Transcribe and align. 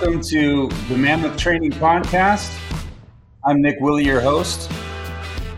Welcome 0.00 0.22
to 0.22 0.68
the 0.88 0.96
Mammoth 0.96 1.36
Training 1.36 1.70
Podcast. 1.70 2.52
I'm 3.44 3.62
Nick 3.62 3.76
Willey, 3.78 4.04
your 4.04 4.20
host. 4.20 4.68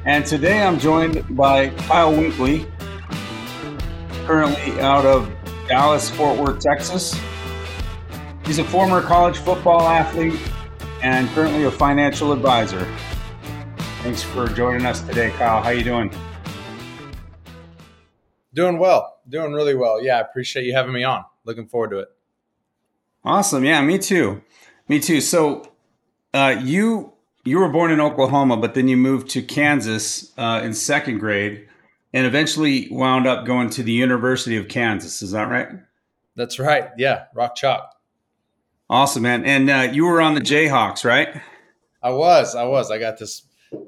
And 0.05 0.27
today 0.27 0.63
I'm 0.63 0.79
joined 0.79 1.25
by 1.35 1.71
Kyle 1.71 2.13
Winkley, 2.13 2.67
currently 4.27 4.79
out 4.79 5.07
of 5.07 5.33
Dallas, 5.69 6.11
Fort 6.11 6.39
Worth, 6.39 6.61
Texas. 6.61 7.19
He's 8.45 8.59
a 8.59 8.65
former 8.65 9.01
college 9.01 9.39
football 9.39 9.81
athlete 9.81 10.39
and 11.03 11.29
currently 11.31 11.65
a 11.65 11.71
financial 11.71 12.31
advisor. 12.31 12.87
Thanks 14.03 14.23
for 14.23 14.47
joining 14.49 14.85
us 14.85 15.01
today, 15.01 15.31
Kyle. 15.31 15.63
How 15.63 15.71
are 15.71 15.75
you 15.75 15.83
doing? 15.83 16.15
Doing 18.53 18.77
well. 18.77 19.17
Doing 19.31 19.55
really 19.55 19.75
well. 19.75 20.03
Yeah, 20.03 20.19
I 20.19 20.21
appreciate 20.21 20.67
you 20.67 20.75
having 20.75 20.93
me 20.93 21.05
on. 21.05 21.25
Looking 21.47 21.67
forward 21.67 21.91
to 21.91 22.01
it. 22.01 22.09
Awesome. 23.27 23.65
Yeah, 23.65 23.83
me 23.83 23.99
too. 23.99 24.41
Me 24.89 25.01
too. 25.01 25.21
So, 25.21 25.73
uh, 26.33 26.61
you 26.63 27.13
you 27.45 27.59
were 27.59 27.69
born 27.69 27.91
in 27.91 28.01
Oklahoma, 28.01 28.57
but 28.57 28.75
then 28.75 28.87
you 28.87 28.97
moved 28.97 29.31
to 29.31 29.43
Kansas 29.43 30.33
uh, 30.39 30.61
in 30.63 30.73
second 30.73 31.19
grade, 31.19 31.67
and 32.13 32.25
eventually 32.25 32.87
wound 32.89 33.27
up 33.27 33.45
going 33.45 33.69
to 33.71 33.83
the 33.83 33.91
University 33.91 34.57
of 34.57 34.69
Kansas. 34.69 35.23
Is 35.23 35.33
that 35.33 35.49
right? 35.49 35.69
That's 36.37 36.61
right. 36.61 36.91
Yeah, 36.97 37.25
rock 37.35 37.57
chalk. 37.57 37.97
Awesome, 38.89 39.25
man. 39.25 39.45
And 39.45 39.69
uh, 39.69 39.89
you 39.93 40.07
were 40.07 40.21
on 40.21 40.35
the 40.35 40.41
Jayhawks, 40.41 41.05
right? 41.05 41.43
I 42.01 42.11
was. 42.11 42.55
I 42.55 42.63
was. 42.63 42.93
I 42.93 42.99
got 42.99 43.19
this. 43.19 43.43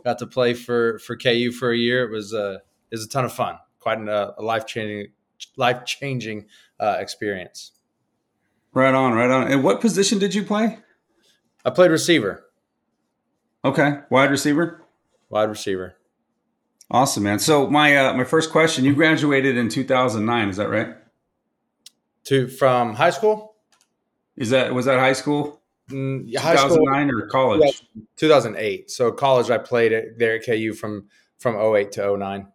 Got 0.04 0.18
to 0.18 0.26
play 0.26 0.54
for 0.54 0.98
for 0.98 1.16
KU 1.16 1.52
for 1.52 1.70
a 1.70 1.76
year. 1.76 2.04
It 2.04 2.10
was 2.10 2.32
a 2.32 2.54
it 2.90 2.96
was 2.96 3.04
a 3.04 3.08
ton 3.08 3.24
of 3.24 3.32
fun. 3.32 3.56
Quite 3.78 3.98
an, 3.98 4.08
uh, 4.08 4.32
a 4.36 4.42
life 4.42 4.66
changing 4.66 5.12
life 5.56 5.84
changing 5.84 6.46
uh, 6.80 6.96
experience. 6.98 7.70
Right 8.74 8.94
on, 8.94 9.14
right 9.14 9.30
on. 9.30 9.50
And 9.50 9.64
what 9.64 9.80
position 9.80 10.18
did 10.18 10.34
you 10.34 10.42
play? 10.42 10.78
I 11.64 11.70
played 11.70 11.90
receiver. 11.90 12.44
Okay, 13.64 13.98
wide 14.10 14.30
receiver. 14.30 14.84
Wide 15.30 15.48
receiver. 15.48 15.96
Awesome, 16.90 17.24
man. 17.24 17.38
So 17.38 17.68
my 17.68 17.96
uh, 17.96 18.14
my 18.14 18.24
first 18.24 18.50
question: 18.50 18.84
You 18.84 18.94
graduated 18.94 19.56
in 19.56 19.68
2009, 19.68 20.48
is 20.48 20.56
that 20.56 20.68
right? 20.68 20.94
To 22.24 22.48
from 22.48 22.94
high 22.94 23.10
school? 23.10 23.56
Is 24.36 24.50
that 24.50 24.72
was 24.72 24.86
that 24.86 24.98
high 24.98 25.12
school? 25.12 25.60
Mm, 25.90 26.34
high 26.36 26.52
2009 26.52 27.08
school, 27.08 27.20
or 27.20 27.28
college? 27.28 27.82
Yeah, 27.94 28.02
2008. 28.16 28.90
So 28.90 29.10
college, 29.12 29.50
I 29.50 29.58
played 29.58 29.92
it 29.92 30.18
there 30.18 30.36
at 30.36 30.46
KU 30.46 30.72
from 30.72 31.08
from 31.38 31.56
08 31.56 31.92
to 31.92 32.16
09. 32.16 32.46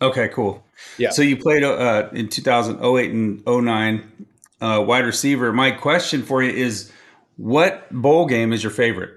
Okay, 0.00 0.28
cool. 0.28 0.64
Yeah. 0.96 1.10
So 1.10 1.22
you 1.22 1.36
played 1.36 1.64
uh, 1.64 2.08
in 2.12 2.28
2008 2.28 3.10
and 3.10 3.44
09 3.46 4.26
uh, 4.60 4.82
wide 4.86 5.04
receiver. 5.04 5.52
My 5.52 5.70
question 5.70 6.22
for 6.22 6.42
you 6.42 6.50
is, 6.50 6.92
what 7.36 7.90
bowl 7.92 8.26
game 8.26 8.52
is 8.52 8.62
your 8.62 8.72
favorite? 8.72 9.14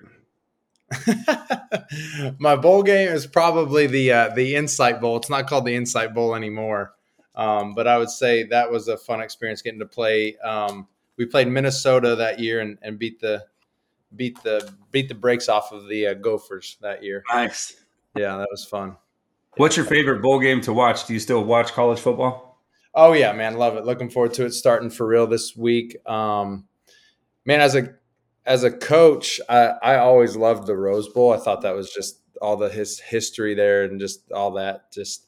My 2.39 2.55
bowl 2.55 2.83
game 2.83 3.09
is 3.09 3.25
probably 3.25 3.87
the 3.87 4.11
uh, 4.11 4.29
the 4.35 4.55
Insight 4.55 4.99
Bowl. 4.99 5.17
It's 5.17 5.29
not 5.29 5.47
called 5.47 5.65
the 5.65 5.75
Insight 5.75 6.13
Bowl 6.13 6.35
anymore, 6.35 6.93
um, 7.35 7.73
but 7.73 7.87
I 7.87 7.97
would 7.97 8.09
say 8.09 8.43
that 8.43 8.69
was 8.69 8.87
a 8.87 8.97
fun 8.97 9.21
experience 9.21 9.61
getting 9.61 9.79
to 9.79 9.85
play. 9.85 10.37
Um, 10.37 10.87
we 11.17 11.25
played 11.25 11.47
Minnesota 11.47 12.15
that 12.15 12.39
year 12.39 12.59
and, 12.59 12.77
and 12.81 12.99
beat 12.99 13.19
the 13.21 13.45
beat 14.15 14.41
the 14.43 14.69
beat 14.91 15.07
the 15.07 15.15
brakes 15.15 15.47
off 15.47 15.71
of 15.71 15.87
the 15.87 16.07
uh, 16.07 16.13
Gophers 16.15 16.77
that 16.81 17.03
year. 17.03 17.23
Nice. 17.31 17.77
Yeah, 18.15 18.37
that 18.37 18.47
was 18.51 18.65
fun. 18.65 18.97
What's 19.57 19.77
your 19.77 19.85
favorite 19.85 20.21
bowl 20.21 20.39
game 20.39 20.61
to 20.61 20.73
watch? 20.73 21.07
Do 21.07 21.13
you 21.13 21.19
still 21.19 21.43
watch 21.43 21.71
college 21.71 21.99
football? 21.99 22.50
Oh 22.93 23.13
yeah, 23.13 23.31
man, 23.31 23.55
love 23.55 23.77
it. 23.77 23.85
Looking 23.85 24.09
forward 24.09 24.33
to 24.35 24.45
it 24.45 24.53
starting 24.53 24.89
for 24.89 25.07
real 25.07 25.27
this 25.27 25.55
week. 25.55 25.97
Um, 26.09 26.65
man, 27.45 27.61
as 27.61 27.75
a 27.75 27.89
as 28.45 28.63
a 28.63 28.71
coach, 28.71 29.39
I, 29.47 29.73
I 29.81 29.97
always 29.97 30.35
loved 30.35 30.67
the 30.67 30.75
Rose 30.75 31.07
Bowl. 31.07 31.33
I 31.33 31.37
thought 31.37 31.61
that 31.61 31.75
was 31.75 31.91
just 31.91 32.19
all 32.41 32.57
the 32.57 32.69
his 32.69 32.99
history 32.99 33.53
there 33.53 33.83
and 33.83 33.99
just 33.99 34.31
all 34.31 34.51
that, 34.53 34.91
just 34.91 35.27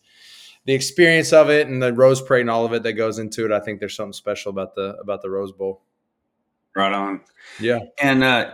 the 0.65 0.73
experience 0.73 1.33
of 1.33 1.49
it 1.49 1.67
and 1.67 1.81
the 1.81 1.93
Rose 1.93 2.21
Parade 2.21 2.41
and 2.41 2.49
all 2.49 2.65
of 2.65 2.73
it 2.73 2.83
that 2.83 2.93
goes 2.93 3.19
into 3.19 3.45
it. 3.45 3.51
I 3.51 3.59
think 3.59 3.79
there's 3.79 3.95
something 3.95 4.13
special 4.13 4.49
about 4.49 4.75
the 4.75 4.95
about 5.01 5.21
the 5.21 5.29
Rose 5.29 5.51
Bowl. 5.51 5.83
Right 6.75 6.93
on. 6.93 7.21
Yeah. 7.59 7.79
And 8.01 8.23
uh, 8.23 8.53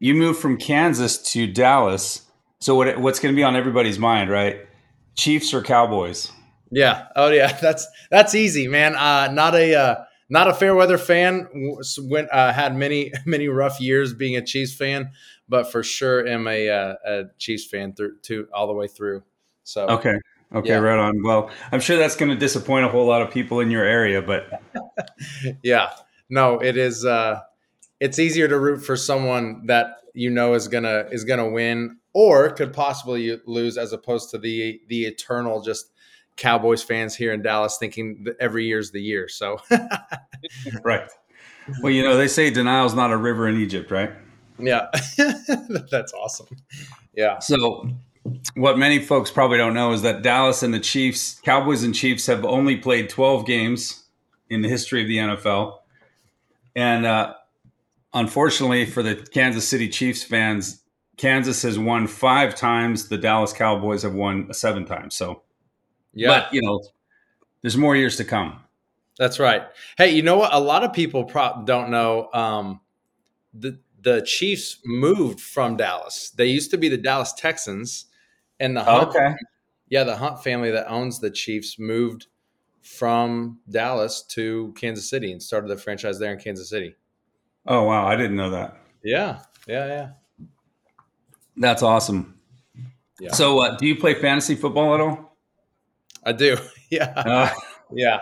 you 0.00 0.14
moved 0.14 0.40
from 0.40 0.56
Kansas 0.56 1.18
to 1.32 1.46
Dallas. 1.46 2.22
So 2.60 2.74
what 2.74 2.98
what's 2.98 3.20
going 3.20 3.34
to 3.34 3.36
be 3.36 3.44
on 3.44 3.56
everybody's 3.56 3.98
mind, 3.98 4.30
right? 4.30 4.66
Chiefs 5.14 5.54
or 5.54 5.62
Cowboys? 5.62 6.32
Yeah. 6.70 7.06
Oh 7.16 7.30
yeah. 7.30 7.52
That's 7.60 7.86
that's 8.10 8.34
easy, 8.34 8.68
man. 8.68 8.94
Uh, 8.94 9.30
not 9.32 9.54
a 9.54 9.74
uh, 9.74 10.04
not 10.28 10.48
a 10.48 10.54
fair 10.54 10.74
weather 10.74 10.98
fan. 10.98 11.48
Went 12.02 12.28
uh, 12.30 12.52
had 12.52 12.76
many 12.76 13.12
many 13.26 13.48
rough 13.48 13.80
years 13.80 14.14
being 14.14 14.36
a 14.36 14.42
Chiefs 14.42 14.74
fan, 14.74 15.10
but 15.48 15.70
for 15.70 15.82
sure 15.82 16.26
am 16.26 16.46
a, 16.46 16.68
uh, 16.68 16.94
a 17.06 17.22
Chiefs 17.38 17.66
fan 17.66 17.94
through 17.94 18.18
to 18.22 18.48
all 18.52 18.66
the 18.66 18.74
way 18.74 18.86
through. 18.86 19.22
So 19.64 19.86
okay, 19.86 20.18
okay, 20.54 20.68
yeah. 20.68 20.76
right 20.76 20.98
on. 20.98 21.22
Well, 21.22 21.50
I'm 21.72 21.80
sure 21.80 21.96
that's 21.96 22.16
going 22.16 22.30
to 22.30 22.36
disappoint 22.36 22.86
a 22.86 22.88
whole 22.88 23.06
lot 23.06 23.22
of 23.22 23.30
people 23.30 23.60
in 23.60 23.70
your 23.70 23.84
area, 23.84 24.22
but 24.22 24.62
yeah, 25.62 25.90
no, 26.28 26.58
it 26.58 26.76
is. 26.76 27.04
Uh, 27.04 27.40
it's 28.00 28.18
easier 28.18 28.48
to 28.48 28.58
root 28.58 28.78
for 28.78 28.96
someone 28.96 29.66
that 29.66 29.96
you 30.14 30.30
know 30.30 30.54
is 30.54 30.68
gonna 30.68 31.06
is 31.10 31.24
gonna 31.24 31.48
win 31.48 31.98
or 32.12 32.50
could 32.50 32.72
possibly 32.72 33.38
lose, 33.46 33.76
as 33.78 33.92
opposed 33.92 34.30
to 34.30 34.38
the 34.38 34.80
the 34.88 35.04
eternal 35.04 35.62
just 35.62 35.90
Cowboys 36.38 36.82
fans 36.82 37.14
here 37.14 37.32
in 37.32 37.42
Dallas 37.42 37.76
thinking 37.78 38.24
that 38.24 38.36
every 38.40 38.64
year's 38.64 38.90
the 38.90 39.02
year. 39.02 39.28
So, 39.28 39.58
right. 40.82 41.10
Well, 41.82 41.92
you 41.92 42.02
know, 42.02 42.16
they 42.16 42.28
say 42.28 42.48
denial's 42.50 42.94
not 42.94 43.10
a 43.10 43.16
river 43.16 43.46
in 43.46 43.60
Egypt, 43.60 43.90
right? 43.90 44.12
Yeah. 44.58 44.86
That's 45.90 46.12
awesome. 46.14 46.46
Yeah. 47.14 47.40
So, 47.40 47.90
what 48.54 48.78
many 48.78 49.00
folks 49.00 49.30
probably 49.30 49.58
don't 49.58 49.74
know 49.74 49.92
is 49.92 50.02
that 50.02 50.22
Dallas 50.22 50.62
and 50.62 50.72
the 50.72 50.80
Chiefs, 50.80 51.40
Cowboys 51.44 51.82
and 51.82 51.94
Chiefs, 51.94 52.26
have 52.26 52.44
only 52.44 52.76
played 52.76 53.10
12 53.10 53.46
games 53.46 54.04
in 54.48 54.62
the 54.62 54.68
history 54.68 55.02
of 55.02 55.08
the 55.08 55.18
NFL. 55.18 55.78
And 56.74 57.04
uh, 57.04 57.34
unfortunately 58.14 58.86
for 58.86 59.02
the 59.02 59.16
Kansas 59.16 59.66
City 59.66 59.88
Chiefs 59.88 60.22
fans, 60.22 60.82
Kansas 61.16 61.62
has 61.62 61.78
won 61.78 62.06
five 62.06 62.54
times. 62.54 63.08
The 63.08 63.18
Dallas 63.18 63.52
Cowboys 63.52 64.02
have 64.02 64.14
won 64.14 64.52
seven 64.52 64.84
times. 64.84 65.16
So, 65.16 65.42
yeah. 66.18 66.28
But, 66.28 66.54
you 66.54 66.62
know, 66.62 66.82
there's 67.62 67.76
more 67.76 67.96
years 67.96 68.16
to 68.16 68.24
come. 68.24 68.60
That's 69.18 69.38
right. 69.38 69.62
Hey, 69.96 70.10
you 70.10 70.22
know 70.22 70.36
what? 70.36 70.54
A 70.54 70.60
lot 70.60 70.84
of 70.84 70.92
people 70.92 71.24
pro- 71.24 71.62
don't 71.64 71.90
know. 71.90 72.28
Um, 72.32 72.80
the 73.52 73.80
the 74.00 74.22
Chiefs 74.22 74.78
moved 74.84 75.40
from 75.40 75.76
Dallas. 75.76 76.30
They 76.30 76.46
used 76.46 76.70
to 76.70 76.78
be 76.78 76.88
the 76.88 76.96
Dallas 76.96 77.32
Texans, 77.32 78.06
and 78.60 78.76
the 78.76 78.84
Hunt, 78.84 79.08
okay, 79.08 79.34
yeah, 79.88 80.04
the 80.04 80.16
Hunt 80.16 80.42
family 80.44 80.70
that 80.70 80.88
owns 80.88 81.18
the 81.18 81.30
Chiefs 81.30 81.78
moved 81.80 82.28
from 82.82 83.58
Dallas 83.68 84.22
to 84.22 84.72
Kansas 84.76 85.10
City 85.10 85.32
and 85.32 85.42
started 85.42 85.68
the 85.68 85.76
franchise 85.76 86.18
there 86.20 86.32
in 86.32 86.38
Kansas 86.38 86.70
City. 86.70 86.94
Oh 87.66 87.82
wow, 87.82 88.06
I 88.06 88.14
didn't 88.14 88.36
know 88.36 88.50
that. 88.50 88.78
Yeah, 89.02 89.40
yeah, 89.66 89.86
yeah. 89.86 90.08
That's 91.56 91.82
awesome. 91.82 92.38
Yeah. 93.18 93.32
So, 93.32 93.58
uh, 93.60 93.76
do 93.76 93.86
you 93.86 93.96
play 93.96 94.14
fantasy 94.14 94.54
football 94.54 94.94
at 94.94 95.00
all? 95.00 95.27
I 96.24 96.32
do. 96.32 96.56
Yeah. 96.90 97.12
Uh. 97.26 97.50
Yeah. 97.92 98.18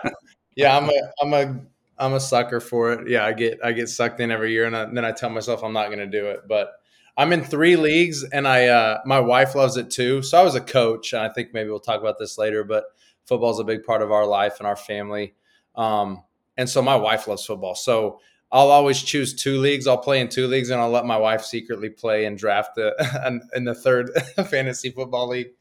Yeah. 0.57 0.77
I'm 0.77 0.89
a, 0.89 0.93
I'm 1.21 1.33
a, 1.33 1.61
I'm 1.97 2.13
a 2.15 2.19
sucker 2.19 2.59
for 2.59 2.91
it. 2.91 3.09
Yeah. 3.09 3.25
I 3.25 3.31
get, 3.31 3.59
I 3.63 3.71
get 3.71 3.87
sucked 3.87 4.19
in 4.19 4.29
every 4.29 4.51
year 4.51 4.65
and, 4.65 4.75
I, 4.75 4.83
and 4.83 4.97
then 4.97 5.05
I 5.05 5.13
tell 5.13 5.29
myself 5.29 5.63
I'm 5.63 5.71
not 5.71 5.87
going 5.87 5.99
to 5.99 6.05
do 6.05 6.25
it, 6.25 6.41
but 6.49 6.73
I'm 7.15 7.31
in 7.31 7.45
three 7.45 7.77
leagues 7.77 8.25
and 8.25 8.45
I, 8.45 8.67
uh, 8.67 8.99
my 9.05 9.21
wife 9.21 9.55
loves 9.55 9.77
it 9.77 9.89
too. 9.89 10.21
So 10.21 10.37
I 10.37 10.43
was 10.43 10.55
a 10.55 10.59
coach 10.61 11.13
and 11.13 11.21
I 11.21 11.29
think 11.29 11.53
maybe 11.53 11.69
we'll 11.69 11.79
talk 11.79 12.01
about 12.01 12.19
this 12.19 12.37
later, 12.37 12.65
but 12.65 12.83
football 13.25 13.51
is 13.51 13.59
a 13.59 13.63
big 13.63 13.83
part 13.83 14.01
of 14.01 14.11
our 14.11 14.25
life 14.25 14.57
and 14.59 14.67
our 14.67 14.75
family. 14.75 15.33
Um, 15.75 16.23
and 16.57 16.69
so 16.69 16.81
my 16.81 16.95
wife 16.97 17.27
loves 17.27 17.45
football. 17.45 17.75
So 17.75 18.19
I'll 18.51 18.71
always 18.71 19.01
choose 19.01 19.33
two 19.33 19.59
leagues. 19.59 19.87
I'll 19.87 19.97
play 19.97 20.21
in 20.21 20.29
two 20.29 20.47
leagues, 20.47 20.69
and 20.69 20.79
I'll 20.79 20.89
let 20.89 21.05
my 21.05 21.17
wife 21.17 21.43
secretly 21.43 21.89
play 21.89 22.25
and 22.25 22.37
draft 22.37 22.75
the, 22.75 23.41
in 23.55 23.65
the 23.65 23.75
third 23.75 24.11
fantasy 24.49 24.89
football 24.89 25.27
league. 25.27 25.51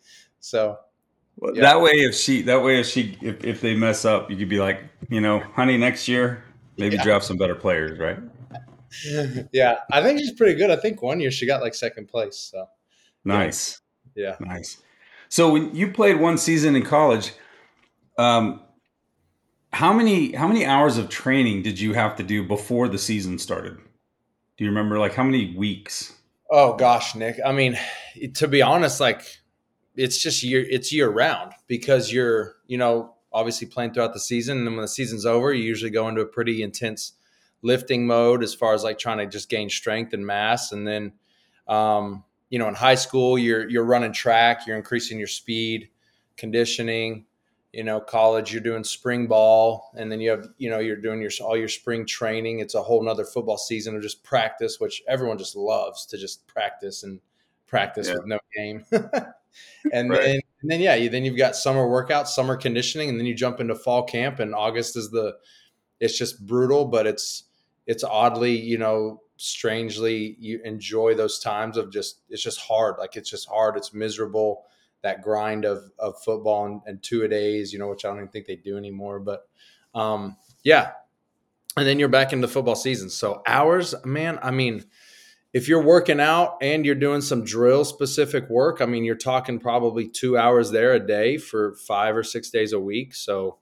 So 0.40 0.78
well, 1.36 1.54
yeah. 1.54 1.62
That 1.62 1.80
way, 1.80 1.92
if 1.92 2.14
she, 2.14 2.42
that 2.42 2.62
way, 2.62 2.80
if 2.80 2.86
she, 2.86 3.16
if, 3.20 3.44
if 3.44 3.60
they 3.60 3.74
mess 3.74 4.04
up, 4.04 4.30
you 4.30 4.36
could 4.36 4.48
be 4.48 4.58
like, 4.58 4.82
you 5.08 5.20
know, 5.20 5.40
honey, 5.40 5.76
next 5.76 6.08
year 6.08 6.42
maybe 6.76 6.96
yeah. 6.96 7.02
draft 7.02 7.24
some 7.24 7.36
better 7.36 7.54
players, 7.54 7.98
right? 7.98 8.18
yeah, 9.52 9.76
I 9.90 10.02
think 10.02 10.18
she's 10.18 10.32
pretty 10.32 10.54
good. 10.54 10.70
I 10.70 10.76
think 10.76 11.02
one 11.02 11.20
year 11.20 11.30
she 11.30 11.46
got 11.46 11.62
like 11.62 11.74
second 11.74 12.08
place. 12.08 12.36
So 12.36 12.68
nice. 13.24 13.80
Yeah, 14.14 14.36
nice. 14.40 14.82
So 15.28 15.52
when 15.52 15.74
you 15.74 15.90
played 15.92 16.20
one 16.20 16.38
season 16.38 16.76
in 16.76 16.82
college, 16.82 17.32
um, 18.18 18.60
how 19.72 19.92
many 19.92 20.32
how 20.32 20.48
many 20.48 20.64
hours 20.64 20.96
of 20.96 21.08
training 21.08 21.62
did 21.62 21.78
you 21.80 21.92
have 21.92 22.16
to 22.16 22.22
do 22.22 22.42
before 22.42 22.88
the 22.88 22.98
season 22.98 23.38
started? 23.38 23.76
Do 24.56 24.64
you 24.64 24.70
remember 24.70 24.98
like 24.98 25.14
how 25.14 25.24
many 25.24 25.54
weeks? 25.56 26.14
Oh 26.50 26.74
gosh, 26.76 27.14
Nick. 27.14 27.38
I 27.44 27.52
mean, 27.52 27.78
to 28.34 28.48
be 28.48 28.62
honest, 28.62 29.00
like 29.00 29.22
it's 29.96 30.18
just 30.18 30.42
year 30.42 30.64
it's 30.68 30.92
year 30.92 31.08
round 31.08 31.52
because 31.66 32.12
you're 32.12 32.56
you 32.66 32.78
know 32.78 33.14
obviously 33.32 33.66
playing 33.66 33.92
throughout 33.92 34.12
the 34.12 34.20
season 34.20 34.58
and 34.58 34.66
then 34.66 34.74
when 34.74 34.82
the 34.82 34.88
season's 34.88 35.26
over 35.26 35.52
you 35.52 35.62
usually 35.62 35.90
go 35.90 36.08
into 36.08 36.20
a 36.20 36.26
pretty 36.26 36.62
intense 36.62 37.12
lifting 37.62 38.06
mode 38.06 38.42
as 38.42 38.54
far 38.54 38.74
as 38.74 38.84
like 38.84 38.98
trying 38.98 39.18
to 39.18 39.26
just 39.26 39.48
gain 39.48 39.68
strength 39.68 40.12
and 40.12 40.24
mass. 40.24 40.72
And 40.72 40.86
then, 40.86 41.12
um, 41.66 42.24
you 42.48 42.58
know, 42.58 42.68
in 42.68 42.74
high 42.74 42.94
school, 42.94 43.38
you're 43.38 43.68
you're 43.68 43.84
running 43.84 44.12
track, 44.12 44.66
you're 44.66 44.76
increasing 44.76 45.18
your 45.18 45.26
speed, 45.26 45.90
conditioning. 46.36 47.26
You 47.72 47.84
know, 47.84 48.00
college, 48.00 48.52
you're 48.52 48.62
doing 48.62 48.84
spring 48.84 49.26
ball, 49.26 49.90
and 49.98 50.10
then 50.10 50.18
you 50.18 50.30
have, 50.30 50.48
you 50.56 50.70
know, 50.70 50.78
you're 50.78 50.96
doing 50.96 51.20
your 51.20 51.30
all 51.42 51.58
your 51.58 51.68
spring 51.68 52.06
training. 52.06 52.60
It's 52.60 52.74
a 52.74 52.82
whole 52.82 53.02
nother 53.02 53.24
football 53.24 53.58
season 53.58 53.94
of 53.94 54.00
just 54.00 54.24
practice, 54.24 54.80
which 54.80 55.02
everyone 55.06 55.36
just 55.36 55.56
loves 55.56 56.06
to 56.06 56.16
just 56.16 56.46
practice 56.46 57.02
and 57.02 57.20
practice 57.66 58.08
yeah. 58.08 58.14
with 58.14 58.26
no 58.26 58.38
game. 58.54 58.84
and 59.92 60.10
right. 60.10 60.20
then 60.20 60.40
and 60.62 60.70
then 60.70 60.80
yeah, 60.80 60.94
you, 60.94 61.08
then 61.08 61.24
you've 61.24 61.36
got 61.36 61.56
summer 61.56 61.86
workouts, 61.86 62.28
summer 62.28 62.56
conditioning, 62.56 63.08
and 63.08 63.18
then 63.18 63.26
you 63.26 63.34
jump 63.34 63.60
into 63.60 63.74
fall 63.74 64.04
camp. 64.04 64.40
And 64.40 64.54
August 64.54 64.96
is 64.96 65.10
the 65.10 65.36
it's 66.00 66.18
just 66.18 66.44
brutal, 66.46 66.86
but 66.86 67.06
it's 67.06 67.44
it's 67.86 68.04
oddly 68.04 68.56
you 68.56 68.78
know 68.78 69.20
strangely 69.36 70.36
you 70.38 70.60
enjoy 70.64 71.14
those 71.14 71.38
times 71.38 71.76
of 71.76 71.92
just 71.92 72.22
it's 72.30 72.42
just 72.42 72.58
hard 72.58 72.96
like 72.98 73.16
it's 73.16 73.28
just 73.28 73.48
hard 73.48 73.76
it's 73.76 73.92
miserable 73.92 74.64
that 75.02 75.22
grind 75.22 75.64
of 75.64 75.90
of 75.98 76.20
football 76.22 76.64
and, 76.66 76.80
and 76.86 77.02
two 77.02 77.22
a 77.22 77.28
days 77.28 77.70
you 77.70 77.78
know 77.78 77.88
which 77.88 78.04
i 78.04 78.08
don't 78.08 78.16
even 78.16 78.28
think 78.28 78.46
they 78.46 78.56
do 78.56 78.78
anymore 78.78 79.20
but 79.20 79.46
um 79.94 80.36
yeah 80.62 80.92
and 81.76 81.86
then 81.86 81.98
you're 81.98 82.08
back 82.08 82.32
into 82.32 82.48
football 82.48 82.74
season 82.74 83.10
so 83.10 83.42
hours 83.46 83.94
man 84.06 84.38
i 84.42 84.50
mean 84.50 84.82
if 85.56 85.68
you're 85.68 85.82
working 85.82 86.20
out 86.20 86.58
and 86.60 86.84
you're 86.84 86.94
doing 86.94 87.20
some 87.20 87.44
drill 87.44 87.84
specific 87.84 88.48
work 88.50 88.80
i 88.80 88.86
mean 88.86 89.04
you're 89.04 89.14
talking 89.14 89.58
probably 89.58 90.06
two 90.06 90.36
hours 90.36 90.70
there 90.70 90.92
a 90.92 91.00
day 91.00 91.36
for 91.36 91.74
five 91.76 92.16
or 92.16 92.22
six 92.22 92.50
days 92.50 92.72
a 92.72 92.80
week 92.80 93.14
so 93.14 93.58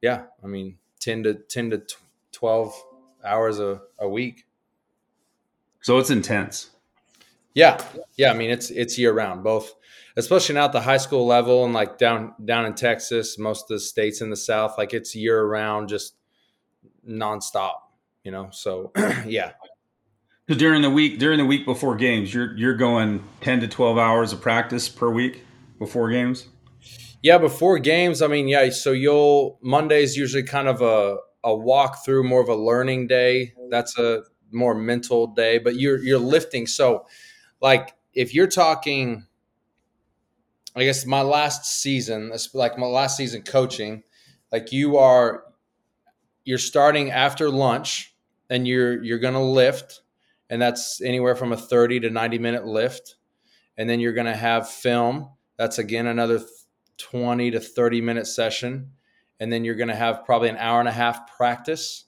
yeah 0.00 0.24
i 0.42 0.46
mean 0.46 0.76
10 1.00 1.22
to 1.24 1.34
10 1.34 1.70
to 1.70 1.82
12 2.32 2.74
hours 3.24 3.58
a, 3.58 3.80
a 3.98 4.08
week 4.08 4.46
so 5.88 5.98
it's 5.98 6.10
intense. 6.10 6.70
Yeah, 7.54 7.80
yeah. 8.16 8.30
I 8.30 8.34
mean, 8.34 8.50
it's 8.50 8.70
it's 8.70 8.98
year 8.98 9.12
round, 9.12 9.42
both, 9.42 9.74
especially 10.16 10.54
now 10.54 10.66
at 10.66 10.72
the 10.72 10.80
high 10.80 10.98
school 10.98 11.26
level 11.26 11.64
and 11.64 11.72
like 11.72 11.98
down 11.98 12.34
down 12.44 12.66
in 12.66 12.74
Texas, 12.74 13.38
most 13.38 13.70
of 13.70 13.76
the 13.76 13.80
states 13.80 14.20
in 14.20 14.30
the 14.30 14.36
South, 14.36 14.76
like 14.76 14.92
it's 14.92 15.14
year 15.14 15.44
round, 15.44 15.88
just 15.88 16.14
nonstop. 17.08 17.76
You 18.22 18.32
know, 18.32 18.48
so 18.52 18.92
yeah. 19.26 19.52
So 20.48 20.54
during 20.54 20.80
the 20.80 20.90
week, 20.90 21.18
during 21.18 21.38
the 21.38 21.44
week 21.44 21.66
before 21.66 21.94
games, 21.94 22.32
you're 22.32 22.56
you're 22.56 22.76
going 22.76 23.22
ten 23.42 23.60
to 23.60 23.68
twelve 23.68 23.98
hours 23.98 24.32
of 24.32 24.40
practice 24.40 24.88
per 24.88 25.10
week 25.10 25.44
before 25.78 26.08
games. 26.10 26.48
Yeah, 27.22 27.36
before 27.36 27.78
games. 27.78 28.22
I 28.22 28.28
mean, 28.28 28.48
yeah. 28.48 28.70
So 28.70 28.92
you'll 28.92 29.58
Monday's 29.60 30.16
usually 30.16 30.44
kind 30.44 30.68
of 30.68 30.80
a 30.80 31.18
a 31.44 31.54
walk 31.54 32.04
through, 32.04 32.24
more 32.24 32.40
of 32.40 32.48
a 32.48 32.54
learning 32.54 33.08
day. 33.08 33.52
That's 33.70 33.98
a 33.98 34.22
more 34.50 34.74
mental 34.74 35.26
day, 35.26 35.58
but 35.58 35.76
you're 35.76 35.98
you're 35.98 36.18
lifting. 36.18 36.66
So, 36.66 37.06
like 37.60 37.94
if 38.14 38.34
you're 38.34 38.46
talking, 38.46 39.26
I 40.74 40.84
guess 40.84 41.04
my 41.04 41.20
last 41.20 41.66
season, 41.66 42.32
like 42.54 42.78
my 42.78 42.86
last 42.86 43.18
season 43.18 43.42
coaching, 43.42 44.02
like 44.50 44.72
you 44.72 44.96
are, 44.96 45.44
you're 46.44 46.56
starting 46.56 47.10
after 47.10 47.50
lunch, 47.50 48.14
and 48.48 48.66
you're 48.66 49.02
you're 49.04 49.18
gonna 49.18 49.44
lift, 49.44 50.00
and 50.50 50.60
that's 50.60 51.00
anywhere 51.00 51.36
from 51.36 51.52
a 51.52 51.56
thirty 51.56 52.00
to 52.00 52.10
ninety 52.10 52.38
minute 52.38 52.66
lift, 52.66 53.16
and 53.76 53.88
then 53.88 54.00
you're 54.00 54.12
gonna 54.12 54.36
have 54.36 54.68
film. 54.68 55.30
That's 55.56 55.78
again 55.78 56.06
another 56.06 56.40
twenty 56.96 57.50
to 57.50 57.60
thirty 57.60 58.00
minute 58.00 58.26
session, 58.26 58.92
and 59.40 59.52
then 59.52 59.64
you're 59.64 59.74
gonna 59.74 59.96
have 59.96 60.24
probably 60.24 60.48
an 60.48 60.56
hour 60.56 60.80
and 60.80 60.88
a 60.88 60.92
half 60.92 61.36
practice 61.36 62.04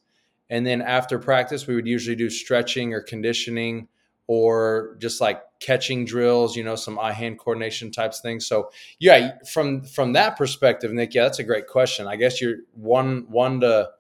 and 0.51 0.67
then 0.67 0.83
after 0.83 1.19
practice, 1.19 1.67
we 1.67 1.77
would 1.77 1.87
usually 1.87 2.17
do 2.17 2.29
stretching 2.29 2.93
or 2.93 3.01
conditioning 3.01 3.87
or 4.27 4.97
just 4.99 5.21
like 5.21 5.43
catching 5.61 6.05
drills, 6.05 6.57
you 6.57 6.65
know, 6.65 6.75
some 6.75 6.99
eye 6.99 7.13
hand 7.13 7.39
coordination 7.39 7.93
types 7.93 8.21
things. 8.21 8.47
So 8.47 8.71
yeah, 8.99 9.39
from 9.51 9.83
from 9.83 10.13
that 10.15 10.37
perspective, 10.37 10.93
Nick, 10.93 11.15
yeah, 11.15 11.23
that's 11.23 11.39
a 11.39 11.45
great 11.45 11.69
question. 11.69 12.09
I 12.09 12.17
guess 12.17 12.41
you're 12.41 12.57
one 12.75 13.27
one 13.29 13.61
to 13.61 13.91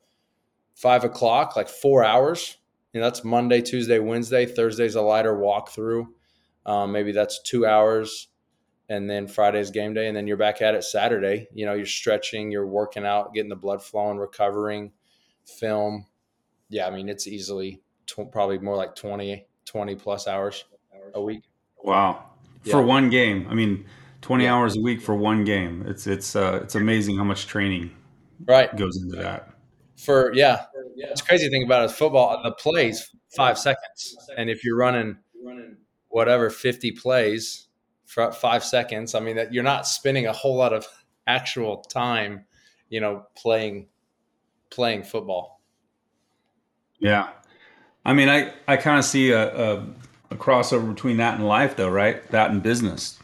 five 0.75 1.05
o'clock, 1.05 1.55
like 1.57 1.69
four 1.69 2.05
hours. 2.05 2.57
You 2.93 3.01
know, 3.01 3.07
that's 3.07 3.25
Monday, 3.25 3.61
Tuesday, 3.61 3.99
Wednesday. 3.99 4.47
Thursday's 4.47 4.95
a 4.95 5.03
lighter 5.03 5.35
walkthrough. 5.35 6.07
Um, 6.67 6.93
maybe 6.93 7.13
that's 7.13 7.43
two 7.43 7.67
hours, 7.67 8.29
and 8.89 9.09
then 9.09 9.27
Friday's 9.27 9.71
game 9.71 9.95
day, 9.95 10.09
and 10.09 10.17
then 10.17 10.27
you're 10.27 10.37
back 10.37 10.61
at 10.61 10.75
it 10.75 10.85
Saturday. 10.85 11.49
You 11.53 11.67
know, 11.67 11.75
you're 11.75 11.87
stretching, 11.87 12.51
you're 12.51 12.67
working 12.67 13.07
out, 13.07 13.33
getting 13.33 13.49
the 13.49 13.57
blood 13.57 13.83
flowing, 13.83 14.19
recovering, 14.19 14.93
film, 15.45 16.07
yeah, 16.71 16.87
I 16.87 16.91
mean, 16.91 17.09
it's 17.09 17.27
easily 17.27 17.83
tw- 18.07 18.31
probably 18.33 18.59
more 18.59 18.77
like 18.77 18.95
20, 18.95 19.45
20 19.67 19.95
plus 19.97 20.27
hours 20.27 20.65
a 21.15 21.21
week. 21.21 21.43
Wow. 21.83 22.31
Yeah. 22.65 22.73
For 22.73 22.83
one 22.83 23.11
game. 23.11 23.47
I 23.51 23.55
mean, 23.55 23.85
20 24.23 24.45
yeah. 24.45 24.55
hours 24.55 24.77
a 24.77 24.81
week 24.81 25.03
for 25.03 25.15
one 25.15 25.45
game. 25.45 25.85
It's, 25.87 26.07
it's, 26.07 26.37
uh, 26.37 26.61
it's 26.63 26.77
amazing 26.77 27.19
how 27.19 27.25
much 27.25 27.47
training 27.47 27.91
right 28.47 28.75
goes 28.77 28.97
into 29.03 29.17
that. 29.17 29.51
For, 29.97 30.33
yeah. 30.33 30.67
It's 31.09 31.23
crazy 31.23 31.49
thing 31.49 31.63
about 31.63 31.83
it 31.83 31.87
is 31.87 31.93
football, 31.93 32.31
uh, 32.31 32.43
the 32.43 32.53
plays 32.53 33.11
five 33.35 33.59
seconds. 33.59 34.17
And 34.37 34.51
if 34.51 34.65
you're 34.65 34.77
running 34.77 35.17
whatever, 36.09 36.51
50 36.51 36.93
plays 36.93 37.69
for 38.07 38.33
five 38.33 38.65
seconds, 38.65 39.15
I 39.15 39.21
mean, 39.21 39.37
that 39.37 39.55
you're 39.55 39.65
not 39.65 39.87
spending 39.87 40.27
a 40.27 40.33
whole 40.33 40.57
lot 40.57 40.73
of 40.73 40.87
actual 41.27 41.79
time, 41.83 42.45
you 42.89 43.01
know, 43.01 43.25
playing, 43.37 43.87
playing 44.71 45.05
football. 45.05 45.61
Yeah. 46.99 47.29
I 48.05 48.13
mean, 48.13 48.29
I, 48.29 48.53
I 48.67 48.77
kind 48.77 48.99
of 48.99 49.05
see 49.05 49.31
a, 49.31 49.55
a, 49.55 49.87
a, 50.31 50.37
crossover 50.37 50.93
between 50.93 51.19
that 51.19 51.35
and 51.35 51.47
life, 51.47 51.77
though, 51.77 51.89
right? 51.89 52.27
That 52.31 52.51
and 52.51 52.63
business. 52.63 53.20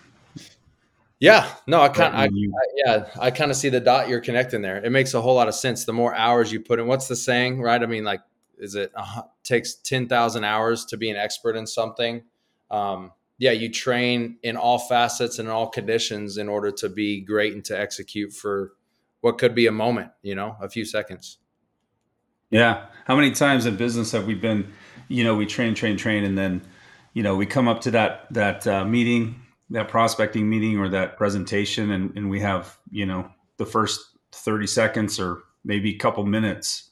Yeah. 1.18 1.50
No, 1.66 1.80
I 1.80 1.88
kind 1.88 2.14
of, 2.14 2.38
yeah, 2.76 3.06
I 3.18 3.30
kind 3.30 3.50
of 3.50 3.56
see 3.56 3.70
the 3.70 3.80
dot 3.80 4.08
you're 4.08 4.20
connecting 4.20 4.62
there. 4.62 4.84
It 4.84 4.90
makes 4.90 5.14
a 5.14 5.20
whole 5.20 5.34
lot 5.34 5.48
of 5.48 5.54
sense. 5.54 5.84
The 5.84 5.92
more 5.92 6.14
hours 6.14 6.52
you 6.52 6.60
put 6.60 6.78
in, 6.78 6.86
what's 6.86 7.08
the 7.08 7.16
saying, 7.16 7.60
right? 7.62 7.82
I 7.82 7.86
mean, 7.86 8.04
like, 8.04 8.20
is 8.58 8.74
it 8.74 8.92
uh, 8.94 9.22
takes 9.42 9.74
10,000 9.74 10.44
hours 10.44 10.84
to 10.86 10.96
be 10.96 11.10
an 11.10 11.16
expert 11.16 11.56
in 11.56 11.66
something? 11.66 12.22
Um, 12.70 13.12
yeah, 13.38 13.52
you 13.52 13.70
train 13.70 14.38
in 14.42 14.56
all 14.56 14.78
facets 14.78 15.38
and 15.38 15.48
in 15.48 15.54
all 15.54 15.68
conditions 15.68 16.38
in 16.38 16.48
order 16.48 16.70
to 16.72 16.88
be 16.88 17.20
great 17.20 17.52
and 17.52 17.64
to 17.66 17.78
execute 17.78 18.32
for 18.32 18.72
what 19.20 19.38
could 19.38 19.54
be 19.54 19.66
a 19.66 19.72
moment, 19.72 20.10
you 20.22 20.34
know, 20.34 20.56
a 20.60 20.68
few 20.68 20.84
seconds. 20.84 21.38
Yeah. 22.50 22.86
How 23.06 23.16
many 23.16 23.32
times 23.32 23.66
in 23.66 23.76
business 23.76 24.12
have 24.12 24.26
we 24.26 24.34
been, 24.34 24.72
you 25.08 25.24
know, 25.24 25.34
we 25.34 25.46
train, 25.46 25.74
train, 25.74 25.96
train, 25.96 26.24
and 26.24 26.36
then, 26.36 26.62
you 27.12 27.22
know, 27.22 27.36
we 27.36 27.46
come 27.46 27.68
up 27.68 27.80
to 27.82 27.90
that 27.92 28.32
that 28.32 28.66
uh, 28.66 28.84
meeting, 28.84 29.42
that 29.70 29.88
prospecting 29.88 30.48
meeting 30.48 30.78
or 30.78 30.88
that 30.88 31.16
presentation, 31.16 31.90
and, 31.90 32.16
and 32.16 32.30
we 32.30 32.40
have, 32.40 32.78
you 32.90 33.06
know, 33.06 33.28
the 33.56 33.66
first 33.66 34.00
30 34.32 34.66
seconds 34.66 35.18
or 35.18 35.42
maybe 35.64 35.94
a 35.94 35.98
couple 35.98 36.24
minutes 36.24 36.90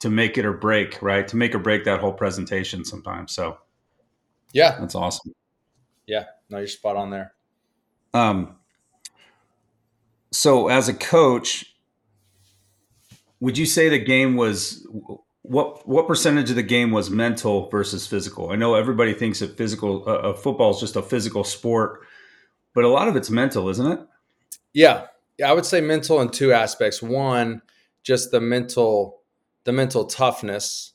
to 0.00 0.10
make 0.10 0.38
it 0.38 0.44
or 0.44 0.52
break, 0.52 1.00
right? 1.02 1.28
To 1.28 1.36
make 1.36 1.54
or 1.54 1.58
break 1.58 1.84
that 1.84 2.00
whole 2.00 2.12
presentation 2.12 2.84
sometimes. 2.84 3.32
So, 3.32 3.58
yeah, 4.52 4.78
that's 4.80 4.94
awesome. 4.94 5.34
Yeah, 6.06 6.24
no, 6.50 6.58
you're 6.58 6.66
spot 6.66 6.96
on 6.96 7.10
there. 7.10 7.34
Um, 8.14 8.56
so 10.30 10.68
as 10.68 10.88
a 10.88 10.94
coach, 10.94 11.76
would 13.40 13.58
you 13.58 13.66
say 13.66 13.88
the 13.88 13.98
game 13.98 14.36
was 14.36 14.86
what 15.42 15.86
what 15.88 16.06
percentage 16.06 16.50
of 16.50 16.56
the 16.56 16.62
game 16.62 16.90
was 16.90 17.10
mental 17.10 17.68
versus 17.68 18.06
physical? 18.06 18.50
I 18.50 18.56
know 18.56 18.74
everybody 18.74 19.12
thinks 19.12 19.40
that 19.40 19.56
physical 19.56 20.04
uh, 20.06 20.12
uh, 20.12 20.32
football 20.34 20.70
is 20.70 20.80
just 20.80 20.96
a 20.96 21.02
physical 21.02 21.44
sport, 21.44 22.00
but 22.74 22.84
a 22.84 22.88
lot 22.88 23.08
of 23.08 23.16
it's 23.16 23.30
mental, 23.30 23.68
isn't 23.68 23.86
it? 23.86 24.00
Yeah, 24.72 25.06
yeah, 25.38 25.50
I 25.50 25.52
would 25.52 25.66
say 25.66 25.80
mental 25.80 26.20
in 26.20 26.28
two 26.30 26.52
aspects. 26.52 27.02
One, 27.02 27.62
just 28.02 28.30
the 28.30 28.40
mental 28.40 29.22
the 29.64 29.72
mental 29.72 30.04
toughness, 30.04 30.92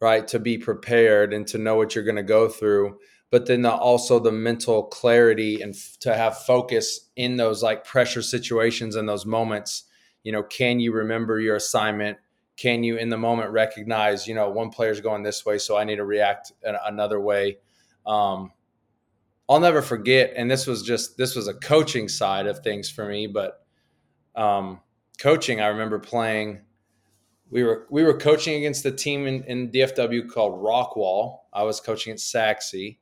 right, 0.00 0.26
to 0.28 0.38
be 0.38 0.58
prepared 0.58 1.32
and 1.32 1.46
to 1.48 1.58
know 1.58 1.76
what 1.76 1.94
you're 1.94 2.04
going 2.04 2.16
to 2.16 2.22
go 2.22 2.48
through. 2.48 2.98
But 3.30 3.46
then 3.46 3.62
the, 3.62 3.70
also 3.70 4.18
the 4.18 4.32
mental 4.32 4.84
clarity 4.84 5.60
and 5.60 5.74
f- 5.74 5.98
to 6.00 6.14
have 6.16 6.38
focus 6.38 7.10
in 7.14 7.36
those 7.36 7.62
like 7.62 7.84
pressure 7.84 8.22
situations 8.22 8.96
and 8.96 9.08
those 9.08 9.26
moments 9.26 9.84
you 10.28 10.32
know, 10.32 10.42
can 10.42 10.80
you 10.80 10.92
remember 10.92 11.40
your 11.40 11.56
assignment? 11.56 12.18
Can 12.58 12.82
you 12.82 12.96
in 12.96 13.08
the 13.08 13.16
moment 13.16 13.52
recognize, 13.52 14.26
you 14.26 14.34
know, 14.34 14.50
one 14.50 14.68
player's 14.68 15.00
going 15.00 15.22
this 15.22 15.46
way, 15.46 15.56
so 15.56 15.76
I 15.76 15.84
need 15.84 15.96
to 15.96 16.04
react 16.04 16.52
another 16.62 17.20
way? 17.20 17.58
Um, 18.04 18.52
I'll 19.48 19.60
never 19.60 19.80
forget, 19.80 20.32
and 20.36 20.50
this 20.50 20.66
was 20.66 20.82
just 20.82 21.16
this 21.16 21.34
was 21.34 21.48
a 21.48 21.54
coaching 21.54 22.08
side 22.08 22.46
of 22.46 22.58
things 22.58 22.90
for 22.90 23.06
me, 23.06 23.26
but 23.26 23.64
um, 24.34 24.80
coaching, 25.18 25.60
I 25.60 25.68
remember 25.68 25.98
playing. 25.98 26.60
We 27.50 27.62
were 27.62 27.86
we 27.88 28.02
were 28.02 28.18
coaching 28.18 28.56
against 28.56 28.84
a 28.84 28.92
team 28.92 29.26
in, 29.26 29.42
in 29.44 29.70
DFW 29.70 30.28
called 30.28 30.62
Rockwall. 30.62 31.38
I 31.50 31.62
was 31.62 31.80
coaching 31.80 32.12
at 32.12 32.18
Sachse, 32.18 32.98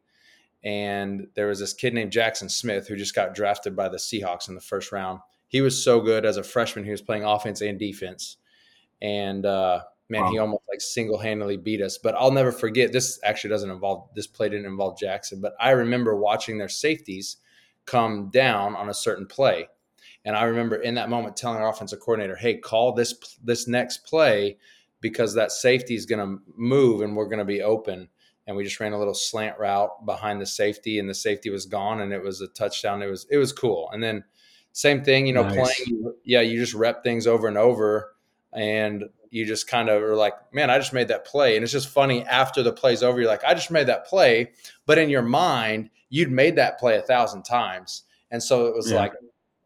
and 0.62 1.26
there 1.34 1.48
was 1.48 1.58
this 1.58 1.72
kid 1.72 1.94
named 1.94 2.12
Jaxon 2.12 2.48
Smith 2.48 2.86
who 2.86 2.94
just 2.94 3.14
got 3.14 3.34
drafted 3.34 3.74
by 3.74 3.88
the 3.88 3.96
Seahawks 3.96 4.48
in 4.48 4.54
the 4.54 4.60
first 4.60 4.92
round 4.92 5.18
he 5.48 5.60
was 5.60 5.82
so 5.82 6.00
good 6.00 6.24
as 6.24 6.36
a 6.36 6.42
freshman. 6.42 6.84
He 6.84 6.90
was 6.90 7.02
playing 7.02 7.24
offense 7.24 7.60
and 7.60 7.78
defense, 7.78 8.36
and 9.02 9.44
uh, 9.44 9.80
man, 10.08 10.22
wow. 10.22 10.30
he 10.30 10.38
almost 10.38 10.62
like 10.68 10.80
single 10.80 11.18
handedly 11.18 11.56
beat 11.56 11.80
us. 11.80 11.98
But 11.98 12.14
I'll 12.14 12.30
never 12.30 12.52
forget. 12.52 12.92
This 12.92 13.18
actually 13.22 13.50
doesn't 13.50 13.70
involve 13.70 14.08
this 14.14 14.26
play 14.26 14.48
didn't 14.48 14.66
involve 14.66 14.98
Jaxon, 14.98 15.40
but 15.40 15.54
I 15.60 15.70
remember 15.70 16.16
watching 16.16 16.58
their 16.58 16.68
safeties 16.68 17.36
come 17.84 18.30
down 18.30 18.74
on 18.74 18.88
a 18.88 18.94
certain 18.94 19.26
play, 19.26 19.68
and 20.24 20.36
I 20.36 20.44
remember 20.44 20.76
in 20.76 20.94
that 20.94 21.10
moment 21.10 21.36
telling 21.36 21.60
our 21.60 21.70
offensive 21.70 22.00
coordinator, 22.00 22.36
"Hey, 22.36 22.56
call 22.56 22.92
this 22.92 23.14
this 23.42 23.68
next 23.68 23.98
play 23.98 24.58
because 25.00 25.34
that 25.34 25.52
safety 25.52 25.94
is 25.94 26.06
going 26.06 26.26
to 26.26 26.42
move 26.56 27.02
and 27.02 27.16
we're 27.16 27.28
going 27.28 27.38
to 27.38 27.44
be 27.44 27.62
open." 27.62 28.08
And 28.48 28.56
we 28.56 28.62
just 28.62 28.78
ran 28.78 28.92
a 28.92 28.98
little 28.98 29.12
slant 29.12 29.58
route 29.58 30.06
behind 30.06 30.40
the 30.40 30.46
safety, 30.46 31.00
and 31.00 31.08
the 31.08 31.14
safety 31.14 31.50
was 31.50 31.66
gone, 31.66 32.00
and 32.00 32.12
it 32.12 32.22
was 32.22 32.40
a 32.40 32.46
touchdown. 32.46 33.02
It 33.02 33.10
was 33.10 33.26
it 33.28 33.38
was 33.38 33.52
cool. 33.52 33.90
And 33.92 34.02
then 34.02 34.24
same 34.76 35.02
thing, 35.02 35.26
you 35.26 35.32
know, 35.32 35.42
nice. 35.42 35.54
playing. 35.54 36.12
Yeah, 36.22 36.42
you 36.42 36.58
just 36.58 36.74
rep 36.74 37.02
things 37.02 37.26
over 37.26 37.48
and 37.48 37.56
over, 37.56 38.14
and 38.52 39.04
you 39.30 39.44
just 39.44 39.68
kind 39.68 39.88
of 39.88 40.02
are 40.02 40.16
like, 40.16 40.34
man, 40.52 40.70
I 40.70 40.78
just 40.78 40.92
made 40.92 41.08
that 41.08 41.26
play. 41.26 41.56
And 41.56 41.62
it's 41.62 41.72
just 41.72 41.88
funny 41.88 42.24
after 42.24 42.62
the 42.62 42.72
play's 42.72 43.02
over, 43.02 43.20
you're 43.20 43.28
like, 43.28 43.44
I 43.44 43.54
just 43.54 43.70
made 43.70 43.88
that 43.88 44.06
play. 44.06 44.52
But 44.86 44.98
in 44.98 45.10
your 45.10 45.22
mind, 45.22 45.90
you'd 46.08 46.30
made 46.30 46.56
that 46.56 46.78
play 46.78 46.96
a 46.96 47.02
thousand 47.02 47.42
times. 47.42 48.04
And 48.30 48.42
so 48.42 48.66
it 48.66 48.74
was 48.74 48.90
yeah. 48.90 48.98
like, 48.98 49.12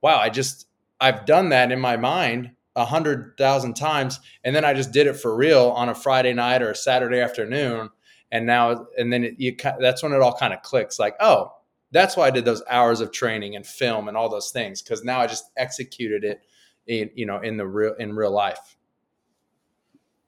wow, 0.03 0.19
I 0.19 0.29
just, 0.29 0.67
I've 1.01 1.25
done 1.27 1.51
that 1.51 1.73
in 1.73 1.81
my 1.81 1.97
mind 1.97 2.51
a 2.77 2.85
hundred 2.85 3.35
thousand 3.37 3.75
times. 3.75 4.21
And 4.45 4.55
then 4.55 4.65
I 4.65 4.75
just 4.75 4.93
did 4.93 5.07
it 5.07 5.17
for 5.17 5.37
real 5.37 5.71
on 5.71 5.89
a 5.89 5.95
Friday 5.95 6.33
night 6.33 6.63
or 6.63 6.71
a 6.71 6.77
Saturday 6.77 7.21
afternoon. 7.21 7.91
And 8.33 8.47
now, 8.47 8.87
and 8.97 9.13
then 9.13 9.25
it, 9.25 9.35
you, 9.39 9.57
that's 9.79 10.03
when 10.03 10.13
it 10.13 10.21
all 10.21 10.37
kind 10.37 10.55
of 10.55 10.63
clicks 10.63 10.99
like, 10.99 11.17
oh, 11.21 11.53
that's 11.93 12.17
why 12.17 12.29
I 12.29 12.31
did 12.31 12.45
those 12.45 12.63
hours 12.71 13.01
of 13.01 13.11
training 13.11 13.57
and 13.57 13.67
film 13.67 14.09
and 14.09 14.17
all 14.17 14.29
those 14.29 14.53
things. 14.53 14.81
Cause 14.81 15.03
now 15.03 15.21
I 15.21 15.27
just 15.27 15.51
executed 15.57 16.23
it 16.23 16.43
in, 16.87 17.11
you 17.15 17.27
know, 17.27 17.39
in 17.41 17.57
the 17.57 17.67
real, 17.67 17.95
in 17.95 18.15
real 18.15 18.31
life. 18.31 18.77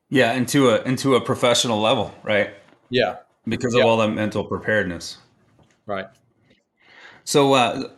Yeah, 0.08 0.34
into 0.34 0.68
a 0.68 0.82
into 0.82 1.14
a 1.14 1.20
professional 1.22 1.80
level, 1.80 2.14
right? 2.22 2.50
Yeah, 2.90 3.16
because 3.48 3.74
of 3.74 3.84
all 3.84 3.96
that 3.96 4.08
mental 4.08 4.44
preparedness. 4.44 5.16
Right. 5.86 6.06
So 7.24 7.54
uh, 7.54 7.88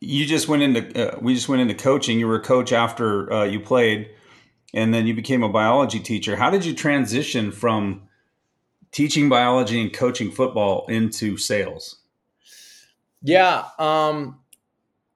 you 0.00 0.26
just 0.26 0.48
went 0.48 0.62
into 0.62 1.12
uh, 1.12 1.18
we 1.20 1.34
just 1.34 1.48
went 1.48 1.62
into 1.62 1.74
coaching. 1.74 2.20
You 2.20 2.28
were 2.28 2.36
a 2.36 2.42
coach 2.42 2.72
after 2.72 3.32
uh, 3.32 3.44
you 3.44 3.60
played, 3.60 4.10
and 4.74 4.92
then 4.92 5.06
you 5.06 5.14
became 5.14 5.42
a 5.42 5.48
biology 5.48 6.00
teacher. 6.00 6.36
How 6.36 6.50
did 6.50 6.64
you 6.64 6.74
transition 6.74 7.50
from 7.50 8.02
teaching 8.92 9.28
biology 9.28 9.80
and 9.80 9.92
coaching 9.92 10.30
football 10.30 10.86
into 10.86 11.36
sales? 11.36 11.96
Yeah, 13.22 13.64
um, 13.78 14.38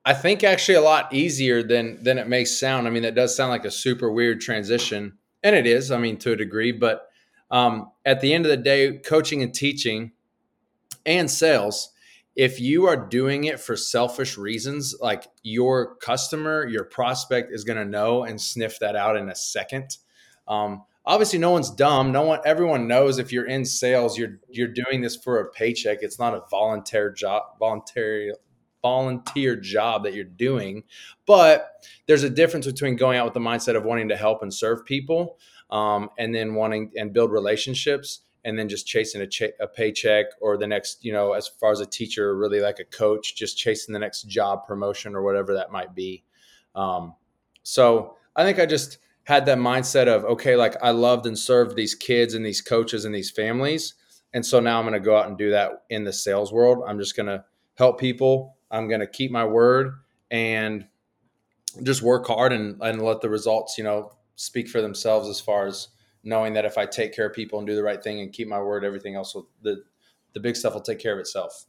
I 0.05 0.15
think 0.15 0.43
actually 0.43 0.75
a 0.75 0.83
lot 0.83 1.13
easier 1.13 1.63
than 1.63 2.03
than 2.03 2.19
it 2.19 2.29
may 2.29 2.45
sound. 2.45 2.87
I 2.87 2.91
mean, 2.91 3.05
that 3.05 3.15
does 3.15 3.37
sound 3.37 3.51
like 3.51 3.65
a 3.65 3.71
super 3.71 4.11
weird 4.11 4.41
transition 4.41 5.19
and 5.43 5.57
it 5.57 5.67
is, 5.67 5.91
I 5.91 5.99
mean, 5.99 6.19
to 6.19 6.33
a 6.33 6.37
degree. 6.37 6.73
But 6.73 7.09
um, 7.51 7.91
at 8.05 8.21
the 8.21 8.33
end 8.33 8.47
of 8.47 8.51
the 8.51 8.57
day, 8.57 8.99
coaching 8.99 9.43
and 9.43 9.55
teaching 9.55 10.13
and 11.05 11.31
sales, 11.31 11.91
if 12.35 12.61
you 12.61 12.87
are 12.87 12.97
doing 12.97 13.45
it 13.45 13.61
for 13.61 13.77
selfish 13.77 14.39
reasons, 14.39 14.95
like 15.01 15.27
your 15.43 15.97
customer, 15.97 16.67
your 16.67 16.85
prospect 16.85 17.53
is 17.53 17.65
going 17.65 17.77
to 17.77 17.85
know 17.85 18.25
and 18.25 18.41
sniff 18.41 18.79
that 18.79 18.97
out 18.97 19.17
in 19.17 19.29
a 19.29 19.35
second. 19.35 19.99
Um, 20.49 20.85
obviously, 21.05 21.39
no 21.39 21.51
one's 21.51 21.71
dumb. 21.71 22.11
No 22.11 22.23
one, 22.23 22.41
everyone 22.45 22.89
knows 22.89 23.19
if 23.19 23.33
you're 23.33 23.47
in 23.47 23.65
sales, 23.65 24.17
you're 24.17 24.39
you're 24.49 24.69
doing 24.69 25.03
this 25.03 25.17
for 25.17 25.41
a 25.41 25.51
paycheck. 25.51 25.99
It's 26.01 26.19
not 26.19 26.35
a 26.35 26.43
voluntary 26.51 27.13
job, 27.15 27.43
voluntary 27.59 28.33
volunteer 28.83 29.57
job 29.57 30.05
that 30.05 30.15
you're 30.15 30.25
doing. 30.25 30.83
But 31.27 31.87
there's 32.07 32.25
a 32.25 32.31
difference 32.31 32.67
between 32.67 32.97
going 32.97 33.19
out 33.19 33.25
with 33.25 33.35
the 33.35 33.41
mindset 33.41 33.77
of 33.77 33.85
wanting 33.85 34.09
to 34.09 34.17
help 34.17 34.43
and 34.43 34.53
serve 34.53 34.85
people 34.85 35.39
um, 35.71 36.11
and 36.19 36.35
then 36.35 36.55
wanting 36.55 36.93
and 36.97 37.13
build 37.13 37.33
relationships 37.33 38.21
and 38.45 38.59
then 38.59 38.69
just 38.69 38.87
chasing 38.87 39.23
a, 39.23 39.49
a, 39.61 39.69
paycheck 39.69 40.27
or 40.41 40.57
the 40.57 40.67
next, 40.67 41.05
you 41.05 41.13
know, 41.13 41.33
as 41.33 41.47
far 41.47 41.71
as 41.71 41.81
a 41.81 41.87
teacher, 41.87 42.37
really 42.37 42.61
like 42.61 42.81
a 42.81 42.85
coach, 42.85 43.37
just 43.37 43.57
chasing 43.57 43.93
the 43.93 43.99
next 43.99 44.23
job 44.23 44.67
promotion 44.67 45.15
or 45.15 45.23
whatever 45.23 45.55
that 45.55 45.71
might 45.71 45.95
be. 45.95 46.25
Um, 46.75 47.15
so 47.63 48.17
I 48.35 48.45
think 48.45 48.59
I 48.59 48.67
just 48.67 48.99
had 49.25 49.47
that 49.47 49.59
mindset 49.59 50.09
of, 50.09 50.25
okay, 50.25 50.57
like 50.57 50.75
I 50.83 50.91
loved 50.91 51.27
and 51.27 51.39
served 51.39 51.77
these 51.77 51.95
kids 51.95 52.35
and 52.35 52.45
these 52.45 52.61
coaches 52.61 53.05
and 53.05 53.15
these 53.15 53.31
families. 53.31 53.95
And 54.35 54.45
so 54.45 54.59
now 54.59 54.79
I'm 54.79 54.87
going 54.87 54.95
to 54.95 55.01
go 55.01 55.17
out 55.17 55.29
and 55.29 55.39
do 55.39 55.51
that 55.51 55.85
in 55.91 56.05
the 56.05 56.13
sales 56.13 56.53
world. 56.53 56.83
I'm 56.87 56.99
just 56.99 57.15
going 57.15 57.27
to 57.27 57.45
help 57.77 58.01
people 58.01 58.57
I'm 58.73 58.89
going 58.89 59.01
to 59.01 59.07
keep 59.07 59.31
my 59.31 59.45
word 59.45 59.93
and 60.31 60.87
just 61.83 62.03
work 62.03 62.27
hard 62.27 62.53
and, 62.53 62.81
and 62.83 63.03
let 63.03 63.21
the 63.21 63.29
results, 63.29 63.79
you 63.79 63.85
know, 63.85 64.13
speak 64.35 64.69
for 64.69 64.81
themselves 64.81 65.29
as 65.29 65.39
far 65.39 65.67
as 65.67 65.89
knowing 66.25 66.55
that 66.55 66.65
if 66.65 66.79
I 66.79 66.87
take 66.87 67.15
care 67.15 67.27
of 67.27 67.35
people 67.35 67.59
and 67.59 67.69
do 67.69 67.77
the 67.77 67.83
right 67.83 68.03
thing 68.03 68.21
and 68.21 68.33
keep 68.33 68.49
my 68.49 68.61
word, 68.61 68.85
everything 68.85 69.15
else 69.15 69.35
will, 69.35 69.49
the, 69.63 69.83
the 70.33 70.41
big 70.41 70.57
stuff 70.57 70.75
will 70.75 70.81
take 70.81 70.99
care 70.99 71.13
of 71.13 71.19
itself. 71.19 71.67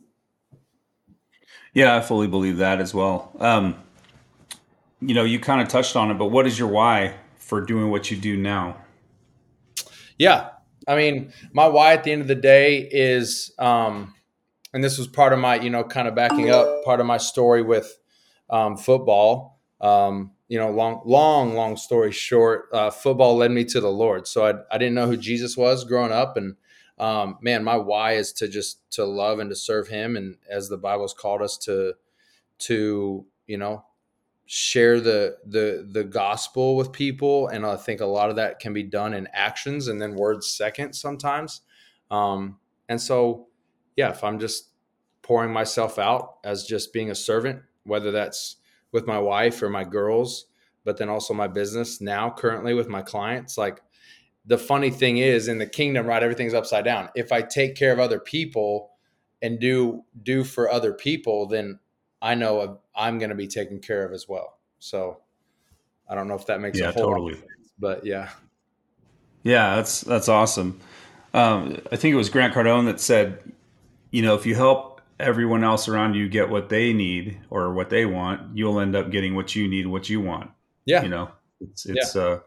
Yeah, 1.74 1.95
I 1.95 2.01
fully 2.01 2.27
believe 2.27 2.57
that 2.57 2.79
as 2.79 2.93
well. 2.93 3.31
Um, 3.39 3.75
you 5.01 5.13
know, 5.13 5.24
you 5.24 5.39
kind 5.39 5.62
of 5.62 5.67
touched 5.67 5.95
on 5.95 6.12
it, 6.12 6.15
but 6.15 6.27
what 6.27 6.48
is 6.48 6.57
your 6.57 6.69
why 6.69 7.15
for 7.38 7.62
doing 7.62 7.89
what 7.89 8.12
you 8.12 8.17
do 8.17 8.38
now? 8.38 8.77
Yeah. 10.17 10.50
I 10.88 10.95
mean, 10.95 11.33
my 11.51 11.67
why 11.67 11.93
at 11.93 12.03
the 12.03 12.12
end 12.12 12.22
of 12.22 12.27
the 12.27 12.36
day 12.36 12.88
is, 12.91 13.53
um, 13.57 14.13
and 14.73 14.83
this 14.83 14.97
was 14.97 15.07
part 15.07 15.33
of 15.33 15.39
my, 15.39 15.55
you 15.59 15.69
know, 15.69 15.83
kind 15.83 16.07
of 16.07 16.15
backing 16.15 16.49
up 16.49 16.83
part 16.83 16.99
of 16.99 17.05
my 17.05 17.17
story 17.17 17.61
with 17.61 17.97
um, 18.49 18.75
football. 18.75 19.59
Um, 19.79 20.31
you 20.47 20.57
know, 20.59 20.71
long, 20.71 21.01
long, 21.05 21.55
long 21.55 21.77
story 21.77 22.11
short, 22.11 22.69
uh, 22.71 22.89
football 22.89 23.35
led 23.35 23.51
me 23.51 23.65
to 23.65 23.81
the 23.81 23.91
Lord. 23.91 24.27
So 24.27 24.45
I, 24.45 24.53
I 24.73 24.77
didn't 24.77 24.93
know 24.93 25.07
who 25.07 25.17
Jesus 25.17 25.57
was 25.57 25.83
growing 25.83 26.11
up, 26.11 26.37
and 26.37 26.55
um, 26.97 27.37
man, 27.41 27.63
my 27.63 27.75
why 27.75 28.13
is 28.13 28.31
to 28.33 28.47
just 28.47 28.79
to 28.91 29.03
love 29.03 29.39
and 29.39 29.49
to 29.49 29.55
serve 29.55 29.87
Him, 29.87 30.15
and 30.15 30.37
as 30.49 30.69
the 30.69 30.77
Bible's 30.77 31.13
called 31.13 31.41
us 31.41 31.57
to, 31.59 31.93
to 32.59 33.25
you 33.47 33.57
know, 33.57 33.83
share 34.45 34.99
the 34.99 35.37
the 35.45 35.87
the 35.89 36.03
gospel 36.03 36.75
with 36.75 36.91
people, 36.91 37.47
and 37.47 37.65
I 37.65 37.75
think 37.75 37.99
a 37.99 38.05
lot 38.05 38.29
of 38.29 38.35
that 38.35 38.59
can 38.59 38.73
be 38.73 38.83
done 38.83 39.13
in 39.13 39.27
actions 39.33 39.87
and 39.87 40.01
then 40.01 40.15
words 40.15 40.47
second 40.47 40.93
sometimes. 40.93 41.61
Um, 42.11 42.59
and 42.87 43.01
so 43.01 43.47
yeah, 43.95 44.09
if 44.09 44.23
I'm 44.23 44.39
just 44.39 44.69
pouring 45.21 45.51
myself 45.51 45.97
out 45.97 46.38
as 46.43 46.65
just 46.65 46.93
being 46.93 47.09
a 47.09 47.15
servant, 47.15 47.62
whether 47.83 48.12
that's 48.12 48.57
with 48.91 49.07
my 49.07 49.19
wife 49.19 49.62
or 49.62 49.69
my 49.69 49.83
girls, 49.83 50.45
but 50.83 50.97
then 50.97 51.09
also 51.09 51.33
my 51.33 51.47
business 51.47 52.01
now 52.01 52.29
currently 52.29 52.73
with 52.73 52.88
my 52.88 53.01
clients, 53.01 53.57
like 53.57 53.81
the 54.45 54.57
funny 54.57 54.89
thing 54.89 55.17
is 55.17 55.47
in 55.47 55.57
the 55.57 55.65
kingdom, 55.65 56.05
right? 56.05 56.21
Everything's 56.21 56.53
upside 56.53 56.85
down. 56.85 57.09
If 57.15 57.31
I 57.31 57.41
take 57.41 57.75
care 57.75 57.93
of 57.93 58.00
other 58.00 58.19
people 58.19 58.91
and 59.41 59.59
do 59.59 60.03
do 60.21 60.43
for 60.43 60.69
other 60.69 60.93
people, 60.93 61.47
then 61.47 61.79
I 62.21 62.35
know 62.35 62.79
I'm 62.95 63.19
going 63.19 63.29
to 63.29 63.35
be 63.35 63.47
taken 63.47 63.79
care 63.79 64.05
of 64.05 64.13
as 64.13 64.27
well. 64.27 64.59
So 64.79 65.21
I 66.09 66.15
don't 66.15 66.27
know 66.27 66.35
if 66.35 66.45
that 66.47 66.59
makes 66.59 66.79
yeah, 66.79 66.89
a 66.89 66.91
whole 66.91 67.12
totally. 67.12 67.35
Sense, 67.35 67.47
but 67.79 68.05
yeah. 68.05 68.29
Yeah, 69.43 69.75
that's 69.75 70.01
that's 70.01 70.29
awesome. 70.29 70.79
Um, 71.33 71.81
I 71.91 71.95
think 71.95 72.13
it 72.13 72.17
was 72.17 72.29
Grant 72.29 72.53
Cardone 72.53 72.85
that 72.85 73.00
said, 73.00 73.39
you 74.13 74.22
know, 74.22 74.36
if 74.36 74.46
you 74.46 74.53
help 74.53 75.01
everyone 75.20 75.63
else 75.63 75.88
around 75.88 76.13
you 76.13 76.29
get 76.29 76.48
what 76.48 76.70
they 76.70 76.93
need 76.93 77.39
or 77.50 77.74
what 77.74 77.89
they 77.89 78.05
want, 78.05 78.55
you'll 78.55 78.79
end 78.79 78.96
up 78.96 79.10
getting 79.10 79.34
what 79.34 79.55
you 79.55 79.67
need, 79.67 79.88
what 79.88 80.08
you 80.08 80.22
want. 80.22 80.51
Yeah. 80.86 81.01
You 81.01 81.10
know, 81.10 81.32
it's, 81.60 81.88
it's, 81.88 82.15
yeah. 82.15 82.22
uh, 82.22 82.39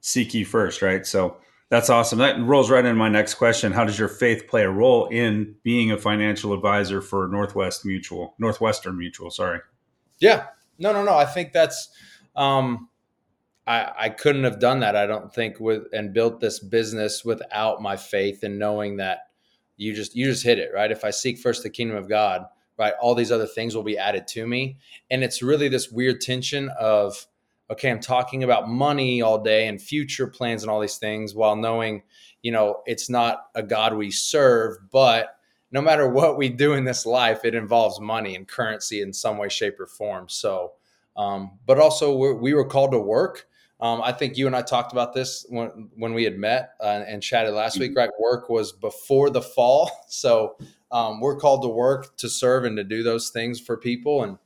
seek 0.00 0.34
ye 0.34 0.42
first, 0.42 0.82
right? 0.82 1.06
So 1.06 1.36
that's 1.68 1.90
awesome. 1.90 2.18
That 2.18 2.40
rolls 2.40 2.70
right 2.70 2.84
into 2.84 2.96
my 2.96 3.08
next 3.08 3.34
question. 3.34 3.70
How 3.70 3.84
does 3.84 3.96
your 3.96 4.08
faith 4.08 4.48
play 4.48 4.64
a 4.64 4.70
role 4.70 5.06
in 5.06 5.54
being 5.62 5.92
a 5.92 5.96
financial 5.96 6.52
advisor 6.52 7.00
for 7.00 7.28
Northwest 7.28 7.86
Mutual, 7.86 8.34
Northwestern 8.40 8.98
Mutual? 8.98 9.30
Sorry. 9.30 9.60
Yeah. 10.18 10.46
No, 10.80 10.92
no, 10.92 11.04
no. 11.04 11.14
I 11.14 11.24
think 11.24 11.52
that's, 11.52 11.88
um, 12.34 12.88
I, 13.64 13.92
I 13.96 14.08
couldn't 14.08 14.42
have 14.42 14.58
done 14.58 14.80
that. 14.80 14.96
I 14.96 15.06
don't 15.06 15.32
think 15.32 15.60
with 15.60 15.84
and 15.92 16.12
built 16.12 16.40
this 16.40 16.58
business 16.58 17.24
without 17.24 17.80
my 17.80 17.96
faith 17.96 18.42
and 18.42 18.58
knowing 18.58 18.96
that 18.96 19.28
you 19.76 19.94
just 19.94 20.14
you 20.14 20.26
just 20.26 20.44
hit 20.44 20.58
it 20.58 20.70
right? 20.74 20.90
If 20.90 21.04
i 21.04 21.10
seek 21.10 21.38
first 21.38 21.62
the 21.62 21.70
kingdom 21.70 21.96
of 21.96 22.08
god 22.08 22.46
right 22.78 22.94
all 23.00 23.14
these 23.14 23.32
other 23.32 23.46
things 23.46 23.74
will 23.74 23.82
be 23.82 23.98
added 23.98 24.26
to 24.28 24.46
me. 24.46 24.76
And 25.10 25.22
it's 25.22 25.42
really 25.42 25.68
this 25.68 25.90
weird 25.90 26.20
tension 26.20 26.70
of 26.78 27.26
okay 27.70 27.90
i'm 27.90 28.00
talking 28.00 28.44
about 28.44 28.68
money 28.68 29.22
all 29.22 29.42
day 29.42 29.68
and 29.68 29.80
future 29.80 30.26
plans 30.26 30.62
and 30.62 30.70
all 30.70 30.80
these 30.80 30.98
things 30.98 31.34
while 31.34 31.56
knowing 31.56 32.02
you 32.42 32.52
know 32.52 32.82
it's 32.84 33.08
not 33.08 33.46
a 33.54 33.62
god 33.62 33.94
we 33.94 34.10
serve 34.10 34.76
but 34.92 35.38
no 35.74 35.82
matter 35.82 36.08
what 36.08 36.38
we 36.38 36.48
do 36.48 36.74
in 36.74 36.84
this 36.84 37.04
life 37.04 37.44
it 37.44 37.54
involves 37.54 38.00
money 38.00 38.36
and 38.36 38.46
currency 38.46 39.02
in 39.02 39.12
some 39.12 39.36
way 39.36 39.48
shape 39.48 39.78
or 39.80 39.86
form. 39.86 40.28
So 40.28 40.72
um, 41.16 41.58
but 41.66 41.78
also 41.78 42.16
we 42.34 42.54
were 42.54 42.64
called 42.64 42.92
to 42.92 42.98
work 42.98 43.46
um, 43.84 44.00
I 44.02 44.12
think 44.12 44.38
you 44.38 44.46
and 44.46 44.56
I 44.56 44.62
talked 44.62 44.92
about 44.92 45.12
this 45.12 45.44
when, 45.50 45.90
when 45.94 46.14
we 46.14 46.24
had 46.24 46.38
met 46.38 46.70
uh, 46.80 47.04
and 47.06 47.22
chatted 47.22 47.52
last 47.52 47.78
week, 47.78 47.94
right? 47.94 48.08
Work 48.18 48.48
was 48.48 48.72
before 48.72 49.28
the 49.28 49.42
fall. 49.42 49.90
So 50.08 50.56
um, 50.90 51.20
we're 51.20 51.36
called 51.36 51.62
to 51.62 51.68
work 51.68 52.16
to 52.18 52.28
serve 52.28 52.64
and 52.64 52.76
to 52.78 52.84
do 52.84 53.02
those 53.02 53.28
things 53.28 53.60
for 53.60 53.76
people. 53.76 54.22
And 54.22 54.38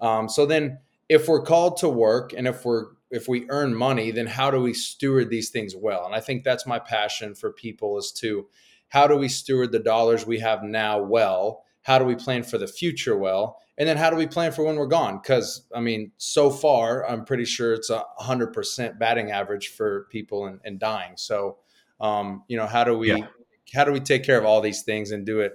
um, 0.00 0.28
so 0.28 0.46
then 0.46 0.78
if 1.08 1.28
we're 1.28 1.42
called 1.42 1.76
to 1.78 1.88
work 1.88 2.32
and 2.32 2.46
if 2.46 2.64
we're 2.64 2.86
if 3.10 3.28
we 3.28 3.46
earn 3.50 3.74
money, 3.74 4.10
then 4.10 4.26
how 4.26 4.50
do 4.50 4.60
we 4.60 4.72
steward 4.72 5.28
these 5.28 5.50
things 5.50 5.74
well? 5.76 6.06
And 6.06 6.14
I 6.14 6.20
think 6.20 6.44
that's 6.44 6.66
my 6.66 6.78
passion 6.78 7.34
for 7.34 7.52
people 7.52 7.98
is 7.98 8.12
to 8.12 8.46
how 8.88 9.06
do 9.06 9.16
we 9.16 9.28
steward 9.28 9.72
the 9.72 9.80
dollars 9.80 10.26
we 10.26 10.38
have 10.38 10.62
now 10.62 11.02
well? 11.02 11.64
How 11.88 11.98
do 11.98 12.04
we 12.04 12.16
plan 12.16 12.42
for 12.42 12.58
the 12.58 12.66
future 12.66 13.16
well? 13.16 13.62
And 13.78 13.88
then 13.88 13.96
how 13.96 14.10
do 14.10 14.16
we 14.16 14.26
plan 14.26 14.52
for 14.52 14.62
when 14.62 14.76
we're 14.76 14.88
gone? 14.88 15.20
Because 15.22 15.62
I 15.74 15.80
mean, 15.80 16.12
so 16.18 16.50
far, 16.50 17.08
I'm 17.08 17.24
pretty 17.24 17.46
sure 17.46 17.72
it's 17.72 17.88
a 17.88 18.04
hundred 18.18 18.52
percent 18.52 18.98
batting 18.98 19.30
average 19.30 19.68
for 19.68 20.06
people 20.10 20.44
and, 20.44 20.60
and 20.66 20.78
dying. 20.78 21.12
So, 21.16 21.56
um, 21.98 22.44
you 22.46 22.58
know, 22.58 22.66
how 22.66 22.84
do 22.84 22.98
we 22.98 23.14
yeah. 23.14 23.28
how 23.72 23.84
do 23.84 23.92
we 23.92 24.00
take 24.00 24.22
care 24.22 24.38
of 24.38 24.44
all 24.44 24.60
these 24.60 24.82
things 24.82 25.12
and 25.12 25.24
do 25.24 25.40
it 25.40 25.54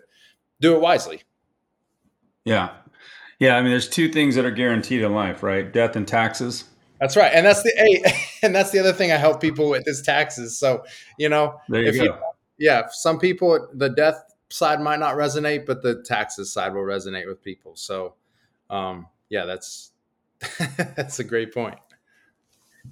do 0.59 0.73
it 0.73 0.81
wisely? 0.81 1.21
Yeah, 2.45 2.71
yeah. 3.37 3.55
I 3.55 3.61
mean, 3.61 3.69
there's 3.69 3.87
two 3.87 4.09
things 4.09 4.33
that 4.33 4.43
are 4.43 4.51
guaranteed 4.51 5.03
in 5.03 5.13
life, 5.13 5.43
right? 5.43 5.71
Death 5.71 5.95
and 5.95 6.07
taxes. 6.07 6.63
That's 6.99 7.15
right, 7.15 7.31
and 7.31 7.45
that's 7.45 7.61
the 7.61 7.71
hey, 7.77 8.11
and 8.47 8.55
that's 8.55 8.71
the 8.71 8.79
other 8.79 8.93
thing 8.93 9.11
I 9.11 9.17
help 9.17 9.39
people 9.39 9.69
with 9.69 9.83
is 9.85 10.01
taxes. 10.01 10.57
So 10.57 10.83
you 11.19 11.29
know, 11.29 11.59
there 11.69 11.83
you 11.83 11.91
go. 11.91 12.03
You, 12.03 12.15
yeah, 12.57 12.87
some 12.89 13.19
people 13.19 13.67
the 13.75 13.89
death 13.89 14.32
side 14.53 14.79
might 14.79 15.00
not 15.00 15.15
resonate, 15.15 15.65
but 15.65 15.81
the 15.81 16.03
taxes 16.03 16.53
side 16.53 16.74
will 16.74 16.83
resonate 16.83 17.27
with 17.27 17.41
people. 17.41 17.75
So, 17.75 18.13
um, 18.69 19.07
yeah, 19.29 19.45
that's 19.45 19.91
that's 20.77 21.19
a 21.19 21.24
great 21.24 21.53
point. 21.53 21.79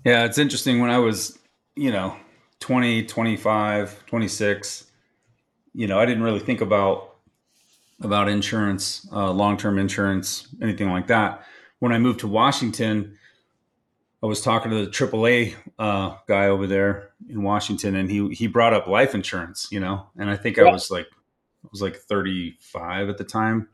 Yeah, 0.04 0.26
it's 0.26 0.38
interesting 0.38 0.80
when 0.80 0.90
I 0.90 0.98
was, 0.98 1.38
you 1.76 1.92
know, 1.92 2.16
20, 2.62 3.06
25, 3.06 4.06
26, 4.06 4.86
you 5.74 5.88
know, 5.88 6.00
I 6.00 6.06
didn't 6.06 6.24
really 6.24 6.40
think 6.40 6.62
about 6.62 7.16
about 8.02 8.28
insurance, 8.28 9.08
uh, 9.14 9.30
long-term 9.32 9.78
insurance, 9.78 10.48
anything 10.60 10.90
like 10.90 11.06
that. 11.08 11.46
When 11.78 11.92
I 11.92 12.00
moved 12.00 12.22
to 12.22 12.28
Washington, 12.28 13.20
I 14.24 14.26
was 14.26 14.42
talking 14.42 14.72
to 14.72 14.86
the 14.86 14.90
AAA 14.90 15.54
uh, 15.78 16.16
guy 16.28 16.48
over 16.48 16.66
there 16.66 17.10
in 17.30 17.44
Washington, 17.44 17.96
and 17.96 18.10
he 18.10 18.30
he 18.30 18.48
brought 18.48 18.74
up 18.74 18.88
life 18.88 19.14
insurance, 19.14 19.68
you 19.72 19.80
know, 19.80 20.08
and 20.18 20.28
I 20.28 20.38
think 20.38 20.58
yeah. 20.58 20.64
I 20.64 20.72
was 20.72 20.90
like 20.90 21.06
I 21.64 21.68
was 21.72 21.82
like 21.82 21.98
35 21.98 23.10
at 23.10 23.18
the 23.18 23.24
time. 23.24 23.70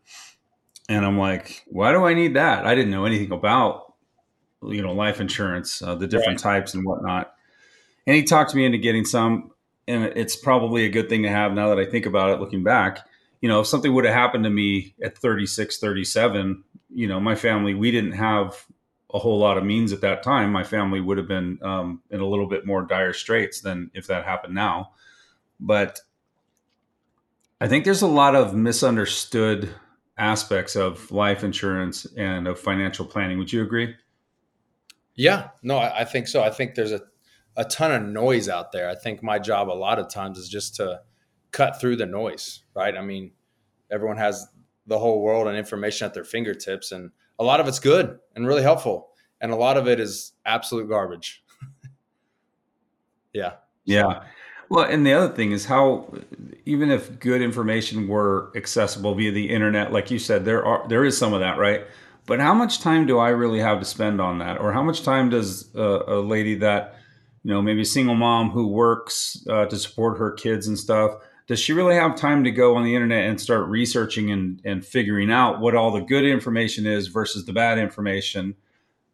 And 0.89 1.05
I'm 1.05 1.17
like, 1.17 1.63
why 1.67 1.91
do 1.91 2.05
I 2.05 2.13
need 2.13 2.35
that? 2.35 2.65
I 2.65 2.75
didn't 2.75 2.91
know 2.91 3.05
anything 3.05 3.31
about, 3.31 3.93
you 4.63 4.81
know, 4.81 4.93
life 4.93 5.19
insurance, 5.19 5.81
uh, 5.81 5.95
the 5.95 6.07
different 6.07 6.43
right. 6.43 6.59
types 6.59 6.73
and 6.73 6.85
whatnot. 6.85 7.33
And 8.05 8.15
he 8.15 8.23
talked 8.23 8.55
me 8.55 8.65
into 8.65 8.77
getting 8.77 9.05
some. 9.05 9.51
And 9.87 10.03
it's 10.03 10.35
probably 10.35 10.85
a 10.85 10.89
good 10.89 11.07
thing 11.09 11.23
to 11.23 11.29
have 11.29 11.53
now 11.53 11.69
that 11.69 11.79
I 11.79 11.85
think 11.85 12.05
about 12.05 12.31
it, 12.31 12.39
looking 12.39 12.63
back. 12.63 13.07
You 13.41 13.49
know, 13.49 13.61
if 13.61 13.67
something 13.67 13.93
would 13.93 14.05
have 14.05 14.13
happened 14.13 14.43
to 14.45 14.49
me 14.49 14.95
at 15.01 15.17
36, 15.17 15.77
37, 15.77 16.63
you 16.89 17.07
know, 17.07 17.19
my 17.19 17.35
family, 17.35 17.73
we 17.73 17.91
didn't 17.91 18.13
have 18.13 18.65
a 19.13 19.19
whole 19.19 19.39
lot 19.39 19.57
of 19.57 19.63
means 19.63 19.93
at 19.93 20.01
that 20.01 20.23
time. 20.23 20.51
My 20.51 20.63
family 20.63 20.99
would 20.99 21.17
have 21.17 21.27
been 21.27 21.59
um, 21.61 22.01
in 22.09 22.19
a 22.19 22.25
little 22.25 22.47
bit 22.47 22.65
more 22.65 22.81
dire 22.81 23.13
straits 23.13 23.61
than 23.61 23.91
if 23.93 24.07
that 24.07 24.25
happened 24.25 24.55
now. 24.55 24.91
But 25.59 25.99
I 27.59 27.67
think 27.67 27.85
there's 27.85 28.03
a 28.03 28.07
lot 28.07 28.35
of 28.35 28.53
misunderstood 28.53 29.73
aspects 30.17 30.75
of 30.75 31.11
life 31.11 31.43
insurance 31.43 32.05
and 32.15 32.47
of 32.47 32.59
financial 32.59 33.05
planning. 33.05 33.37
Would 33.39 33.51
you 33.51 33.63
agree? 33.63 33.95
Yeah, 35.15 35.49
no, 35.63 35.77
I, 35.77 36.01
I 36.01 36.05
think 36.05 36.27
so. 36.27 36.43
I 36.43 36.51
think 36.51 36.75
there's 36.75 36.91
a, 36.91 37.01
a 37.55 37.65
ton 37.65 37.91
of 37.91 38.03
noise 38.03 38.47
out 38.47 38.71
there. 38.71 38.89
I 38.89 38.95
think 38.95 39.23
my 39.23 39.39
job 39.39 39.69
a 39.69 39.73
lot 39.73 39.97
of 39.97 40.09
times 40.09 40.37
is 40.37 40.47
just 40.47 40.75
to 40.75 41.01
cut 41.51 41.81
through 41.81 41.95
the 41.95 42.05
noise, 42.05 42.63
right? 42.75 42.95
I 42.95 43.01
mean, 43.01 43.31
everyone 43.91 44.17
has 44.17 44.47
the 44.85 44.99
whole 44.99 45.21
world 45.21 45.47
and 45.47 45.57
information 45.57 46.05
at 46.05 46.13
their 46.13 46.23
fingertips, 46.23 46.91
and 46.91 47.09
a 47.39 47.43
lot 47.43 47.59
of 47.59 47.67
it's 47.67 47.79
good 47.79 48.19
and 48.35 48.45
really 48.45 48.61
helpful, 48.61 49.09
and 49.41 49.51
a 49.51 49.55
lot 49.55 49.77
of 49.77 49.87
it 49.87 49.99
is 49.99 50.33
absolute 50.45 50.87
garbage. 50.87 51.43
yeah. 53.33 53.53
Yeah. 53.85 54.23
Well, 54.69 54.85
and 54.85 55.05
the 55.05 55.13
other 55.13 55.33
thing 55.33 55.51
is 55.51 55.65
how 55.65 56.13
even 56.65 56.91
if 56.91 57.19
good 57.19 57.41
information 57.41 58.07
were 58.07 58.51
accessible 58.55 59.15
via 59.15 59.31
the 59.31 59.49
internet, 59.49 59.93
like 59.93 60.11
you 60.11 60.19
said, 60.19 60.43
there 60.45 60.65
are 60.65 60.87
there 60.87 61.05
is 61.05 61.17
some 61.17 61.33
of 61.33 61.39
that, 61.39 61.57
right? 61.57 61.85
But 62.25 62.41
how 62.41 62.53
much 62.53 62.79
time 62.81 63.05
do 63.05 63.17
I 63.17 63.29
really 63.29 63.59
have 63.59 63.79
to 63.79 63.85
spend 63.85 64.19
on 64.19 64.39
that, 64.39 64.59
or 64.59 64.73
how 64.73 64.83
much 64.83 65.03
time 65.03 65.29
does 65.29 65.73
a, 65.75 66.03
a 66.07 66.19
lady 66.21 66.55
that 66.55 66.95
you 67.43 67.51
know 67.53 67.61
maybe 67.61 67.81
a 67.81 67.85
single 67.85 68.15
mom 68.15 68.49
who 68.51 68.67
works 68.67 69.45
uh, 69.49 69.65
to 69.67 69.77
support 69.77 70.17
her 70.17 70.31
kids 70.31 70.67
and 70.67 70.77
stuff 70.77 71.13
does 71.47 71.59
she 71.61 71.71
really 71.71 71.95
have 71.95 72.13
time 72.15 72.43
to 72.43 72.51
go 72.51 72.75
on 72.75 72.83
the 72.83 72.93
internet 72.93 73.23
and 73.23 73.39
start 73.39 73.69
researching 73.69 74.31
and, 74.31 74.59
and 74.65 74.85
figuring 74.85 75.31
out 75.31 75.61
what 75.61 75.75
all 75.75 75.91
the 75.91 76.01
good 76.01 76.25
information 76.25 76.85
is 76.85 77.07
versus 77.07 77.45
the 77.45 77.53
bad 77.53 77.77
information? 77.77 78.53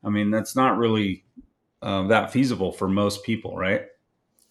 I 0.04 0.10
mean 0.10 0.32
that's 0.32 0.56
not 0.56 0.78
really 0.80 1.26
uh, 1.84 2.08
that 2.08 2.32
feasible 2.32 2.72
for 2.72 2.88
most 2.88 3.24
people 3.24 3.56
right? 3.56 3.84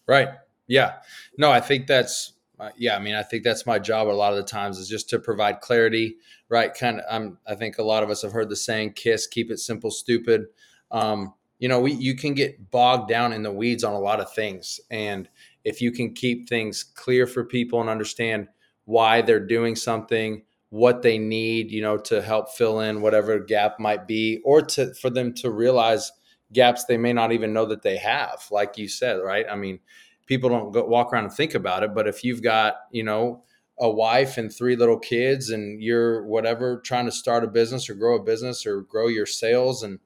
Right 0.07 0.29
yeah. 0.67 0.93
No, 1.37 1.51
I 1.51 1.59
think 1.59 1.87
that's 1.87 2.33
uh, 2.59 2.69
yeah, 2.77 2.95
I 2.95 2.99
mean, 2.99 3.15
I 3.15 3.23
think 3.23 3.43
that's 3.43 3.65
my 3.65 3.79
job 3.79 4.07
a 4.07 4.09
lot 4.11 4.31
of 4.31 4.37
the 4.37 4.43
times 4.43 4.77
is 4.77 4.87
just 4.87 5.09
to 5.09 5.19
provide 5.19 5.59
clarity, 5.59 6.17
right? 6.49 6.73
Kind 6.73 6.99
of, 6.99 7.05
I'm, 7.09 7.37
I 7.47 7.55
think 7.55 7.77
a 7.77 7.83
lot 7.83 8.03
of 8.03 8.09
us 8.09 8.21
have 8.21 8.31
heard 8.31 8.49
the 8.49 8.55
saying, 8.55 8.93
"Kiss, 8.93 9.27
keep 9.27 9.51
it 9.51 9.59
simple, 9.59 9.91
stupid." 9.91 10.45
Um, 10.91 11.33
you 11.59 11.67
know, 11.67 11.79
we 11.79 11.93
you 11.93 12.15
can 12.15 12.33
get 12.33 12.69
bogged 12.71 13.09
down 13.09 13.33
in 13.33 13.43
the 13.43 13.51
weeds 13.51 13.83
on 13.83 13.93
a 13.93 13.99
lot 13.99 14.19
of 14.19 14.33
things, 14.33 14.79
and 14.91 15.27
if 15.63 15.81
you 15.81 15.91
can 15.91 16.13
keep 16.13 16.47
things 16.47 16.83
clear 16.83 17.25
for 17.25 17.43
people 17.43 17.81
and 17.81 17.89
understand 17.89 18.47
why 18.85 19.21
they're 19.21 19.39
doing 19.45 19.75
something, 19.75 20.43
what 20.69 21.01
they 21.01 21.17
need, 21.17 21.71
you 21.71 21.81
know, 21.81 21.97
to 21.97 22.21
help 22.21 22.49
fill 22.51 22.81
in 22.81 23.01
whatever 23.01 23.39
gap 23.39 23.79
might 23.79 24.07
be, 24.07 24.41
or 24.45 24.61
to 24.61 24.93
for 24.93 25.09
them 25.09 25.33
to 25.33 25.49
realize 25.49 26.11
gaps 26.51 26.85
they 26.85 26.97
may 26.97 27.13
not 27.13 27.31
even 27.31 27.51
know 27.51 27.65
that 27.65 27.81
they 27.81 27.97
have, 27.97 28.45
like 28.51 28.77
you 28.77 28.87
said, 28.87 29.15
right? 29.15 29.45
I 29.49 29.55
mean 29.55 29.79
people 30.25 30.49
don't 30.49 30.71
go, 30.71 30.85
walk 30.85 31.11
around 31.11 31.25
and 31.25 31.33
think 31.33 31.53
about 31.53 31.83
it. 31.83 31.93
But 31.93 32.07
if 32.07 32.23
you've 32.23 32.41
got, 32.41 32.75
you 32.91 33.03
know, 33.03 33.43
a 33.79 33.89
wife 33.89 34.37
and 34.37 34.53
three 34.53 34.75
little 34.75 34.99
kids 34.99 35.49
and 35.49 35.81
you're 35.81 36.25
whatever 36.25 36.79
trying 36.81 37.05
to 37.05 37.11
start 37.11 37.43
a 37.43 37.47
business 37.47 37.89
or 37.89 37.95
grow 37.95 38.15
a 38.15 38.23
business 38.23 38.65
or 38.65 38.81
grow 38.81 39.07
your 39.07 39.25
sales 39.25 39.83
and 39.83 39.99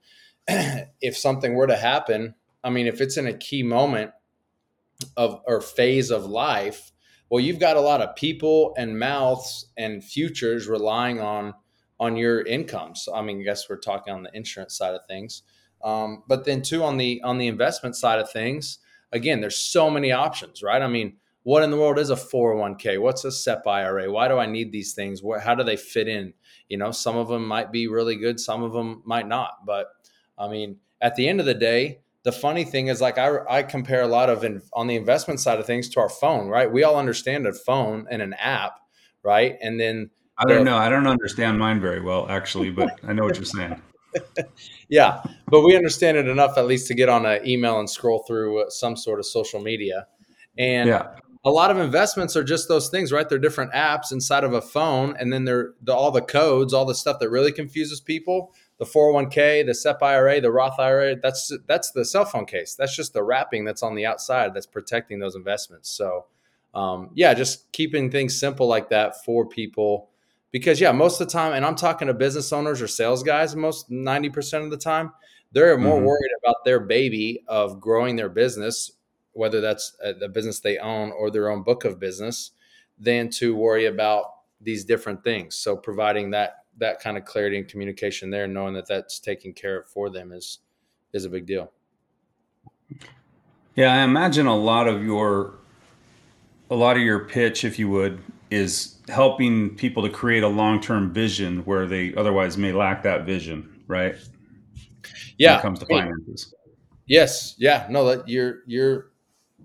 if 1.01 1.17
something 1.17 1.53
were 1.53 1.67
to 1.67 1.75
happen 1.75 2.34
i 2.63 2.69
mean 2.69 2.88
if 2.88 3.01
it's 3.01 3.17
in 3.17 3.27
a 3.27 3.38
key 3.38 3.63
moment 3.63 4.12
of 5.17 5.41
or 5.45 5.60
phase 5.60 6.10
of 6.10 6.25
life 6.25 6.91
well 7.30 7.43
you've 7.43 7.60
got 7.60 7.75
a 7.75 7.82
lot 7.82 8.01
of 8.01 8.15
people 8.15 8.73
and 8.77 8.97
mouths 8.97 9.67
and 9.77 10.03
futures 10.03 10.67
relying 10.67 11.19
on 11.19 11.53
on 11.99 12.15
your 12.15 12.41
income 12.43 12.95
so 12.95 13.13
i 13.13 13.21
mean 13.21 13.41
i 13.41 13.43
guess 13.43 13.69
we're 13.69 13.77
talking 13.77 14.13
on 14.13 14.23
the 14.23 14.32
insurance 14.34 14.77
side 14.77 14.95
of 14.95 15.01
things 15.08 15.43
um, 15.84 16.23
but 16.27 16.45
then 16.45 16.63
too 16.63 16.84
on 16.84 16.97
the 16.97 17.21
on 17.23 17.38
the 17.38 17.47
investment 17.47 17.95
side 17.95 18.19
of 18.19 18.32
things 18.32 18.80
again, 19.12 19.41
there's 19.41 19.58
so 19.58 19.89
many 19.89 20.12
options, 20.12 20.62
right? 20.62 20.82
I 20.82 20.88
mean, 20.88 21.17
what 21.43 21.63
in 21.63 21.72
the 21.72 21.78
world 21.78 21.98
is 21.98 22.10
a 22.10 22.15
401k? 22.15 23.00
What's 23.00 23.24
a 23.24 23.32
SEP 23.32 23.65
IRA? 23.65 24.12
Why 24.12 24.28
do 24.28 24.38
I 24.38 24.46
need 24.46 24.72
these 24.72 24.93
things? 24.93 25.24
Where, 25.24 25.39
how 25.39 25.56
do 25.56 25.63
they 25.63 25.78
fit 25.78 26.08
in? 26.08 26.34
You 26.67 26.78
know, 26.78 26.91
some 26.91 27.15
of 27.15 27.30
them 27.30 27.48
might 27.48 27.72
be 27.72 27.88
really 27.88 28.17
good, 28.17 28.39
some 28.39 28.63
of 28.63 28.74
them 28.74 29.02
might 29.06 29.28
not. 29.28 29.65
But 29.65 29.88
I 30.38 30.50
mean, 30.50 30.78
at 31.00 31.15
the 31.15 31.28
end 31.28 31.39
of 31.39 31.46
the 31.46 31.54
day, 31.54 32.00
the 32.24 32.34
funny 32.34 32.65
thing 32.65 32.88
is 32.88 33.00
like 33.00 33.17
I, 33.17 33.38
I 33.50 33.63
compare 33.63 34.02
a 34.02 34.08
lot 34.08 34.30
of 34.30 34.43
in, 34.43 34.62
on 34.74 34.88
the 34.88 34.98
investment 34.98 35.39
side 35.39 35.60
of 35.60 35.65
things 35.65 35.88
to 35.89 36.02
our 36.02 36.10
phone, 36.10 36.50
right? 36.50 36.70
We 36.70 36.84
all 36.84 36.98
understand 36.98 37.48
a 37.48 37.54
phone 37.54 38.06
and 38.12 38.22
an 38.22 38.34
app, 38.34 38.82
right? 39.24 39.56
And 39.62 39.80
then 39.80 40.10
I 40.38 40.43
don't 40.43 40.65
the, 40.65 40.72
know. 40.72 40.78
I 40.78 40.89
don't 40.89 41.08
understand 41.08 41.58
mine 41.58 41.80
very 41.80 42.02
well, 42.02 42.28
actually, 42.30 42.70
but 42.70 43.00
I 43.04 43.13
know 43.13 43.24
what 43.24 43.36
you're 43.36 43.46
saying. 43.46 43.82
yeah, 44.89 45.21
but 45.47 45.62
we 45.62 45.75
understand 45.75 46.17
it 46.17 46.27
enough 46.27 46.58
at 46.58 46.65
least 46.65 46.88
to 46.88 46.93
get 46.93 47.10
on 47.10 47.25
an 47.25 47.47
email 47.47 47.80
and 47.80 47.89
scroll 47.89 48.19
through 48.19 48.63
uh, 48.63 48.69
some 48.69 48.95
sort 48.95 49.19
of 49.19 49.25
social 49.25 49.62
media. 49.62 50.08
And 50.58 50.89
yeah. 50.89 51.15
a 51.45 51.51
lot 51.51 51.71
of 51.71 51.77
investments 51.77 52.36
are 52.36 52.43
just 52.43 52.67
those 52.67 52.89
things, 52.89 53.12
right? 53.12 53.27
They're 53.27 53.38
different 53.38 53.73
apps 53.73 54.12
inside 54.12 54.43
of 54.43 54.53
a 54.53 54.62
phone, 54.62 55.15
and 55.19 55.32
then 55.32 55.45
they're 55.45 55.73
the, 55.82 55.93
all 55.93 56.12
the 56.12 56.21
codes, 56.21 56.73
all 56.73 56.86
the 56.86 56.95
stuff 56.95 57.19
that 57.19 57.30
really 57.30 57.51
confuses 57.51 57.99
people. 57.99 58.53
The 58.80 58.86
401k, 58.86 59.65
the 59.65 59.73
SEP 59.73 60.03
IRA, 60.03 60.39
the 60.39 60.51
Roth 60.51 60.80
IRA, 60.80 61.15
that's 61.15 61.51
that's 61.67 61.91
the 61.91 62.06
cell 62.06 62.25
phone 62.25 62.45
case. 62.45 62.75
That's 62.75 62.95
just 62.95 63.13
the 63.13 63.23
wrapping 63.23 63.65
that's 63.65 63.82
on 63.82 63.95
the 63.95 64.06
outside 64.06 64.53
that's 64.53 64.67
protecting 64.67 65.17
those 65.19 65.36
investments. 65.36 65.89
So, 65.89 66.25
um, 66.75 67.10
yeah, 67.15 67.34
just 67.34 67.71
keeping 67.71 68.12
things 68.12 68.39
simple 68.39 68.67
like 68.67 68.89
that 68.89 69.23
for 69.25 69.47
people 69.47 70.10
because 70.58 70.82
yeah 70.82 70.91
most 70.91 71.22
of 71.22 71.28
the 71.28 71.32
time 71.32 71.54
and 71.54 71.63
i'm 71.63 71.76
talking 71.76 72.08
to 72.08 72.13
business 72.13 72.52
owners 72.52 72.82
or 72.82 72.88
sales 72.88 73.22
guys 73.22 73.56
most 73.56 73.89
90% 73.91 74.63
of 74.63 74.72
the 74.72 74.78
time 74.78 75.12
they're 75.52 75.78
more 75.78 75.98
mm-hmm. 75.98 76.06
worried 76.06 76.32
about 76.43 76.56
their 76.65 76.80
baby 76.80 77.43
of 77.48 77.80
growing 77.80 78.15
their 78.15 78.30
business 78.30 78.91
whether 79.34 79.62
that's 79.62 79.96
the 80.20 80.28
business 80.28 80.60
they 80.60 80.80
own 80.80 81.12
or 81.12 81.30
their 81.30 81.50
own 81.50 81.62
book 81.62 81.86
of 81.86 82.00
business 82.00 82.52
than 82.98 83.30
to 83.30 83.56
worry 83.56 83.86
about 83.86 84.26
these 84.62 84.84
different 84.84 85.24
things 85.24 85.56
so 85.56 85.78
providing 85.78 86.32
that 86.32 86.63
that 86.80 87.00
kind 87.00 87.17
of 87.17 87.26
clarity 87.26 87.58
and 87.58 87.67
communication 87.67 88.32
there 88.32 88.48
knowing 88.48 88.74
that 88.74 88.88
that's 88.88 89.20
taken 89.20 89.54
care 89.54 89.80
of 89.82 89.88
for 89.88 90.10
them 90.10 90.32
is 90.32 90.60
is 91.13 91.26
a 91.26 91.30
big 91.30 91.46
deal 91.46 91.72
yeah 93.76 93.93
i 93.93 94.00
imagine 94.00 94.48
a 94.48 94.58
lot 94.58 94.88
of 94.88 95.04
your 95.04 95.54
a 96.72 96.76
lot 96.76 96.98
of 96.98 97.04
your 97.04 97.20
pitch 97.26 97.63
if 97.63 97.78
you 97.78 97.89
would 97.89 98.20
is 98.50 98.96
helping 99.08 99.76
people 99.76 100.04
to 100.04 100.10
create 100.10 100.43
a 100.43 100.48
long-term 100.48 101.13
vision 101.13 101.60
where 101.65 101.88
they 101.88 102.13
otherwise 102.15 102.58
may 102.58 102.72
lack 102.72 103.04
that 103.04 103.26
vision, 103.26 103.84
right? 103.88 104.15
Yeah, 105.38 105.52
when 105.52 105.60
it 105.60 105.62
comes 105.62 105.80
to 105.80 105.86
finances. 105.86 106.54
Yes. 107.06 107.56
Yeah. 107.58 107.88
No, 107.89 108.06
that 108.06 108.28
you're 108.28 108.60
you're 108.65 109.12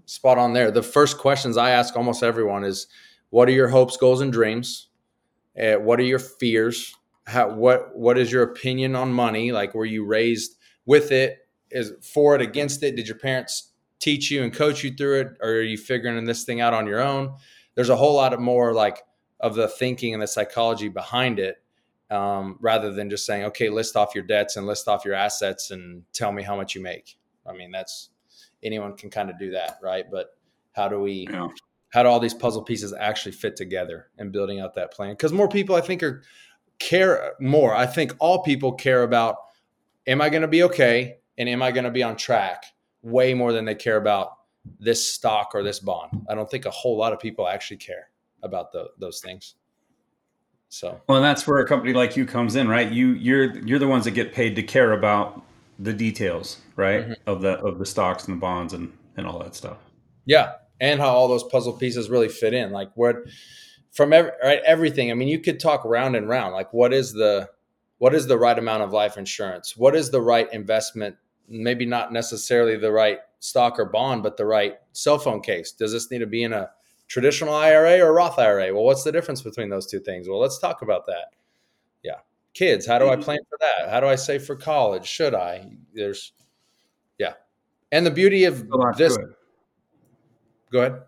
spot 0.07 0.39
on 0.39 0.53
there. 0.53 0.71
The 0.71 0.83
first 0.83 1.19
questions 1.19 1.57
I 1.57 1.71
ask 1.71 1.97
almost 1.97 2.23
everyone 2.23 2.65
is, 2.65 2.87
"What 3.31 3.49
are 3.49 3.53
your 3.53 3.69
hopes, 3.69 3.97
goals, 3.97 4.21
and 4.21 4.33
dreams? 4.33 4.89
Uh, 5.61 5.75
what 5.75 5.99
are 5.99 6.05
your 6.05 6.19
fears? 6.19 6.95
How 7.27 7.51
what 7.51 7.97
what 7.97 8.19
is 8.19 8.31
your 8.31 8.43
opinion 8.43 8.95
on 8.95 9.13
money? 9.13 9.53
Like, 9.53 9.75
were 9.75 9.85
you 9.85 10.05
raised 10.05 10.57
with 10.87 11.11
it? 11.11 11.39
Is 11.71 11.93
for 12.03 12.35
it, 12.35 12.43
against 12.43 12.83
it? 12.83 12.97
Did 12.97 13.09
your 13.09 13.19
parents 13.19 13.73
teach 13.99 14.31
you 14.31 14.43
and 14.43 14.53
coach 14.53 14.85
you 14.85 14.93
through 14.93 15.21
it, 15.21 15.29
or 15.41 15.51
are 15.51 15.63
you 15.63 15.79
figuring 15.79 16.25
this 16.25 16.45
thing 16.45 16.61
out 16.61 16.75
on 16.75 16.87
your 16.87 17.01
own?" 17.01 17.35
There's 17.75 17.89
a 17.89 17.97
whole 17.97 18.15
lot 18.15 18.35
of 18.35 18.41
more 18.41 18.75
like 18.75 18.99
of 19.43 19.57
the 19.57 19.69
thinking 19.69 20.15
and 20.15 20.23
the 20.23 20.27
psychology 20.27 20.89
behind 20.89 21.39
it 21.39 21.57
um, 22.11 22.57
rather 22.61 22.93
than 22.93 23.11
just 23.11 23.27
saying, 23.27 23.45
okay, 23.45 23.69
list 23.69 23.97
off 23.97 24.15
your 24.15 24.25
debts 24.25 24.57
and 24.57 24.67
list 24.67 24.87
off 24.87 25.05
your 25.05 25.15
assets 25.15 25.71
and 25.71 26.05
tell 26.13 26.31
me 26.31 26.43
how 26.43 26.57
much 26.57 26.75
you 26.75 26.83
make. 26.83 27.17
I 27.47 27.53
mean, 27.53 27.73
that's 27.73 28.11
anyone 28.63 28.97
can 28.97 29.11
kind 29.11 29.31
of 29.31 29.39
do 29.39 29.51
that, 29.51 29.79
right? 29.83 30.05
But 30.11 30.37
how 30.73 30.89
do 30.89 31.01
we, 31.01 31.27
yeah. 31.31 31.49
how 31.89 32.05
do 32.05 32.09
all 32.09 32.21
these 32.21 32.35
puzzle 32.35 32.63
pieces 32.63 32.93
actually 32.93 33.33
fit 33.33 33.57
together 33.57 34.11
and 34.19 34.31
building 34.31 34.61
out 34.61 34.75
that 34.75 34.93
plan? 34.93 35.13
Because 35.13 35.33
more 35.33 35.49
people, 35.49 35.75
I 35.75 35.81
think, 35.81 36.03
are 36.03 36.23
care 36.79 37.33
more. 37.41 37.75
I 37.75 37.87
think 37.87 38.15
all 38.21 38.43
people 38.43 38.73
care 38.73 39.03
about, 39.03 39.37
am 40.07 40.21
I 40.21 40.29
going 40.29 40.43
to 40.43 40.49
be 40.49 40.63
okay? 40.65 41.19
And 41.39 41.49
am 41.49 41.63
I 41.63 41.73
going 41.73 41.85
to 41.85 41.91
be 41.91 42.03
on 42.03 42.17
track 42.17 42.65
way 43.03 43.35
more 43.35 43.53
than 43.53 43.65
they 43.65 43.75
care 43.75 43.97
about 43.97 44.37
this 44.79 45.13
stock 45.13 45.53
or 45.55 45.63
this 45.63 45.81
bond? 45.81 46.27
I 46.29 46.35
don't 46.35 46.49
think 46.49 46.67
a 46.67 46.71
whole 46.71 46.97
lot 46.97 47.13
of 47.13 47.19
people 47.19 47.49
actually 47.49 47.79
care 47.79 48.12
about 48.43 48.73
the, 48.73 48.89
those 48.99 49.21
things. 49.21 49.55
So 50.69 51.01
well, 51.07 51.19
and 51.19 51.25
that's 51.25 51.47
where 51.47 51.59
a 51.59 51.67
company 51.67 51.93
like 51.93 52.17
you 52.17 52.25
comes 52.25 52.57
in, 52.57 52.67
right? 52.67 52.91
You 52.91 53.09
you're 53.09 53.59
you're 53.59 53.79
the 53.79 53.89
ones 53.89 54.05
that 54.07 54.13
get 54.13 54.33
paid 54.33 54.57
to 54.57 54.63
care 54.63 54.93
about 54.93 55.43
the 55.79 55.93
details, 55.93 56.59
right, 56.77 57.03
mm-hmm. 57.03 57.13
of 57.27 57.43
the 57.43 57.59
of 57.59 57.79
the 57.79 57.85
stocks 57.85 58.25
and 58.25 58.37
the 58.37 58.41
bonds 58.41 58.73
and 58.73 58.91
and 59.19 59.27
all 59.27 59.39
that 59.41 59.55
stuff. 59.55 59.77
Yeah, 60.25 60.53
and 60.81 60.99
how 60.99 61.11
all 61.11 61.29
those 61.29 61.45
puzzle 61.45 61.75
pieces 61.75 62.09
really 62.09 62.31
fit 62.31 62.55
in, 62.55 62.71
like 62.71 62.91
what 62.95 63.17
from 63.93 64.15
every, 64.15 64.33
right, 64.43 64.61
everything. 64.65 65.11
I 65.11 65.15
mean, 65.15 65.29
you 65.29 65.39
could 65.39 65.61
talk 65.61 65.85
round 65.85 66.17
and 66.17 66.29
round. 66.29 66.55
Like, 66.55 66.73
what 66.73 66.93
is 66.93 67.13
the 67.13 67.51
what 67.99 68.15
is 68.15 68.27
the 68.27 68.39
right 68.39 68.59
amount 68.59 68.83
of 68.83 68.93
life 68.93 69.17
insurance? 69.17 69.77
What 69.77 69.95
is 69.95 70.11
the 70.11 70.21
right 70.21 70.53
investment? 70.53 71.17
Maybe 71.49 71.85
not 71.85 72.13
necessarily 72.13 72.77
the 72.77 72.91
right 72.91 73.19
stock 73.41 73.79
or 73.79 73.85
bond, 73.85 74.23
but 74.23 74.37
the 74.37 74.47
right 74.47 74.77
cell 74.93 75.19
phone 75.19 75.43
case. 75.43 75.73
Does 75.73 75.93
this 75.93 76.11
need 76.11 76.21
to 76.21 76.27
be 76.27 76.43
in 76.43 76.53
a 76.53 76.71
traditional 77.09 77.55
IRA 77.55 78.01
or 78.01 78.13
Roth 78.13 78.39
IRA? 78.39 78.73
Well, 78.73 78.85
what's 78.85 79.05
the 79.05 79.13
difference 79.13 79.43
between 79.43 79.69
those 79.69 79.87
two 79.87 80.01
things? 80.01 80.29
Well, 80.29 80.39
let's 80.39 80.59
talk 80.59 80.83
about 80.83 81.07
that. 81.07 81.35
Yeah. 82.03 82.17
Kids, 82.55 82.87
how 82.87 82.99
do 82.99 83.09
I 83.09 83.15
mm-hmm. 83.15 83.23
plan 83.23 83.39
for 83.49 83.59
that? 83.61 83.91
How 83.91 84.01
do 84.01 84.07
I 84.07 84.15
save 84.15 84.45
for 84.45 84.57
college? 84.57 85.07
Should 85.07 85.35
I? 85.35 85.71
There's, 85.95 86.33
yeah. 87.19 87.35
And 87.91 88.07
the 88.07 88.11
beauty 88.11 88.45
of 88.45 88.69
this, 88.97 89.19
go 90.71 90.81
ahead. 90.81 91.03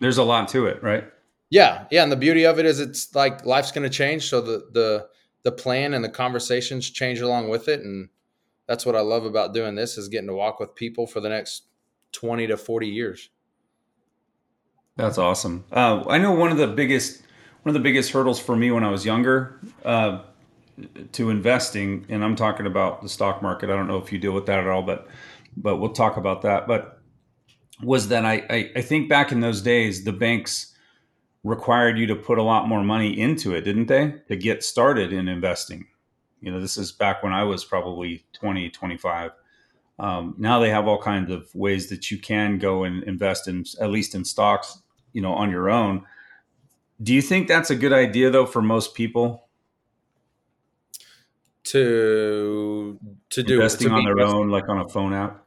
There's 0.00 0.18
a 0.18 0.24
lot 0.24 0.48
to 0.48 0.66
it, 0.66 0.82
right? 0.82 1.04
Yeah. 1.50 1.84
Yeah. 1.90 2.02
And 2.02 2.12
the 2.12 2.16
beauty 2.16 2.44
of 2.44 2.58
it 2.58 2.66
is 2.66 2.80
it's 2.80 3.14
like 3.14 3.46
life's 3.46 3.72
going 3.72 3.84
to 3.84 3.94
change. 3.94 4.28
So 4.28 4.40
the, 4.40 4.68
the, 4.72 5.08
the 5.42 5.52
plan 5.52 5.94
and 5.94 6.04
the 6.04 6.08
conversations 6.08 6.90
change 6.90 7.20
along 7.20 7.48
with 7.48 7.68
it. 7.68 7.80
And 7.80 8.08
that's 8.66 8.84
what 8.84 8.96
I 8.96 9.00
love 9.00 9.24
about 9.24 9.54
doing 9.54 9.74
this 9.74 9.96
is 9.96 10.08
getting 10.08 10.26
to 10.26 10.34
walk 10.34 10.58
with 10.60 10.74
people 10.74 11.06
for 11.06 11.20
the 11.20 11.28
next 11.28 11.64
20 12.12 12.48
to 12.48 12.56
40 12.56 12.88
years. 12.88 13.30
That's 14.96 15.18
awesome. 15.18 15.64
Uh, 15.70 16.04
I 16.08 16.18
know 16.18 16.32
one 16.32 16.50
of 16.50 16.58
the 16.58 16.66
biggest 16.66 17.22
one 17.62 17.70
of 17.70 17.74
the 17.74 17.84
biggest 17.84 18.12
hurdles 18.12 18.38
for 18.38 18.54
me 18.56 18.70
when 18.70 18.84
I 18.84 18.90
was 18.90 19.04
younger 19.04 19.60
uh, 19.84 20.22
to 21.12 21.30
investing, 21.30 22.06
and 22.08 22.24
I'm 22.24 22.36
talking 22.36 22.66
about 22.66 23.02
the 23.02 23.08
stock 23.08 23.42
market. 23.42 23.70
I 23.70 23.74
don't 23.74 23.88
know 23.88 23.98
if 23.98 24.12
you 24.12 24.18
deal 24.18 24.32
with 24.32 24.46
that 24.46 24.60
at 24.60 24.68
all, 24.68 24.82
but 24.82 25.08
but 25.56 25.76
we'll 25.76 25.92
talk 25.92 26.16
about 26.16 26.42
that. 26.42 26.66
But 26.66 27.00
was 27.82 28.08
that 28.08 28.24
I, 28.24 28.46
I, 28.48 28.70
I 28.76 28.82
think 28.82 29.08
back 29.08 29.32
in 29.32 29.40
those 29.40 29.60
days 29.60 30.04
the 30.04 30.12
banks 30.12 30.74
required 31.44 31.98
you 31.98 32.06
to 32.06 32.16
put 32.16 32.38
a 32.38 32.42
lot 32.42 32.68
more 32.68 32.82
money 32.82 33.18
into 33.18 33.54
it, 33.54 33.62
didn't 33.62 33.86
they, 33.86 34.14
to 34.28 34.36
get 34.36 34.64
started 34.64 35.12
in 35.12 35.28
investing? 35.28 35.86
You 36.40 36.50
know, 36.52 36.60
this 36.60 36.76
is 36.76 36.92
back 36.92 37.22
when 37.22 37.32
I 37.32 37.44
was 37.44 37.64
probably 37.64 38.24
20, 38.32 38.70
25. 38.70 39.30
Um, 39.98 40.34
now 40.38 40.58
they 40.58 40.70
have 40.70 40.86
all 40.86 41.00
kinds 41.00 41.30
of 41.30 41.54
ways 41.54 41.88
that 41.88 42.10
you 42.10 42.18
can 42.18 42.58
go 42.58 42.84
and 42.84 43.02
invest 43.04 43.48
in, 43.48 43.64
at 43.80 43.90
least 43.90 44.14
in 44.14 44.24
stocks, 44.24 44.82
you 45.16 45.22
know 45.22 45.32
on 45.32 45.50
your 45.50 45.70
own. 45.70 46.04
Do 47.02 47.14
you 47.14 47.22
think 47.22 47.48
that's 47.48 47.70
a 47.70 47.74
good 47.74 47.92
idea 47.94 48.30
though 48.30 48.44
for 48.44 48.60
most 48.60 48.94
people? 48.94 49.48
To 51.64 53.00
to 53.30 53.42
do 53.42 53.54
investing 53.54 53.88
to 53.88 53.94
on 53.94 54.04
their 54.04 54.20
own, 54.20 54.50
like 54.50 54.68
on 54.68 54.78
a 54.78 54.88
phone 54.88 55.14
app. 55.14 55.42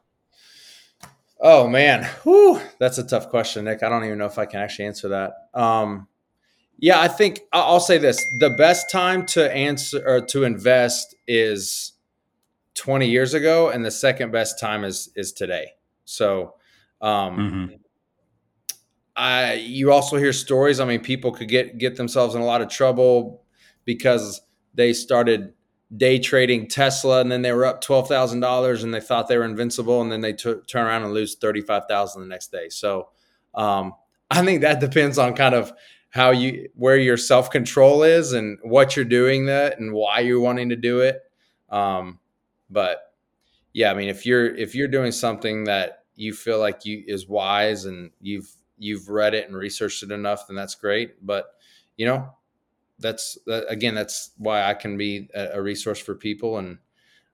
Oh 1.40 1.68
man, 1.68 2.04
Whew, 2.24 2.60
that's 2.80 2.98
a 2.98 3.04
tough 3.04 3.30
question, 3.30 3.66
Nick. 3.66 3.84
I 3.84 3.90
don't 3.90 4.04
even 4.04 4.18
know 4.18 4.26
if 4.26 4.40
I 4.40 4.46
can 4.46 4.60
actually 4.60 4.88
answer 4.88 5.10
that. 5.10 5.50
Um, 5.54 6.08
yeah, 6.80 7.00
I 7.00 7.08
think 7.08 7.42
I'll 7.54 7.80
say 7.80 8.00
this: 8.00 8.18
the 8.40 8.50
best 8.58 8.90
time 8.92 9.26
to 9.28 9.56
answer 9.56 10.02
or 10.06 10.22
to 10.22 10.44
invest 10.46 11.16
is 11.28 11.94
20 12.74 13.08
years 13.08 13.36
ago, 13.36 13.70
and 13.70 13.86
the 13.86 13.92
second 13.92 14.32
best 14.32 14.60
time 14.60 14.84
is 14.84 15.10
is 15.16 15.32
today. 15.32 15.74
So, 16.06 16.56
um, 17.02 17.38
mm-hmm. 17.38 17.76
I 19.20 19.56
you 19.56 19.92
also 19.92 20.16
hear 20.16 20.32
stories. 20.32 20.80
I 20.80 20.86
mean, 20.86 21.02
people 21.02 21.34
could 21.34 21.50
get 21.50 21.78
get 21.78 21.98
themselves 21.98 22.36
in 22.36 22.42
a 22.42 22.46
lot 22.46 22.62
of 22.62 22.70
trouble 22.70 23.44
because 23.84 24.42
they 24.74 24.94
started 24.94 25.54
day 25.96 26.20
trading 26.20 26.68
Tesla 26.68 27.20
and 27.20 27.30
then 27.30 27.42
they 27.42 27.52
were 27.52 27.66
up 27.66 27.82
twelve 27.82 28.08
thousand 28.08 28.40
dollars 28.40 28.82
and 28.82 28.94
they 28.94 29.02
thought 29.02 29.28
they 29.28 29.38
were 29.38 29.44
invincible 29.44 30.02
and 30.02 30.10
then 30.10 30.22
they 30.22 30.32
t- 30.32 30.56
turn 30.68 30.86
around 30.86 31.04
and 31.04 31.14
lose 31.14 31.36
thirty 31.36 31.60
five 31.60 31.84
thousand 31.90 32.22
the 32.22 32.30
next 32.30 32.50
day. 32.50 32.70
So 32.70 33.10
um, 33.56 33.94
I 34.32 34.42
think 34.46 34.62
that 34.62 34.80
depends 34.80 35.18
on 35.18 35.34
kind 35.36 35.54
of 35.54 35.74
how 36.12 36.32
you 36.32 36.70
where 36.76 36.98
your 36.98 37.18
self 37.18 37.52
control 37.52 38.04
is 38.04 38.32
and 38.32 38.58
what 38.64 38.96
you're 38.96 39.04
doing 39.04 39.48
that 39.48 39.80
and 39.80 39.92
why 39.92 40.22
you're 40.22 40.40
wanting 40.40 40.70
to 40.70 40.78
do 40.78 41.02
it. 41.02 41.20
Um, 41.70 42.20
but 42.70 43.00
yeah, 43.74 43.92
I 43.92 43.96
mean, 43.96 44.08
if 44.08 44.26
you're 44.26 44.56
if 44.56 44.76
you're 44.76 44.88
doing 44.88 45.12
something 45.12 45.66
that 45.66 46.06
you 46.16 46.34
feel 46.34 46.60
like 46.60 46.86
you 46.86 47.04
is 47.06 47.28
wise 47.28 47.84
and 47.84 48.12
you've 48.22 48.50
you've 48.80 49.10
read 49.10 49.34
it 49.34 49.48
and 49.48 49.56
researched 49.56 50.02
it 50.04 50.12
enough, 50.12 50.48
then 50.48 50.56
that's 50.56 50.76
great. 50.76 51.26
But 51.26 51.54
you 51.98 52.06
know, 52.06 52.34
that's 53.00 53.38
that, 53.46 53.66
again, 53.70 53.96
that's 53.96 54.32
why 54.38 54.64
I 54.64 54.74
can 54.74 54.98
be 54.98 55.30
a, 55.36 55.50
a 55.54 55.62
resource 55.62 56.00
for 56.00 56.16
people 56.16 56.58
and 56.58 56.78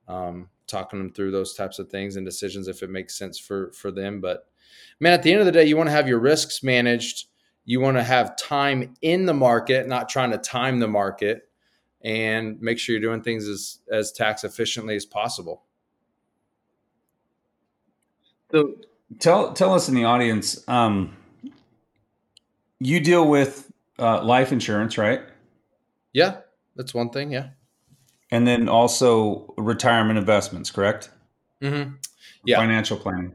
um, 0.07 0.49
talking 0.67 0.99
them 0.99 1.11
through 1.11 1.31
those 1.31 1.53
types 1.53 1.79
of 1.79 1.89
things 1.89 2.15
and 2.15 2.25
decisions 2.25 2.67
if 2.67 2.83
it 2.83 2.89
makes 2.89 3.17
sense 3.17 3.37
for 3.37 3.71
for 3.71 3.91
them. 3.91 4.21
But 4.21 4.47
man, 4.99 5.13
at 5.13 5.23
the 5.23 5.31
end 5.31 5.39
of 5.39 5.45
the 5.45 5.51
day, 5.51 5.65
you 5.65 5.77
want 5.77 5.87
to 5.87 5.93
have 5.95 6.07
your 6.07 6.19
risks 6.19 6.63
managed. 6.63 7.27
You 7.63 7.79
want 7.79 7.97
to 7.97 8.03
have 8.03 8.37
time 8.37 8.95
in 9.01 9.25
the 9.25 9.33
market, 9.33 9.87
not 9.87 10.09
trying 10.09 10.31
to 10.31 10.37
time 10.37 10.79
the 10.79 10.87
market, 10.87 11.49
and 12.01 12.61
make 12.61 12.77
sure 12.77 12.93
you're 12.93 13.01
doing 13.01 13.23
things 13.23 13.47
as 13.47 13.79
as 13.91 14.11
tax 14.11 14.43
efficiently 14.43 14.95
as 14.95 15.05
possible. 15.05 15.63
So 18.51 18.75
tell 19.19 19.53
tell 19.53 19.73
us 19.73 19.89
in 19.89 19.95
the 19.95 20.05
audience. 20.05 20.63
Um, 20.67 21.17
you 22.85 22.99
deal 22.99 23.27
with 23.27 23.71
uh, 23.99 24.23
life 24.23 24.51
insurance, 24.51 24.97
right? 24.97 25.21
Yeah, 26.13 26.37
that's 26.75 26.93
one 26.93 27.09
thing. 27.09 27.31
Yeah. 27.31 27.49
And 28.31 28.47
then 28.47 28.69
also 28.69 29.53
retirement 29.57 30.17
investments, 30.17 30.71
correct? 30.71 31.09
Mm-hmm. 31.61 31.95
Yeah. 32.45 32.57
Financial 32.57 32.97
planning. 32.97 33.33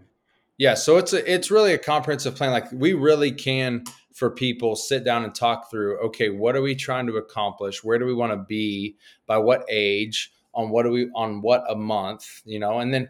Yeah. 0.59 0.75
So 0.75 0.99
it's 0.99 1.13
a, 1.13 1.33
it's 1.33 1.51
really 1.51 1.73
a 1.73 1.79
comprehensive 1.79 2.37
plan. 2.37 2.51
Like 2.51 2.71
we 2.73 2.93
really 2.93 3.33
can 3.33 3.85
for 4.15 4.31
people 4.31 4.77
sit 4.77 5.05
down 5.05 5.25
and 5.25 5.35
talk 5.35 5.71
through. 5.71 5.99
Okay, 6.07 6.29
what 6.29 6.55
are 6.55 6.63
we 6.63 6.75
trying 6.75 7.07
to 7.07 7.17
accomplish? 7.17 7.83
Where 7.83 7.99
do 7.99 8.05
we 8.05 8.15
want 8.15 8.33
to 8.33 8.37
be? 8.37 8.97
By 9.27 9.39
what 9.39 9.65
age? 9.69 10.33
On 10.53 10.71
what 10.71 10.83
do 10.83 10.91
we 10.91 11.09
on 11.15 11.43
what 11.43 11.65
a 11.69 11.77
month? 11.77 12.43
You 12.45 12.59
know, 12.59 12.81
and 12.81 12.93
then 12.93 13.09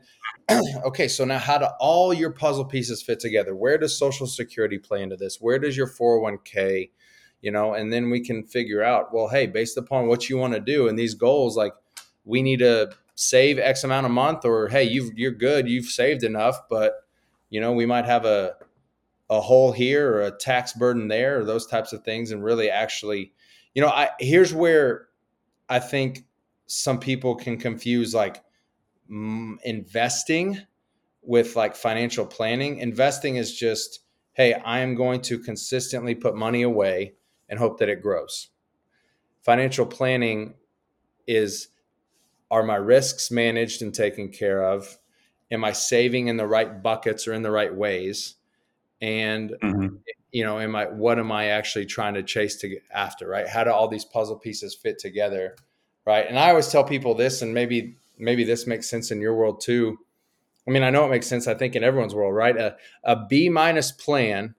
okay, 0.85 1.09
so 1.09 1.25
now 1.25 1.39
how 1.39 1.59
do 1.59 1.67
all 1.79 2.13
your 2.13 2.31
puzzle 2.31 2.65
pieces 2.65 3.03
fit 3.03 3.21
together? 3.21 3.55
Where 3.55 3.79
does 3.79 3.97
Social 3.97 4.27
Security 4.27 4.79
play 4.79 5.03
into 5.03 5.17
this? 5.17 5.41
Where 5.41 5.59
does 5.59 5.77
your 5.77 5.87
401k, 5.87 6.91
you 7.41 7.51
know, 7.51 7.75
and 7.75 7.93
then 7.93 8.11
we 8.11 8.21
can 8.21 8.45
figure 8.45 8.83
out, 8.83 9.15
well, 9.15 9.29
hey, 9.29 9.47
based 9.47 9.79
upon 9.79 10.07
what 10.07 10.29
you 10.29 10.37
want 10.37 10.55
to 10.55 10.61
do 10.61 10.89
and 10.89 10.99
these 10.99 11.15
goals, 11.15 11.57
like 11.57 11.73
we 12.25 12.43
need 12.43 12.59
to 12.59 12.91
save 13.15 13.59
X 13.59 13.85
amount 13.85 14.07
a 14.07 14.11
month, 14.11 14.45
or 14.45 14.69
hey, 14.69 14.85
you 14.85 15.11
you're 15.15 15.31
good, 15.31 15.69
you've 15.69 15.87
saved 15.87 16.25
enough, 16.25 16.69
but 16.69 17.05
you 17.51 17.61
know, 17.61 17.73
we 17.73 17.87
might 17.87 18.05
have 18.05 18.25
a 18.25 18.55
a 19.29 19.41
hole 19.41 19.71
here 19.71 20.13
or 20.13 20.23
a 20.23 20.37
tax 20.37 20.73
burden 20.73 21.07
there 21.07 21.39
or 21.39 21.45
those 21.45 21.67
types 21.67 21.93
of 21.93 22.03
things, 22.03 22.33
and 22.33 22.43
really 22.43 22.71
actually, 22.71 23.33
you 23.75 23.83
know, 23.83 23.89
I 23.89 24.11
here's 24.19 24.55
where 24.55 25.09
I 25.69 25.79
think 25.79 26.25
some 26.71 26.99
people 26.99 27.35
can 27.35 27.59
confuse 27.59 28.15
like 28.15 28.43
investing 29.09 30.59
with 31.23 31.57
like 31.57 31.75
financial 31.75 32.25
planning. 32.25 32.79
Investing 32.79 33.37
is 33.37 33.55
just, 33.55 34.01
hey, 34.33 34.55
I 34.55 34.81
am 34.81 34.95
going 34.95 35.21
to 35.23 35.39
consistently 35.39 36.15
put 36.15 36.37
money 36.37 36.63
away 36.63 37.15
and 37.49 37.59
hope 37.59 37.79
that 37.79 37.89
it 37.89 38.03
grows. 38.03 38.49
Financial 39.43 39.87
planning 39.87 40.55
is 41.27 41.69
are 42.51 42.63
my 42.63 42.77
risks 42.77 43.31
managed 43.31 43.81
and 43.81 43.95
taken 43.95 44.29
care 44.29 44.63
of? 44.65 44.99
am 45.51 45.65
I 45.65 45.73
saving 45.73 46.29
in 46.29 46.37
the 46.37 46.47
right 46.47 46.83
buckets 46.83 47.27
or 47.27 47.35
in 47.35 47.43
the 47.43 47.51
right 47.51 47.75
ways? 47.75 48.35
And 49.01 49.55
mm-hmm. 49.63 49.97
you 50.31 50.45
know, 50.45 50.61
am 50.61 50.77
I 50.77 50.85
what 50.87 51.19
am 51.19 51.33
I 51.33 51.47
actually 51.47 51.87
trying 51.87 52.15
to 52.15 52.23
chase 52.23 52.57
to 52.57 52.69
get 52.69 52.83
after, 52.93 53.27
right? 53.27 53.49
How 53.49 53.65
do 53.65 53.71
all 53.71 53.89
these 53.89 54.05
puzzle 54.05 54.37
pieces 54.37 54.75
fit 54.75 54.99
together? 54.99 55.57
Right. 56.07 56.27
And 56.27 56.39
I 56.39 56.51
always 56.51 56.69
tell 56.69 56.85
people 56.85 57.15
this, 57.15 57.43
and 57.43 57.55
maybe 57.55 57.97
maybe 58.19 58.45
this 58.45 58.67
makes 58.67 58.89
sense 58.89 59.11
in 59.11 59.21
your 59.21 59.35
world 59.35 59.61
too. 59.61 59.99
I 60.67 60.71
mean, 60.71 60.83
I 60.83 60.91
know 60.91 61.05
it 61.07 61.11
makes 61.11 61.27
sense, 61.27 61.49
I 61.49 61.55
think, 61.55 61.75
in 61.75 61.83
everyone's 61.83 62.15
world, 62.15 62.35
right? 62.35 62.57
A, 62.57 62.77
a 63.05 63.27
B 63.27 63.49
minus 63.49 63.93
plan 63.93 64.55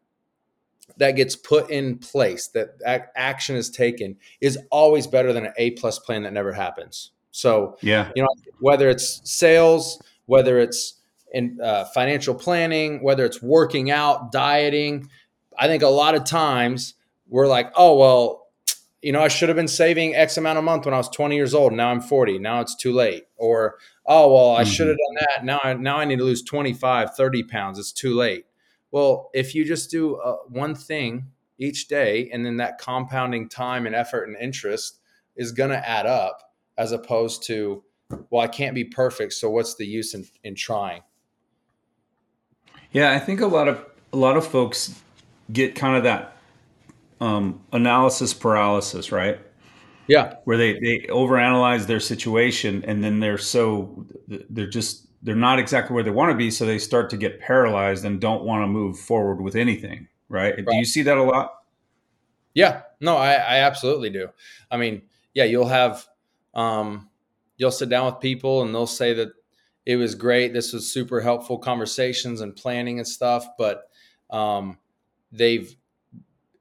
that 0.98 1.12
gets 1.16 1.36
put 1.36 1.70
in 1.70 1.98
place, 1.98 2.48
that 2.50 2.80
action 3.16 3.56
is 3.56 3.70
taken, 3.70 4.18
is 4.40 4.58
always 4.70 5.08
better 5.08 5.32
than 5.32 5.46
an 5.46 5.54
A 5.58 5.72
plus 5.72 6.00
plan 6.00 6.24
that 6.24 6.34
never 6.34 6.54
happens. 6.54 7.12
So, 7.32 7.78
yeah, 7.82 8.12
you 8.16 8.24
know, 8.24 8.30
whether 8.60 8.90
it's 8.90 9.22
sales, 9.24 10.02
whether 10.26 10.60
it's 10.60 10.96
in 11.34 11.60
uh, 11.64 11.86
financial 11.86 12.36
planning, 12.36 13.02
whether 13.02 13.26
it's 13.26 13.42
working 13.42 13.90
out, 13.90 14.32
dieting, 14.32 15.10
I 15.58 15.68
think 15.68 15.82
a 15.82 15.88
lot 15.88 16.14
of 16.14 16.26
times 16.26 16.96
we're 17.30 17.48
like, 17.48 17.72
oh 17.76 17.98
well, 17.98 18.41
you 19.02 19.12
know, 19.12 19.22
I 19.22 19.30
should 19.30 19.50
have 19.50 19.56
been 19.56 19.68
saving 19.68 20.16
X 20.16 20.38
amount 20.38 20.60
a 20.60 20.62
month 20.62 20.86
when 20.86 20.94
I 20.94 20.98
was 20.98 21.10
20 21.10 21.36
years 21.36 21.54
old. 21.54 21.74
Now 21.74 21.90
I'm 21.90 22.02
40. 22.02 22.40
Now 22.40 22.62
it's 22.62 22.76
too 22.76 22.94
late. 22.94 23.24
Or, 23.36 23.78
oh, 24.06 24.34
well, 24.34 24.56
I 24.56 24.64
mm-hmm. 24.64 24.72
should 24.72 24.88
have 24.88 24.98
done 24.98 25.26
that. 25.28 25.46
Now 25.46 25.60
I, 25.64 25.74
now 25.74 25.98
I 25.98 26.06
need 26.06 26.20
to 26.20 26.24
lose 26.24 26.44
25, 26.44 27.16
30 27.16 27.44
pounds. 27.44 27.80
It's 27.80 27.92
too 27.92 28.16
late. 28.16 28.46
Well, 28.92 29.30
if 29.34 29.56
you 29.56 29.66
just 29.66 29.90
do 29.90 30.18
uh, 30.18 30.38
one 30.48 30.76
thing 30.76 31.28
each 31.58 31.88
day 31.88 32.30
and 32.32 32.46
then 32.46 32.58
that 32.58 32.78
compounding 32.78 33.50
time 33.50 33.86
and 33.86 33.96
effort 33.96 34.26
and 34.26 34.38
interest 34.38 35.00
is 35.36 35.52
going 35.52 35.70
to 35.70 35.90
add 35.90 36.06
up 36.06 36.54
as 36.78 36.92
opposed 36.92 37.44
to, 37.48 37.84
well, 38.30 38.42
I 38.42 38.48
can't 38.48 38.76
be 38.76 38.84
perfect. 38.84 39.34
So 39.34 39.50
what's 39.50 39.76
the 39.76 39.86
use 39.86 40.14
in, 40.14 40.28
in 40.44 40.56
trying? 40.56 41.02
Yeah, 42.92 43.14
I 43.14 43.20
think 43.20 43.40
a 43.40 43.48
lot 43.48 43.68
of 43.68 43.86
a 44.12 44.18
lot 44.18 44.36
of 44.36 44.46
folks 44.46 45.00
get 45.54 45.76
kind 45.76 45.96
of 45.96 46.04
that 46.04 46.31
um, 47.22 47.64
analysis 47.72 48.34
paralysis, 48.34 49.12
right? 49.12 49.40
Yeah, 50.08 50.36
where 50.44 50.58
they 50.58 50.74
they 50.74 51.06
overanalyze 51.10 51.86
their 51.86 52.00
situation 52.02 52.84
and 52.86 53.04
then 53.04 53.20
they're 53.20 53.38
so 53.38 54.06
they're 54.28 54.68
just 54.70 55.08
they're 55.22 55.36
not 55.36 55.60
exactly 55.60 55.94
where 55.94 56.04
they 56.04 56.12
want 56.12 56.32
to 56.32 56.38
be, 56.38 56.52
so 56.52 56.66
they 56.66 56.80
start 56.80 57.10
to 57.12 57.18
get 57.18 57.40
paralyzed 57.40 58.04
and 58.04 58.20
don't 58.20 58.44
want 58.44 58.64
to 58.64 58.68
move 58.68 59.00
forward 59.00 59.40
with 59.40 59.56
anything, 59.56 60.08
right? 60.28 60.56
right. 60.56 60.66
Do 60.66 60.76
you 60.76 60.86
see 60.86 61.04
that 61.04 61.18
a 61.18 61.24
lot? 61.24 61.54
Yeah, 62.54 62.82
no, 63.00 63.16
I, 63.18 63.34
I 63.34 63.58
absolutely 63.60 64.10
do. 64.10 64.30
I 64.70 64.78
mean, 64.78 65.04
yeah, 65.34 65.46
you'll 65.46 65.68
have 65.68 66.06
um, 66.54 67.10
you'll 67.58 67.72
sit 67.72 67.90
down 67.90 68.08
with 68.08 68.20
people 68.20 68.64
and 68.64 68.74
they'll 68.74 68.88
say 68.88 69.14
that 69.14 69.30
it 69.86 69.96
was 69.96 70.16
great. 70.16 70.54
This 70.54 70.74
was 70.74 70.92
super 70.92 71.22
helpful 71.22 71.58
conversations 71.58 72.42
and 72.42 72.56
planning 72.56 72.98
and 72.98 73.08
stuff, 73.08 73.48
but 73.58 73.90
um, 74.30 74.80
they've 75.32 75.76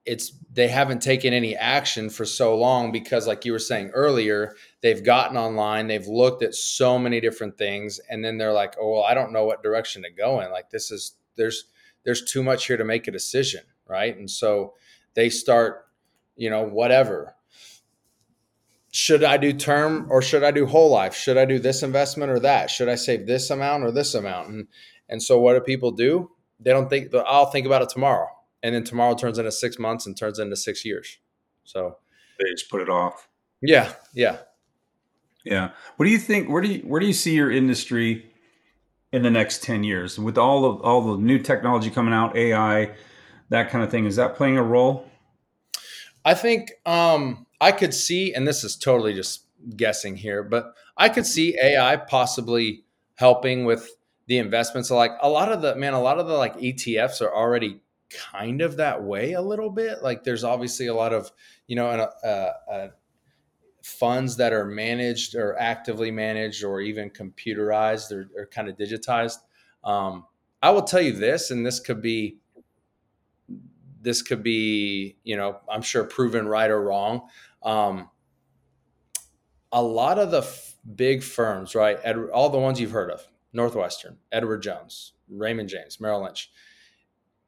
it's 0.07 0.33
they 0.53 0.69
haven't 0.69 1.01
taken 1.01 1.33
any 1.33 1.55
action 1.55 2.09
for 2.09 2.25
so 2.25 2.57
long 2.57 2.91
because 2.91 3.27
like 3.27 3.45
you 3.45 3.53
were 3.53 3.59
saying 3.59 3.91
earlier 3.91 4.55
they've 4.81 5.05
gotten 5.05 5.37
online 5.37 5.87
they've 5.87 6.07
looked 6.07 6.43
at 6.43 6.55
so 6.55 6.99
many 6.99 7.21
different 7.21 7.57
things 7.59 8.01
and 8.09 8.25
then 8.25 8.39
they're 8.39 8.53
like 8.53 8.75
oh 8.81 8.93
well 8.93 9.05
i 9.05 9.13
don't 9.13 9.33
know 9.33 9.45
what 9.45 9.63
direction 9.63 10.03
to 10.03 10.11
go 10.11 10.41
in 10.41 10.51
like 10.51 10.71
this 10.71 10.91
is 10.91 11.17
there's 11.37 11.65
there's 12.05 12.25
too 12.25 12.43
much 12.43 12.67
here 12.67 12.79
to 12.79 12.85
make 12.85 13.07
a 13.09 13.13
decision 13.13 13.61
right 13.87 14.17
and 14.17 14.31
so 14.31 14.75
they 15.15 15.29
start 15.29 15.87
you 16.37 16.49
know 16.49 16.63
whatever 16.63 17.35
should 18.93 19.23
I 19.23 19.37
do 19.37 19.53
term 19.53 20.09
or 20.11 20.21
should 20.21 20.43
I 20.43 20.51
do 20.51 20.67
whole 20.67 20.91
life? 20.91 21.15
Should 21.15 21.37
I 21.37 21.45
do 21.45 21.59
this 21.59 21.83
investment 21.83 22.33
or 22.33 22.41
that? 22.41 22.71
Should 22.71 22.89
I 22.89 22.97
save 22.97 23.27
this 23.27 23.51
amount 23.51 23.85
or 23.85 23.93
this 23.93 24.15
amount? 24.15 24.49
And 24.49 24.69
and 25.09 25.23
so 25.23 25.39
what 25.39 25.55
do 25.55 25.61
people 25.61 25.93
do? 25.93 26.31
They 26.59 26.73
don't 26.73 26.89
think 26.89 27.15
I'll 27.15 27.47
think 27.47 27.67
about 27.67 27.83
it 27.83 27.89
tomorrow. 27.89 28.29
And 28.62 28.75
then 28.75 28.85
tomorrow 28.85 29.14
turns 29.14 29.38
into 29.38 29.53
six 29.53 29.79
months 29.79 30.07
and 30.07 30.16
turns 30.16 30.38
into 30.38 30.57
six 30.57 30.85
years. 30.85 31.18
So 31.64 31.96
they 32.38 32.51
just 32.51 32.70
put 32.70 32.83
it 32.83 32.88
off. 32.88 33.29
Yeah. 33.62 33.92
Yeah. 34.14 34.38
Yeah. 35.44 35.70
What 35.96 36.07
do 36.07 36.11
you 36.12 36.18
think? 36.18 36.49
Where 36.49 36.62
do 36.62 36.68
you 36.68 36.81
where 36.81 37.01
do 37.01 37.07
you 37.07 37.12
see 37.12 37.35
your 37.35 37.51
industry 37.51 38.31
in 39.12 39.23
the 39.23 39.31
next 39.31 39.62
10 39.62 39.85
years? 39.85 40.18
With 40.18 40.38
all 40.38 40.64
of 40.64 40.81
all 40.83 41.16
the 41.16 41.23
new 41.23 41.38
technology 41.38 41.90
coming 41.90 42.14
out, 42.14 42.37
AI, 42.37 42.94
that 43.49 43.70
kind 43.70 43.83
of 43.83 43.90
thing, 43.90 44.05
is 44.07 44.16
that 44.16 44.37
playing 44.37 44.59
a 44.59 44.62
role? 44.62 45.07
I 46.25 46.35
think 46.35 46.73
um 46.87 47.46
I 47.61 47.73
could 47.73 47.94
see, 47.94 48.35
and 48.35 48.49
this 48.49 48.64
is 48.64 48.77
totally 48.77 49.14
just 49.14 49.44
guessing 49.77 50.16
here, 50.16 50.42
but 50.42 50.75
I 50.96 51.09
could 51.09 51.27
see 51.27 51.59
AI 51.62 51.96
possibly 51.96 52.85
helping 53.16 53.64
with 53.64 53.90
the 54.27 54.38
investments. 54.38 54.90
Like 54.90 55.12
a 55.20 55.29
lot 55.29 55.53
of 55.53 55.61
the 55.61 55.75
man, 55.77 55.92
a 55.92 56.01
lot 56.01 56.18
of 56.18 56.27
the 56.27 56.35
like 56.35 56.57
ETFs 56.57 57.20
are 57.20 57.35
already 57.35 57.81
kind 58.11 58.61
of 58.61 58.77
that 58.77 59.03
way 59.03 59.33
a 59.33 59.40
little 59.40 59.70
bit. 59.70 60.03
Like 60.03 60.25
there's 60.25 60.44
obviously 60.44 60.87
a 60.88 60.94
lot 60.94 61.12
of 61.12 61.31
you 61.66 61.77
know 61.77 61.88
uh, 61.88 62.53
uh, 62.70 62.88
funds 63.83 64.37
that 64.37 64.53
are 64.53 64.64
managed 64.64 65.35
or 65.35 65.59
actively 65.59 66.11
managed 66.11 66.64
or 66.64 66.81
even 66.81 67.11
computerized 67.11 68.12
or, 68.12 68.29
or 68.37 68.46
kind 68.46 68.68
of 68.68 68.77
digitized. 68.77 69.38
Um, 69.85 70.27
I 70.62 70.70
will 70.70 70.83
tell 70.83 71.01
you 71.01 71.12
this, 71.12 71.51
and 71.51 71.64
this 71.64 71.81
could 71.81 72.03
be 72.03 72.38
this 74.03 74.23
could 74.23 74.42
be 74.42 75.16
you 75.25 75.37
know 75.37 75.61
I'm 75.68 75.83
sure 75.83 76.05
proven 76.05 76.46
right 76.46 76.70
or 76.70 76.83
wrong. 76.83 77.29
Um, 77.62 78.11
a 79.73 79.83
lot 79.83 80.18
of 80.18 80.31
the 80.31 80.38
f- 80.38 80.75
big 80.96 81.23
firms, 81.23 81.75
right? 81.75 81.96
All 82.33 82.51
the 82.51 82.59
ones 82.59 82.81
you've 82.81 82.90
heard 82.90 83.11
of, 83.11 83.27
Northwestern, 83.53 84.16
Edward 84.33 84.62
Jones, 84.62 85.12
Raymond 85.29 85.68
James, 85.68 86.01
Merrill 86.01 86.25
Lynch. 86.25 86.51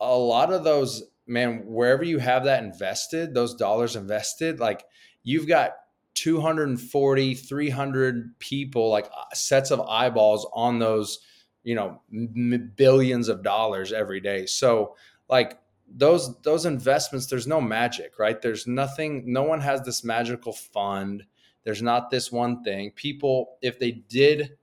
A 0.03 0.17
lot 0.17 0.53
of 0.53 0.65
those, 0.65 1.05
man, 1.27 1.63
wherever 1.67 2.05
you 2.05 2.19
have 2.19 2.45
that 2.45 2.65
invested, 2.65 3.35
those 3.35 3.55
dollars 3.55 3.97
invested, 3.97 4.61
like 4.61 4.85
you've 5.23 5.49
got 5.49 5.73
240, 6.15 7.35
300 7.35 8.39
people, 8.39 8.91
like 8.91 9.07
uh, 9.07 9.25
sets 9.35 9.71
of 9.71 9.81
eyeballs 9.83 10.47
on 10.53 10.79
those, 10.79 11.21
you 11.65 11.75
know, 11.75 12.03
m- 12.13 12.73
billions 12.77 13.29
of 13.29 13.43
dollars 13.43 13.93
every 13.93 14.21
day. 14.21 14.47
So, 14.47 14.97
like, 15.29 15.59
those 15.95 16.41
those 16.43 16.65
investments 16.65 17.27
there's 17.27 17.47
no 17.47 17.61
magic 17.61 18.19
right? 18.19 18.41
There's 18.41 18.67
nothing 18.67 19.25
no 19.31 19.43
one 19.43 19.61
has 19.61 19.83
this 19.83 20.05
magical 20.05 20.53
fund. 20.53 21.25
There's 21.65 21.83
not 21.83 22.11
this 22.11 22.33
one 22.33 22.63
thing. 22.63 22.93
People 22.93 23.59
if 23.63 23.79
they 23.79 23.91
did 23.93 24.57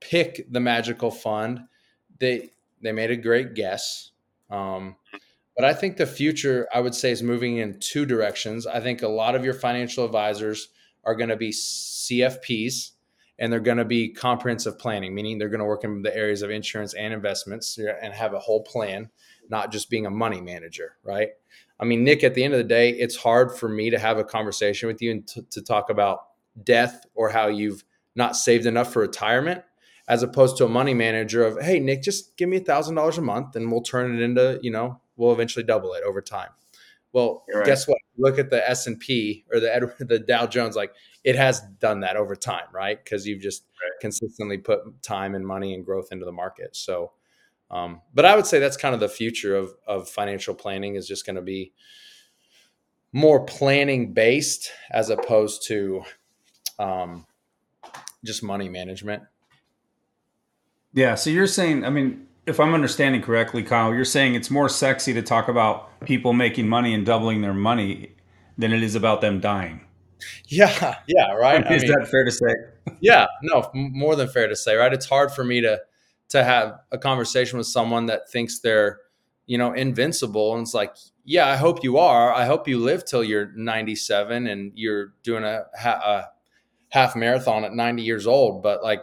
pick 0.00 0.46
the 0.50 0.60
magical 0.60 1.10
fund 1.10 1.62
they 2.18 2.52
they 2.82 2.92
made 2.92 3.10
a 3.10 3.16
great 3.16 3.54
guess 3.54 4.11
um, 4.52 4.94
but 5.56 5.64
i 5.64 5.74
think 5.74 5.96
the 5.96 6.06
future 6.06 6.68
i 6.72 6.80
would 6.80 6.94
say 6.94 7.10
is 7.10 7.22
moving 7.22 7.56
in 7.56 7.78
two 7.80 8.06
directions 8.06 8.66
i 8.66 8.78
think 8.78 9.02
a 9.02 9.08
lot 9.08 9.34
of 9.34 9.44
your 9.44 9.54
financial 9.54 10.04
advisors 10.04 10.68
are 11.04 11.16
going 11.16 11.30
to 11.30 11.36
be 11.36 11.50
cfps 11.50 12.90
and 13.38 13.52
they're 13.52 13.60
going 13.60 13.78
to 13.78 13.84
be 13.84 14.08
comprehensive 14.08 14.78
planning 14.78 15.14
meaning 15.14 15.38
they're 15.38 15.48
going 15.48 15.58
to 15.58 15.64
work 15.64 15.82
in 15.82 16.02
the 16.02 16.16
areas 16.16 16.42
of 16.42 16.50
insurance 16.50 16.94
and 16.94 17.12
investments 17.12 17.78
and 18.00 18.14
have 18.14 18.34
a 18.34 18.38
whole 18.38 18.62
plan 18.62 19.10
not 19.48 19.70
just 19.72 19.90
being 19.90 20.06
a 20.06 20.10
money 20.10 20.40
manager, 20.40 20.96
right? 21.04 21.30
I 21.78 21.84
mean, 21.84 22.04
Nick, 22.04 22.24
at 22.24 22.34
the 22.34 22.44
end 22.44 22.54
of 22.54 22.58
the 22.58 22.64
day, 22.64 22.90
it's 22.90 23.16
hard 23.16 23.56
for 23.56 23.68
me 23.68 23.90
to 23.90 23.98
have 23.98 24.18
a 24.18 24.24
conversation 24.24 24.86
with 24.86 25.02
you 25.02 25.10
and 25.10 25.26
t- 25.26 25.42
to 25.50 25.62
talk 25.62 25.90
about 25.90 26.20
death 26.64 27.04
or 27.14 27.28
how 27.28 27.48
you've 27.48 27.84
not 28.14 28.36
saved 28.36 28.66
enough 28.66 28.92
for 28.92 29.00
retirement 29.00 29.62
as 30.08 30.22
opposed 30.22 30.56
to 30.58 30.64
a 30.64 30.68
money 30.68 30.94
manager 30.94 31.44
of, 31.44 31.60
hey, 31.60 31.78
Nick, 31.78 32.02
just 32.02 32.36
give 32.36 32.48
me 32.48 32.56
a 32.56 32.60
thousand 32.60 32.94
dollars 32.94 33.18
a 33.18 33.22
month 33.22 33.56
and 33.56 33.70
we'll 33.70 33.82
turn 33.82 34.14
it 34.14 34.22
into, 34.22 34.58
you 34.62 34.70
know, 34.70 35.00
we'll 35.16 35.32
eventually 35.32 35.64
double 35.64 35.92
it 35.94 36.02
over 36.04 36.20
time. 36.20 36.50
Well, 37.12 37.44
right. 37.54 37.64
guess 37.64 37.86
what? 37.86 37.98
Look 38.16 38.38
at 38.38 38.50
the 38.50 38.68
S 38.68 38.86
and 38.86 38.98
P 38.98 39.44
or 39.52 39.60
the 39.60 39.94
the 40.04 40.18
Dow 40.18 40.46
Jones. 40.46 40.76
Like 40.76 40.94
it 41.24 41.36
has 41.36 41.60
done 41.78 42.00
that 42.00 42.16
over 42.16 42.34
time, 42.34 42.66
right? 42.72 43.02
Because 43.02 43.26
you've 43.26 43.42
just 43.42 43.64
right. 43.82 44.00
consistently 44.00 44.58
put 44.58 44.80
time 45.02 45.34
and 45.34 45.46
money 45.46 45.74
and 45.74 45.84
growth 45.84 46.08
into 46.10 46.24
the 46.24 46.32
market. 46.32 46.74
So 46.74 47.12
um, 47.72 48.02
but 48.12 48.26
I 48.26 48.36
would 48.36 48.46
say 48.46 48.58
that's 48.58 48.76
kind 48.76 48.94
of 48.94 49.00
the 49.00 49.08
future 49.08 49.56
of 49.56 49.74
of 49.86 50.08
financial 50.08 50.54
planning 50.54 50.94
is 50.94 51.08
just 51.08 51.24
going 51.24 51.36
to 51.36 51.42
be 51.42 51.72
more 53.12 53.44
planning 53.44 54.12
based 54.12 54.70
as 54.90 55.10
opposed 55.10 55.66
to 55.68 56.02
um, 56.78 57.26
just 58.24 58.42
money 58.42 58.68
management. 58.68 59.22
Yeah. 60.92 61.14
So 61.14 61.30
you're 61.30 61.46
saying, 61.46 61.84
I 61.84 61.90
mean, 61.90 62.26
if 62.46 62.58
I'm 62.60 62.74
understanding 62.74 63.22
correctly, 63.22 63.62
Kyle, 63.62 63.94
you're 63.94 64.04
saying 64.04 64.34
it's 64.34 64.50
more 64.50 64.68
sexy 64.68 65.12
to 65.14 65.22
talk 65.22 65.48
about 65.48 66.00
people 66.00 66.32
making 66.32 66.68
money 66.68 66.92
and 66.94 67.06
doubling 67.06 67.40
their 67.40 67.54
money 67.54 68.14
than 68.58 68.72
it 68.72 68.82
is 68.82 68.94
about 68.94 69.20
them 69.20 69.40
dying. 69.40 69.82
Yeah. 70.46 70.96
Yeah. 71.06 71.32
Right. 71.32 71.60
is 71.72 71.82
I 71.82 71.86
mean, 71.86 71.98
that 71.98 72.08
fair 72.08 72.24
to 72.24 72.30
say? 72.30 72.54
yeah. 73.00 73.26
No, 73.42 73.70
more 73.74 74.16
than 74.16 74.28
fair 74.28 74.48
to 74.48 74.56
say. 74.56 74.76
Right. 74.76 74.92
It's 74.92 75.06
hard 75.06 75.32
for 75.32 75.44
me 75.44 75.60
to 75.62 75.80
to 76.32 76.42
have 76.42 76.80
a 76.90 76.96
conversation 76.96 77.58
with 77.58 77.66
someone 77.66 78.06
that 78.06 78.30
thinks 78.30 78.60
they're 78.60 79.00
you 79.46 79.58
know 79.58 79.72
invincible 79.72 80.54
and 80.54 80.62
it's 80.62 80.72
like 80.72 80.96
yeah 81.24 81.46
i 81.46 81.56
hope 81.56 81.84
you 81.84 81.98
are 81.98 82.32
i 82.32 82.46
hope 82.46 82.66
you 82.66 82.78
live 82.78 83.04
till 83.04 83.22
you're 83.22 83.52
97 83.54 84.46
and 84.46 84.72
you're 84.74 85.12
doing 85.22 85.44
a, 85.44 85.64
a 85.84 86.24
half 86.88 87.14
marathon 87.14 87.64
at 87.64 87.74
90 87.74 88.02
years 88.02 88.26
old 88.26 88.62
but 88.62 88.82
like 88.82 89.02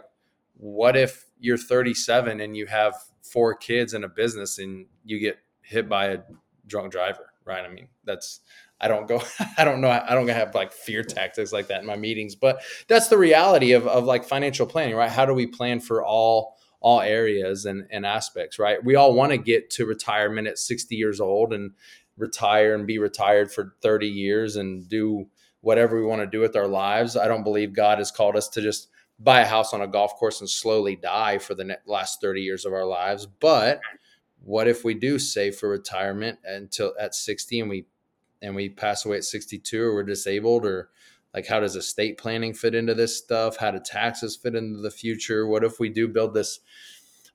what 0.56 0.96
if 0.96 1.26
you're 1.40 1.58
37 1.58 2.40
and 2.40 2.56
you 2.56 2.66
have 2.66 2.94
four 3.22 3.54
kids 3.54 3.94
and 3.94 4.04
a 4.04 4.08
business 4.08 4.58
and 4.58 4.86
you 5.04 5.18
get 5.18 5.38
hit 5.62 5.88
by 5.88 6.06
a 6.06 6.18
drunk 6.66 6.92
driver, 6.92 7.32
right? 7.44 7.64
I 7.64 7.68
mean, 7.68 7.88
that's 8.04 8.40
I 8.80 8.88
don't 8.88 9.06
go 9.08 9.22
I 9.58 9.64
don't 9.64 9.80
know 9.80 9.90
I 9.90 10.14
don't 10.14 10.28
have 10.28 10.54
like 10.54 10.72
fear 10.72 11.02
tactics 11.02 11.52
like 11.52 11.68
that 11.68 11.80
in 11.80 11.86
my 11.86 11.96
meetings, 11.96 12.34
but 12.34 12.62
that's 12.88 13.08
the 13.08 13.18
reality 13.18 13.72
of 13.72 13.86
of 13.86 14.04
like 14.04 14.24
financial 14.24 14.66
planning, 14.66 14.94
right? 14.94 15.10
How 15.10 15.26
do 15.26 15.34
we 15.34 15.46
plan 15.46 15.80
for 15.80 16.04
all 16.04 16.56
all 16.80 17.00
areas 17.02 17.66
and, 17.66 17.86
and 17.90 18.06
aspects, 18.06 18.58
right? 18.58 18.82
We 18.82 18.94
all 18.94 19.12
want 19.12 19.32
to 19.32 19.38
get 19.38 19.68
to 19.72 19.84
retirement 19.84 20.48
at 20.48 20.58
60 20.58 20.96
years 20.96 21.20
old 21.20 21.52
and 21.52 21.72
retire 22.16 22.74
and 22.74 22.86
be 22.86 22.98
retired 22.98 23.52
for 23.52 23.74
30 23.82 24.08
years 24.08 24.56
and 24.56 24.88
do 24.88 25.26
whatever 25.60 25.96
we 26.00 26.06
want 26.06 26.22
to 26.22 26.26
do 26.26 26.40
with 26.40 26.56
our 26.56 26.66
lives. 26.66 27.18
I 27.18 27.28
don't 27.28 27.44
believe 27.44 27.74
God 27.74 27.98
has 27.98 28.10
called 28.10 28.34
us 28.34 28.48
to 28.50 28.62
just 28.62 28.88
buy 29.22 29.40
a 29.40 29.46
house 29.46 29.74
on 29.74 29.82
a 29.82 29.86
golf 29.86 30.16
course 30.16 30.40
and 30.40 30.48
slowly 30.48 30.96
die 30.96 31.38
for 31.38 31.54
the 31.54 31.78
last 31.86 32.20
30 32.20 32.40
years 32.40 32.64
of 32.64 32.72
our 32.72 32.86
lives. 32.86 33.26
But 33.26 33.80
what 34.42 34.66
if 34.66 34.82
we 34.82 34.94
do 34.94 35.18
save 35.18 35.56
for 35.56 35.68
retirement 35.68 36.38
until 36.44 36.94
at 36.98 37.14
60 37.14 37.60
and 37.60 37.70
we 37.70 37.86
and 38.42 38.56
we 38.56 38.70
pass 38.70 39.04
away 39.04 39.18
at 39.18 39.24
62 39.24 39.82
or 39.82 39.94
we're 39.94 40.02
disabled? 40.02 40.64
Or 40.64 40.88
like 41.34 41.46
how 41.46 41.60
does 41.60 41.76
estate 41.76 42.16
planning 42.16 42.54
fit 42.54 42.74
into 42.74 42.94
this 42.94 43.18
stuff? 43.18 43.58
How 43.58 43.70
do 43.70 43.78
taxes 43.78 44.36
fit 44.36 44.54
into 44.54 44.80
the 44.80 44.90
future? 44.90 45.46
What 45.46 45.64
if 45.64 45.78
we 45.78 45.90
do 45.90 46.08
build 46.08 46.34
this 46.34 46.60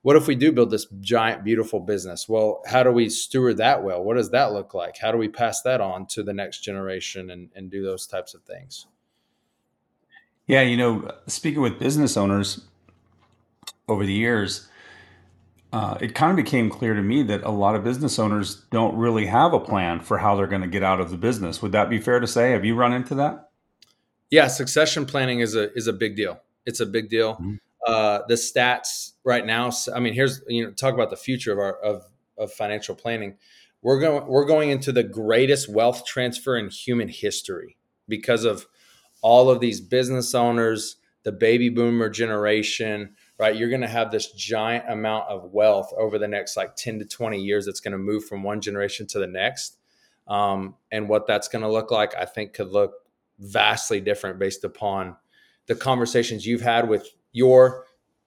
what 0.02 0.16
if 0.16 0.28
we 0.28 0.36
do 0.36 0.52
build 0.52 0.70
this 0.70 0.86
giant 1.00 1.44
beautiful 1.44 1.80
business? 1.80 2.28
Well 2.28 2.64
how 2.66 2.82
do 2.82 2.92
we 2.92 3.10
steward 3.10 3.58
that 3.58 3.84
well? 3.84 4.04
What 4.04 4.18
does 4.18 4.32
that 4.32 4.54
look 4.54 4.74
like? 4.74 4.98
How 4.98 5.12
do 5.12 5.20
we 5.20 5.30
pass 5.30 5.62
that 5.62 5.82
on 5.82 6.08
to 6.08 6.24
the 6.24 6.34
next 6.34 6.62
generation 6.62 7.30
and, 7.30 7.50
and 7.56 7.70
do 7.70 7.84
those 7.84 8.08
types 8.08 8.34
of 8.34 8.42
things 8.42 8.88
yeah 10.48 10.62
you 10.62 10.78
know 10.78 11.10
speaking 11.28 11.62
with 11.62 11.80
business 11.80 12.18
owners 12.18 12.62
over 13.88 14.06
the 14.06 14.14
years 14.14 14.68
uh, 15.74 15.98
it 16.00 16.16
kind 16.16 16.32
of 16.32 16.38
became 16.38 16.70
clear 16.70 16.94
to 16.94 17.02
me 17.02 17.22
that 17.22 17.44
a 17.44 17.50
lot 17.50 17.76
of 17.76 17.84
business 17.84 18.18
owners 18.18 18.64
don't 18.72 18.96
really 18.96 19.26
have 19.26 19.54
a 19.54 19.60
plan 19.60 20.00
for 20.00 20.18
how 20.18 20.34
they're 20.36 20.48
going 20.48 20.62
to 20.62 20.68
get 20.68 20.84
out 20.84 21.00
of 21.00 21.10
the 21.10 21.18
business 21.18 21.62
would 21.62 21.72
that 21.72 21.90
be 21.90 22.00
fair 22.00 22.20
to 22.20 22.28
say 22.28 22.52
have 22.52 22.66
you 22.66 22.76
run 22.76 22.94
into 22.94 23.16
that 23.16 23.50
yeah 24.30 24.48
succession 24.48 25.06
planning 25.06 25.40
is 25.40 25.56
a 25.56 25.72
is 25.74 25.88
a 25.88 25.94
big 25.94 26.16
deal 26.16 26.40
it's 26.66 26.80
a 26.80 26.86
big 26.86 27.10
deal 27.10 27.34
mm-hmm. 27.36 27.56
uh, 27.86 28.20
the 28.28 28.36
stats 28.36 29.14
right 29.26 29.46
now. 29.46 29.72
I 29.94 30.00
mean, 30.00 30.14
here's 30.14 30.42
you 30.48 30.64
know 30.64 30.72
talk 30.72 30.94
about 30.94 31.10
the 31.10 31.18
future 31.18 31.52
of 31.52 31.60
our 31.60 31.74
of 31.74 32.04
of 32.38 32.54
financial 32.54 32.96
planning. 32.96 33.38
We're 33.82 34.00
going 34.00 34.26
we're 34.28 34.46
going 34.46 34.70
into 34.70 34.94
the 34.94 35.04
greatest 35.04 35.68
wealth 35.68 36.06
transfer 36.06 36.58
in 36.58 36.70
human 36.70 37.10
history 37.10 37.78
because 38.08 38.46
of 38.46 38.68
all 39.26 39.50
of 39.50 39.60
these 39.60 39.82
business 39.82 40.36
owners, 40.36 40.98
the 41.24 41.32
baby 41.32 41.68
boomer 41.68 42.12
generation, 42.12 43.16
right? 43.40 43.56
You're 43.56 43.70
going 43.70 43.82
to 43.82 43.88
have 43.88 44.12
this 44.12 44.32
giant 44.34 44.88
amount 44.88 45.28
of 45.30 45.52
wealth 45.52 45.92
over 45.98 46.20
the 46.20 46.28
next 46.28 46.56
like 46.56 46.76
10 46.76 47.00
to 47.00 47.06
20 47.06 47.42
years 47.42 47.66
that's 47.66 47.80
going 47.80 47.94
to 47.94 47.98
move 47.98 48.26
from 48.26 48.44
one 48.44 48.62
generation 48.62 49.08
to 49.08 49.18
the 49.18 49.26
next. 49.26 49.80
Um, 50.28 50.76
and 50.92 51.10
what 51.10 51.26
that's 51.26 51.48
going 51.48 51.64
to 51.64 51.72
look 51.72 51.90
like, 51.90 52.14
I 52.16 52.26
think, 52.26 52.54
could 52.54 52.68
look 52.68 52.94
vastly 53.40 54.00
different 54.00 54.38
based 54.38 54.64
upon 54.64 55.16
the 55.66 55.74
conversations 55.74 56.46
you've 56.46 56.62
had 56.62 56.88
with 56.88 57.08
your 57.32 57.86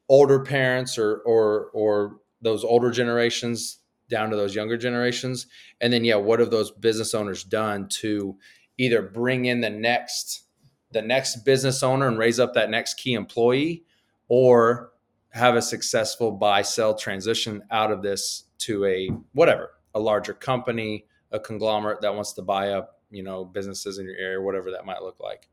older 0.08 0.40
parents 0.40 0.98
or 0.98 1.18
or 1.18 1.70
or 1.74 2.16
those 2.42 2.64
older 2.64 2.90
generations 2.90 3.78
down 4.10 4.30
to 4.30 4.36
those 4.36 4.54
younger 4.54 4.76
generations 4.76 5.46
and 5.80 5.92
then 5.92 6.04
yeah 6.04 6.14
what 6.14 6.40
have 6.40 6.50
those 6.50 6.70
business 6.70 7.14
owners 7.14 7.44
done 7.44 7.88
to 7.88 8.36
either 8.78 9.00
bring 9.00 9.46
in 9.46 9.60
the 9.60 9.70
next 9.70 10.47
the 10.92 11.02
next 11.02 11.44
business 11.44 11.82
owner 11.82 12.06
and 12.06 12.18
raise 12.18 12.40
up 12.40 12.54
that 12.54 12.70
next 12.70 12.94
key 12.94 13.14
employee 13.14 13.84
or 14.28 14.92
have 15.30 15.54
a 15.54 15.62
successful 15.62 16.32
buy 16.32 16.62
sell 16.62 16.94
transition 16.94 17.62
out 17.70 17.90
of 17.90 18.02
this 18.02 18.44
to 18.58 18.84
a 18.84 19.10
whatever 19.32 19.70
a 19.94 20.00
larger 20.00 20.32
company 20.32 21.06
a 21.32 21.38
conglomerate 21.38 22.00
that 22.00 22.14
wants 22.14 22.32
to 22.32 22.42
buy 22.42 22.70
up 22.70 23.00
you 23.10 23.22
know 23.22 23.44
businesses 23.44 23.98
in 23.98 24.06
your 24.06 24.16
area 24.16 24.40
whatever 24.40 24.70
that 24.70 24.84
might 24.86 25.02
look 25.02 25.18
like. 25.20 25.48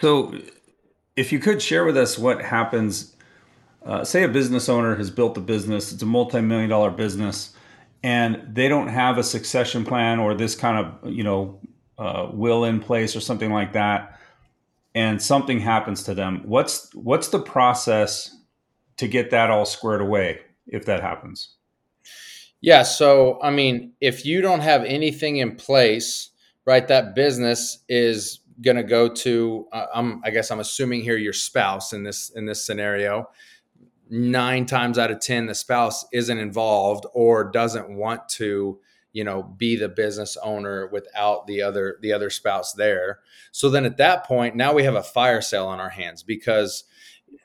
So 0.00 0.34
if 1.16 1.32
you 1.32 1.38
could 1.38 1.62
share 1.62 1.84
with 1.84 1.96
us 1.96 2.18
what 2.18 2.42
happens, 2.42 3.16
uh, 3.84 4.04
say 4.04 4.22
a 4.22 4.28
business 4.28 4.68
owner 4.68 4.94
has 4.96 5.10
built 5.10 5.36
a 5.38 5.40
business, 5.40 5.92
it's 5.92 6.02
a 6.02 6.06
multi-million 6.06 6.68
dollar 6.68 6.90
business, 6.90 7.54
and 8.02 8.42
they 8.54 8.68
don't 8.68 8.88
have 8.88 9.18
a 9.18 9.22
succession 9.22 9.84
plan 9.84 10.18
or 10.18 10.34
this 10.34 10.54
kind 10.54 10.78
of 10.78 11.10
you 11.10 11.22
know 11.22 11.60
uh, 11.98 12.28
will 12.32 12.64
in 12.64 12.80
place 12.80 13.16
or 13.16 13.20
something 13.20 13.52
like 13.52 13.72
that, 13.72 14.18
and 14.94 15.20
something 15.20 15.60
happens 15.60 16.02
to 16.04 16.14
them. 16.14 16.42
What's 16.44 16.94
what's 16.94 17.28
the 17.28 17.40
process 17.40 18.36
to 18.96 19.08
get 19.08 19.30
that 19.30 19.50
all 19.50 19.66
squared 19.66 20.00
away 20.00 20.40
if 20.66 20.86
that 20.86 21.02
happens? 21.02 21.56
Yeah, 22.60 22.82
so 22.82 23.38
I 23.42 23.50
mean, 23.50 23.92
if 24.00 24.24
you 24.24 24.40
don't 24.40 24.60
have 24.60 24.84
anything 24.84 25.36
in 25.36 25.56
place, 25.56 26.30
right, 26.64 26.86
that 26.88 27.14
business 27.14 27.78
is 27.88 28.40
going 28.62 28.76
to 28.76 28.82
go 28.82 29.08
to 29.08 29.66
uh, 29.72 29.86
I'm 29.94 30.20
I 30.24 30.30
guess 30.30 30.50
I'm 30.50 30.60
assuming 30.60 31.02
here 31.02 31.16
your 31.16 31.32
spouse 31.32 31.92
in 31.92 32.02
this 32.02 32.30
in 32.30 32.46
this 32.46 32.64
scenario. 32.64 33.28
9 34.08 34.66
times 34.66 34.98
out 34.98 35.10
of 35.10 35.18
10 35.18 35.46
the 35.46 35.54
spouse 35.54 36.04
isn't 36.12 36.38
involved 36.38 37.06
or 37.12 37.50
doesn't 37.50 37.90
want 37.90 38.28
to, 38.28 38.78
you 39.16 39.24
know, 39.24 39.42
be 39.42 39.76
the 39.76 39.88
business 39.88 40.36
owner 40.42 40.88
without 40.88 41.46
the 41.46 41.62
other 41.62 41.96
the 42.02 42.12
other 42.12 42.28
spouse 42.28 42.74
there. 42.74 43.20
So 43.50 43.70
then 43.70 43.86
at 43.86 43.96
that 43.96 44.26
point, 44.26 44.56
now 44.56 44.74
we 44.74 44.84
have 44.84 44.94
a 44.94 45.02
fire 45.02 45.40
sale 45.40 45.68
on 45.68 45.80
our 45.80 45.88
hands 45.88 46.22
because 46.22 46.84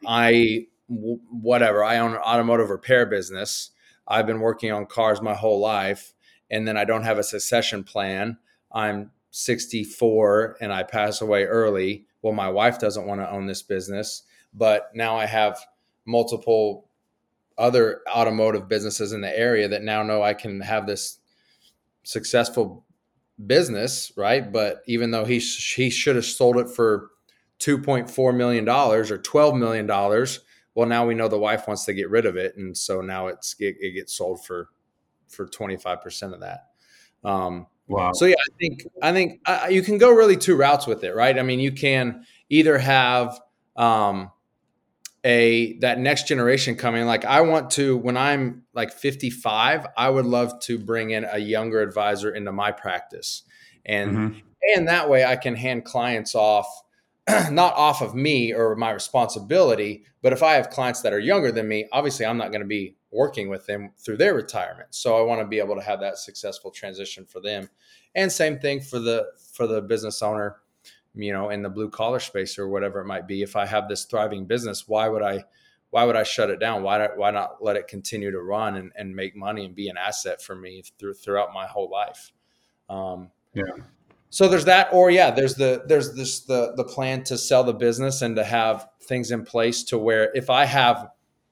I 0.06 0.68
whatever, 0.90 1.82
I 1.82 2.00
own 2.00 2.12
an 2.12 2.18
automotive 2.18 2.70
repair 2.70 3.06
business. 3.06 3.70
I've 4.06 4.28
been 4.28 4.42
working 4.42 4.74
on 4.74 4.86
cars 4.86 5.22
my 5.22 5.34
whole 5.34 5.62
life 5.62 6.14
and 6.50 6.68
then 6.68 6.76
I 6.76 6.84
don't 6.84 7.06
have 7.06 7.18
a 7.18 7.24
succession 7.24 7.86
plan. 7.86 8.38
I'm 8.74 9.12
64 9.30 10.58
and 10.60 10.74
I 10.74 10.84
pass 10.84 11.22
away 11.22 11.46
early, 11.46 12.06
well, 12.22 12.34
my 12.34 12.50
wife 12.50 12.80
doesn't 12.80 13.08
want 13.08 13.22
to 13.22 13.32
own 13.32 13.46
this 13.46 13.62
business, 13.62 14.24
but 14.54 14.90
now 14.94 15.16
I 15.16 15.26
have 15.26 15.58
multiple 16.04 16.90
other 17.58 18.02
automotive 18.14 18.68
businesses 18.68 19.14
in 19.14 19.22
the 19.22 19.40
area 19.40 19.70
that 19.70 19.84
now 19.84 20.04
know 20.04 20.22
I 20.22 20.34
can 20.34 20.60
have 20.60 20.86
this 20.86 21.20
successful 22.04 22.86
business, 23.46 24.12
right? 24.16 24.52
But 24.52 24.82
even 24.88 25.12
though 25.12 25.26
he 25.26 25.40
he 25.40 25.90
should 25.90 26.16
have 26.16 26.26
sold 26.26 26.58
it 26.58 26.70
for 26.70 27.12
2.4 27.60 28.36
million 28.36 28.66
dollars 28.66 29.12
or 29.12 29.18
12 29.18 29.56
million 29.56 29.86
dollars, 29.88 30.42
well 30.76 30.88
now 30.88 31.06
we 31.06 31.16
know 31.16 31.28
the 31.28 31.38
wife 31.40 31.68
wants 31.68 31.86
to 31.86 31.94
get 31.94 32.10
rid 32.10 32.26
of 32.26 32.36
it 32.38 32.56
and 32.58 32.78
so 32.78 33.02
now 33.02 33.28
it's 33.28 33.56
it, 33.60 33.76
it 33.80 33.92
gets 33.94 34.14
sold 34.14 34.44
for 34.46 34.70
for 35.28 35.48
25% 35.48 36.34
of 36.34 36.42
that. 36.42 36.68
Um, 37.24 37.68
Wow. 37.88 38.14
So 38.14 38.26
yeah, 38.26 38.36
I 38.36 38.56
think 38.58 38.88
I 39.02 39.12
think 39.12 39.42
uh, 39.46 39.68
you 39.70 39.82
can 39.82 39.98
go 39.98 40.12
really 40.12 40.38
two 40.38 40.56
routes 40.56 40.88
with 40.88 41.04
it, 41.04 41.14
right? 41.14 41.38
I 41.38 41.42
mean, 41.44 41.60
you 41.60 41.74
can 41.74 42.24
either 42.50 42.78
have 42.78 43.38
um, 43.76 44.32
a 45.24 45.78
that 45.80 46.00
next 46.00 46.28
generation 46.28 46.76
coming. 46.76 47.06
Like 47.06 47.26
I 47.26 47.42
want 47.42 47.72
to 47.72 47.98
when 47.98 48.18
I'm 48.18 48.64
like 48.74 48.92
55, 48.92 49.88
I 49.98 50.10
would 50.10 50.26
love 50.26 50.60
to 50.62 50.80
bring 50.80 51.12
in 51.12 51.26
a 51.30 51.38
younger 51.38 51.82
advisor 51.82 52.32
into 52.32 52.52
my 52.52 52.72
practice, 52.72 53.44
and 53.86 54.18
mm-hmm. 54.18 54.40
and 54.76 54.88
that 54.88 55.10
way 55.10 55.26
I 55.26 55.36
can 55.36 55.56
hand 55.56 55.86
clients 55.86 56.36
off. 56.36 56.68
not 57.52 57.76
off 57.76 58.02
of 58.02 58.16
me 58.16 58.52
or 58.52 58.76
my 58.76 58.90
responsibility, 58.90 60.04
but 60.24 60.34
if 60.34 60.42
I 60.42 60.54
have 60.54 60.72
clients 60.72 61.02
that 61.02 61.14
are 61.14 61.20
younger 61.20 61.52
than 61.52 61.68
me, 61.68 61.88
obviously 61.92 62.26
I'm 62.26 62.38
not 62.38 62.50
going 62.50 62.62
to 62.62 62.68
be 62.68 62.96
working 63.12 63.48
with 63.48 63.68
them 63.68 63.92
through 64.00 64.18
their 64.18 64.34
retirement. 64.34 64.88
So 64.92 65.18
I 65.18 65.22
want 65.22 65.40
to 65.42 65.48
be 65.48 65.60
able 65.60 65.76
to 65.76 65.82
have 65.82 66.00
that 66.00 66.18
successful 66.18 66.72
transition 66.72 67.26
for 67.26 67.40
them. 67.40 67.70
And 68.16 68.32
same 68.32 68.58
thing 68.58 68.82
for 68.82 69.00
the 69.00 69.28
for 69.54 69.68
the 69.68 69.82
business 69.82 70.22
owner, 70.22 70.58
you 71.16 71.34
know, 71.34 71.50
in 71.50 71.62
the 71.62 71.70
blue 71.70 71.90
collar 71.90 72.20
space 72.20 72.58
or 72.58 72.68
whatever 72.68 73.02
it 73.02 73.06
might 73.06 73.28
be. 73.28 73.42
If 73.42 73.56
I 73.56 73.66
have 73.66 73.88
this 73.88 74.06
thriving 74.06 74.46
business, 74.46 74.88
why 74.88 75.08
would 75.10 75.22
I 75.22 75.44
why 75.92 76.06
would 76.06 76.16
I 76.16 76.24
shut 76.24 76.50
it 76.50 76.60
down? 76.60 76.84
Why 76.84 76.98
not, 77.00 77.18
why 77.18 77.32
not 77.32 77.62
let 77.62 77.76
it 77.76 77.90
continue 77.90 78.32
to 78.32 78.42
run 78.42 78.78
and, 78.78 78.94
and 78.96 79.14
make 79.14 79.36
money 79.36 79.66
and 79.66 79.76
be 79.76 79.90
an 79.90 79.98
asset 79.98 80.42
for 80.42 80.56
me 80.56 80.84
through 80.98 81.16
throughout 81.16 81.54
my 81.54 81.68
whole 81.68 81.90
life? 81.90 82.32
Um, 82.90 83.30
yeah. 83.54 83.64
So 84.30 84.48
there's 84.48 84.66
that, 84.66 84.88
or 84.94 85.12
yeah, 85.12 85.32
there's 85.32 85.56
the 85.56 85.84
there's 85.86 86.16
this 86.16 86.42
the 86.42 86.74
the 86.78 86.86
plan 86.86 87.24
to 87.26 87.38
sell 87.38 87.66
the 87.66 87.74
business 87.74 88.22
and 88.22 88.38
to 88.38 88.44
have 88.46 88.88
things 89.02 89.32
in 89.32 89.44
place 89.44 89.84
to 89.84 89.98
where 89.98 90.32
if 90.34 90.50
I 90.50 90.64
have 90.66 91.10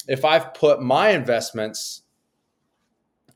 if 0.08 0.24
I've 0.24 0.54
put 0.54 0.82
my 0.82 1.10
investments 1.10 2.04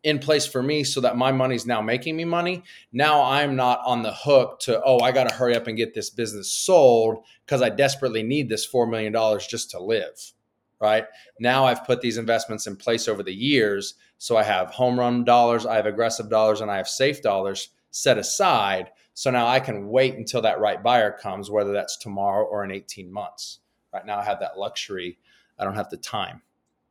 in 0.03 0.19
place 0.19 0.45
for 0.45 0.61
me 0.61 0.83
so 0.83 1.01
that 1.01 1.17
my 1.17 1.31
money's 1.31 1.65
now 1.65 1.81
making 1.81 2.15
me 2.15 2.25
money, 2.25 2.63
now 2.91 3.23
I'm 3.23 3.55
not 3.55 3.79
on 3.85 4.01
the 4.01 4.13
hook 4.13 4.59
to, 4.61 4.81
oh, 4.83 4.99
I 4.99 5.11
got 5.11 5.29
to 5.29 5.35
hurry 5.35 5.55
up 5.55 5.67
and 5.67 5.77
get 5.77 5.93
this 5.93 6.09
business 6.09 6.51
sold 6.51 7.23
because 7.45 7.61
I 7.61 7.69
desperately 7.69 8.23
need 8.23 8.49
this 8.49 8.69
$4 8.69 8.89
million 8.89 9.13
just 9.39 9.71
to 9.71 9.79
live. 9.79 10.33
Right 10.79 11.05
now, 11.39 11.65
I've 11.65 11.85
put 11.85 12.01
these 12.01 12.17
investments 12.17 12.67
in 12.67 12.75
place 12.75 13.07
over 13.07 13.23
the 13.23 13.33
years. 13.33 13.95
So 14.17 14.35
I 14.35 14.43
have 14.43 14.69
home 14.69 14.99
run 14.99 15.23
dollars, 15.23 15.65
I 15.65 15.75
have 15.75 15.85
aggressive 15.85 16.29
dollars, 16.29 16.59
and 16.59 16.69
I 16.69 16.77
have 16.77 16.87
safe 16.87 17.21
dollars 17.21 17.69
set 17.91 18.17
aside. 18.17 18.91
So 19.13 19.31
now 19.31 19.47
I 19.47 19.59
can 19.59 19.87
wait 19.87 20.15
until 20.15 20.41
that 20.41 20.59
right 20.59 20.81
buyer 20.83 21.11
comes, 21.11 21.49
whether 21.49 21.71
that's 21.71 21.97
tomorrow 21.97 22.45
or 22.45 22.65
in 22.65 22.71
18 22.71 23.11
months. 23.11 23.59
Right 23.93 24.05
now, 24.05 24.19
I 24.19 24.23
have 24.23 24.39
that 24.41 24.57
luxury 24.57 25.19
I 25.57 25.65
don't 25.65 25.75
have 25.75 25.89
to 25.89 25.97
time 25.97 26.41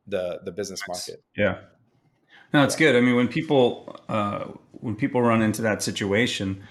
the 0.07 0.39
the 0.43 0.51
business 0.51 0.81
market. 0.87 1.23
Yeah. 1.35 1.59
No, 2.53 2.63
it's 2.63 2.75
good. 2.75 2.95
I 2.95 3.01
mean, 3.01 3.15
when 3.15 3.27
people 3.27 3.99
uh, 4.07 4.45
when 4.71 4.95
people 4.95 5.21
run 5.21 5.41
into 5.41 5.61
that 5.63 5.81
situation, 5.81 6.63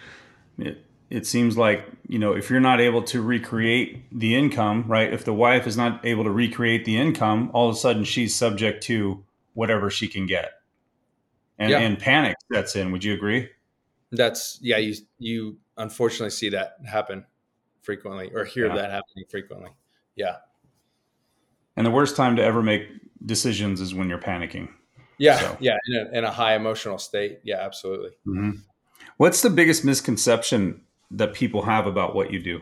it, 0.59 0.85
it 1.11 1.27
seems 1.27 1.59
like 1.59 1.85
you 2.07 2.19
know 2.19 2.33
if 2.33 2.51
you're 2.51 2.61
not 2.61 2.81
able 2.81 3.03
to 3.05 3.21
recreate 3.21 4.05
the 4.17 4.37
income, 4.37 4.85
right? 4.87 5.13
If 5.13 5.25
the 5.25 5.35
wife 5.35 5.67
is 5.67 5.77
not 5.77 6.05
able 6.07 6.25
to 6.25 6.31
recreate 6.31 6.85
the 6.85 6.97
income, 6.97 7.51
all 7.53 7.69
of 7.69 7.75
a 7.75 7.79
sudden 7.79 8.05
she's 8.05 8.35
subject 8.35 8.83
to 8.85 9.25
whatever 9.55 9.91
she 9.91 10.09
can 10.09 10.27
get, 10.27 10.53
and, 11.59 11.71
yeah. 11.71 11.81
and 11.81 11.99
panic 11.99 12.37
sets 12.53 12.77
in. 12.77 12.93
Would 12.93 13.03
you 13.03 13.15
agree? 13.15 13.49
That's 14.13 14.59
yeah. 14.63 14.79
You 14.79 14.95
you 15.19 15.59
unfortunately 15.77 16.31
see 16.31 16.51
that 16.51 16.77
happen 16.87 17.27
frequently, 17.81 18.31
or 18.33 18.45
hear 18.45 18.69
yeah. 18.69 18.77
that 18.77 18.91
happening 18.91 19.25
frequently. 19.29 19.71
Yeah. 20.15 20.37
And 21.77 21.87
the 21.87 21.91
worst 21.91 22.17
time 22.17 22.37
to 22.37 22.43
ever 22.43 22.63
make 22.63 22.87
decisions 23.25 23.81
is 23.81 23.95
when 23.95 24.09
you're 24.09 24.19
panicking. 24.19 24.69
Yeah, 25.19 25.39
so. 25.39 25.57
yeah, 25.61 25.77
in 25.87 25.95
a, 25.95 26.19
in 26.19 26.25
a, 26.25 26.31
high 26.31 26.55
emotional 26.55 26.99
state. 26.99 27.41
Yeah, 27.45 27.61
absolutely. 27.61 28.11
Mm-hmm. 28.27 28.53
What's 29.17 29.43
the 29.43 29.51
biggest 29.51 29.85
misconception 29.85 30.83
that 31.11 31.35
people 31.35 31.63
have 31.63 31.87
about 31.87 32.15
what 32.15 32.33
you 32.33 32.43
do? 32.43 32.61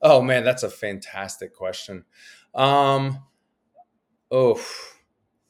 Oh 0.00 0.20
man, 0.20 0.44
that's 0.44 0.62
a 0.62 0.70
fantastic 0.70 1.54
question. 1.54 2.04
Um, 2.54 3.18
oh, 4.30 4.60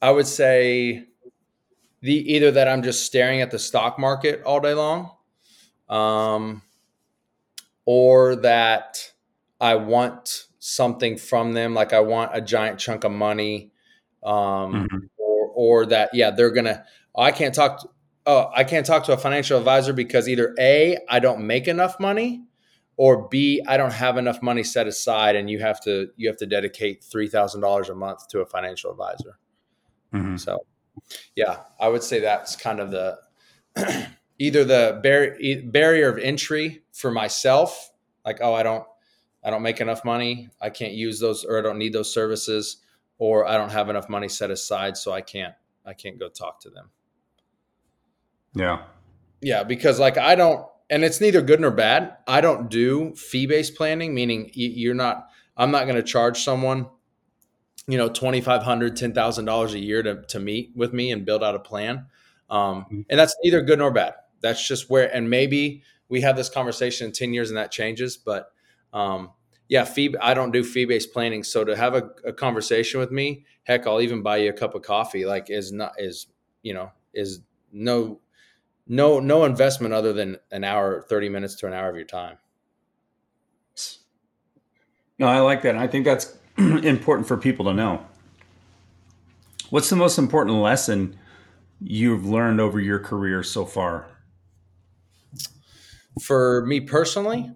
I 0.01 0.11
would 0.11 0.27
say 0.27 1.07
the 2.01 2.33
either 2.33 2.51
that 2.51 2.67
I'm 2.67 2.83
just 2.83 3.05
staring 3.05 3.41
at 3.41 3.51
the 3.51 3.59
stock 3.59 3.99
market 3.99 4.43
all 4.43 4.59
day 4.59 4.73
long, 4.73 5.11
um, 5.89 6.61
or 7.85 8.37
that 8.37 9.11
I 9.59 9.75
want 9.75 10.47
something 10.59 11.17
from 11.17 11.53
them, 11.53 11.73
like 11.73 11.93
I 11.93 11.99
want 11.99 12.31
a 12.33 12.41
giant 12.41 12.79
chunk 12.79 13.03
of 13.03 13.11
money, 13.11 13.71
um, 14.23 14.33
mm-hmm 14.73 14.97
or 15.55 15.85
that 15.87 16.09
yeah 16.13 16.31
they're 16.31 16.51
gonna 16.51 16.83
oh, 17.15 17.23
I 17.23 17.31
can't 17.31 17.55
talk 17.55 17.81
to, 17.81 17.89
oh 18.25 18.51
I 18.55 18.63
can't 18.63 18.85
talk 18.85 19.05
to 19.05 19.13
a 19.13 19.17
financial 19.17 19.57
advisor 19.57 19.93
because 19.93 20.29
either 20.29 20.53
a 20.59 20.97
I 21.09 21.19
don't 21.19 21.47
make 21.47 21.67
enough 21.67 21.99
money 21.99 22.43
or 22.97 23.27
b 23.27 23.61
I 23.67 23.77
don't 23.77 23.93
have 23.93 24.17
enough 24.17 24.41
money 24.41 24.63
set 24.63 24.87
aside 24.87 25.35
and 25.35 25.49
you 25.49 25.59
have 25.59 25.81
to 25.81 26.09
you 26.15 26.27
have 26.27 26.37
to 26.37 26.45
dedicate 26.45 27.03
three 27.03 27.27
thousand 27.27 27.61
dollars 27.61 27.89
a 27.89 27.95
month 27.95 28.27
to 28.29 28.39
a 28.39 28.45
financial 28.45 28.91
advisor. 28.91 29.39
Mm-hmm. 30.13 30.37
So 30.37 30.65
yeah, 31.35 31.61
I 31.79 31.87
would 31.87 32.03
say 32.03 32.19
that's 32.19 32.55
kind 32.55 32.79
of 32.79 32.91
the 32.91 33.19
either 34.39 34.63
the 34.63 34.99
bar- 35.03 35.71
barrier 35.71 36.09
of 36.09 36.17
entry 36.17 36.83
for 36.93 37.11
myself, 37.11 37.91
like 38.23 38.39
oh 38.41 38.53
I 38.53 38.63
don't 38.63 38.85
I 39.43 39.51
don't 39.51 39.61
make 39.61 39.81
enough 39.81 40.03
money, 40.03 40.49
I 40.61 40.69
can't 40.69 40.93
use 40.93 41.19
those 41.19 41.43
or 41.43 41.59
I 41.59 41.61
don't 41.61 41.77
need 41.77 41.93
those 41.93 42.13
services, 42.13 42.77
or 43.17 43.47
I 43.47 43.57
don't 43.57 43.71
have 43.71 43.89
enough 43.89 44.09
money 44.09 44.29
set 44.29 44.51
aside, 44.51 44.97
so 44.97 45.11
I 45.11 45.21
can't 45.21 45.53
I 45.85 45.93
can't 45.93 46.19
go 46.19 46.29
talk 46.29 46.61
to 46.61 46.69
them. 46.69 46.89
Yeah. 48.53 48.83
Yeah, 49.41 49.63
because 49.63 49.99
like 49.99 50.17
I 50.17 50.35
don't 50.35 50.65
and 50.89 51.03
it's 51.03 51.19
neither 51.19 51.41
good 51.41 51.59
nor 51.59 51.71
bad. 51.71 52.17
I 52.27 52.41
don't 52.41 52.69
do 52.69 53.15
fee-based 53.15 53.75
planning, 53.75 54.13
meaning 54.13 54.51
you're 54.53 54.93
not 54.93 55.29
I'm 55.57 55.71
not 55.71 55.83
going 55.83 55.95
to 55.95 56.03
charge 56.03 56.43
someone 56.43 56.87
you 57.87 57.97
know 57.97 58.09
$2500 58.09 58.63
$10000 58.63 59.73
a 59.73 59.79
year 59.79 60.03
to, 60.03 60.23
to 60.23 60.39
meet 60.39 60.71
with 60.75 60.93
me 60.93 61.11
and 61.11 61.25
build 61.25 61.43
out 61.43 61.55
a 61.55 61.59
plan 61.59 62.07
um, 62.49 62.85
mm-hmm. 62.85 63.01
and 63.09 63.19
that's 63.19 63.35
neither 63.43 63.61
good 63.61 63.79
nor 63.79 63.91
bad 63.91 64.13
that's 64.41 64.65
just 64.67 64.89
where 64.89 65.13
and 65.13 65.29
maybe 65.29 65.83
we 66.09 66.21
have 66.21 66.35
this 66.35 66.49
conversation 66.49 67.07
in 67.07 67.13
10 67.13 67.33
years 67.33 67.49
and 67.49 67.57
that 67.57 67.71
changes 67.71 68.17
but 68.17 68.51
um, 68.93 69.31
yeah, 69.67 69.83
fee. 69.83 70.15
I 70.21 70.33
don't 70.33 70.51
do 70.51 70.63
fee 70.63 70.85
based 70.85 71.11
planning. 71.11 71.43
So 71.43 71.63
to 71.63 71.75
have 71.75 71.95
a, 71.95 72.09
a, 72.23 72.33
conversation 72.33 72.99
with 72.99 73.11
me, 73.11 73.45
heck, 73.63 73.87
I'll 73.87 74.01
even 74.01 74.21
buy 74.21 74.37
you 74.37 74.49
a 74.49 74.53
cup 74.53 74.75
of 74.75 74.83
coffee. 74.83 75.25
Like 75.25 75.49
is 75.49 75.71
not 75.71 75.93
is 75.97 76.27
you 76.61 76.73
know 76.73 76.91
is 77.13 77.41
no 77.71 78.19
no 78.87 79.19
no 79.19 79.45
investment 79.45 79.93
other 79.93 80.13
than 80.13 80.37
an 80.51 80.63
hour, 80.63 81.01
thirty 81.01 81.29
minutes 81.29 81.55
to 81.55 81.67
an 81.67 81.73
hour 81.73 81.89
of 81.89 81.95
your 81.95 82.05
time. 82.05 82.37
No, 85.17 85.27
I 85.27 85.39
like 85.39 85.61
that. 85.61 85.77
I 85.77 85.87
think 85.87 86.05
that's 86.05 86.37
important 86.57 87.27
for 87.27 87.37
people 87.37 87.65
to 87.65 87.73
know. 87.73 88.05
What's 89.69 89.89
the 89.89 89.95
most 89.95 90.17
important 90.17 90.57
lesson 90.57 91.17
you've 91.81 92.25
learned 92.25 92.61
over 92.61 92.79
your 92.79 92.99
career 92.99 93.41
so 93.41 93.65
far? 93.65 94.07
For 96.21 96.65
me 96.65 96.81
personally, 96.81 97.51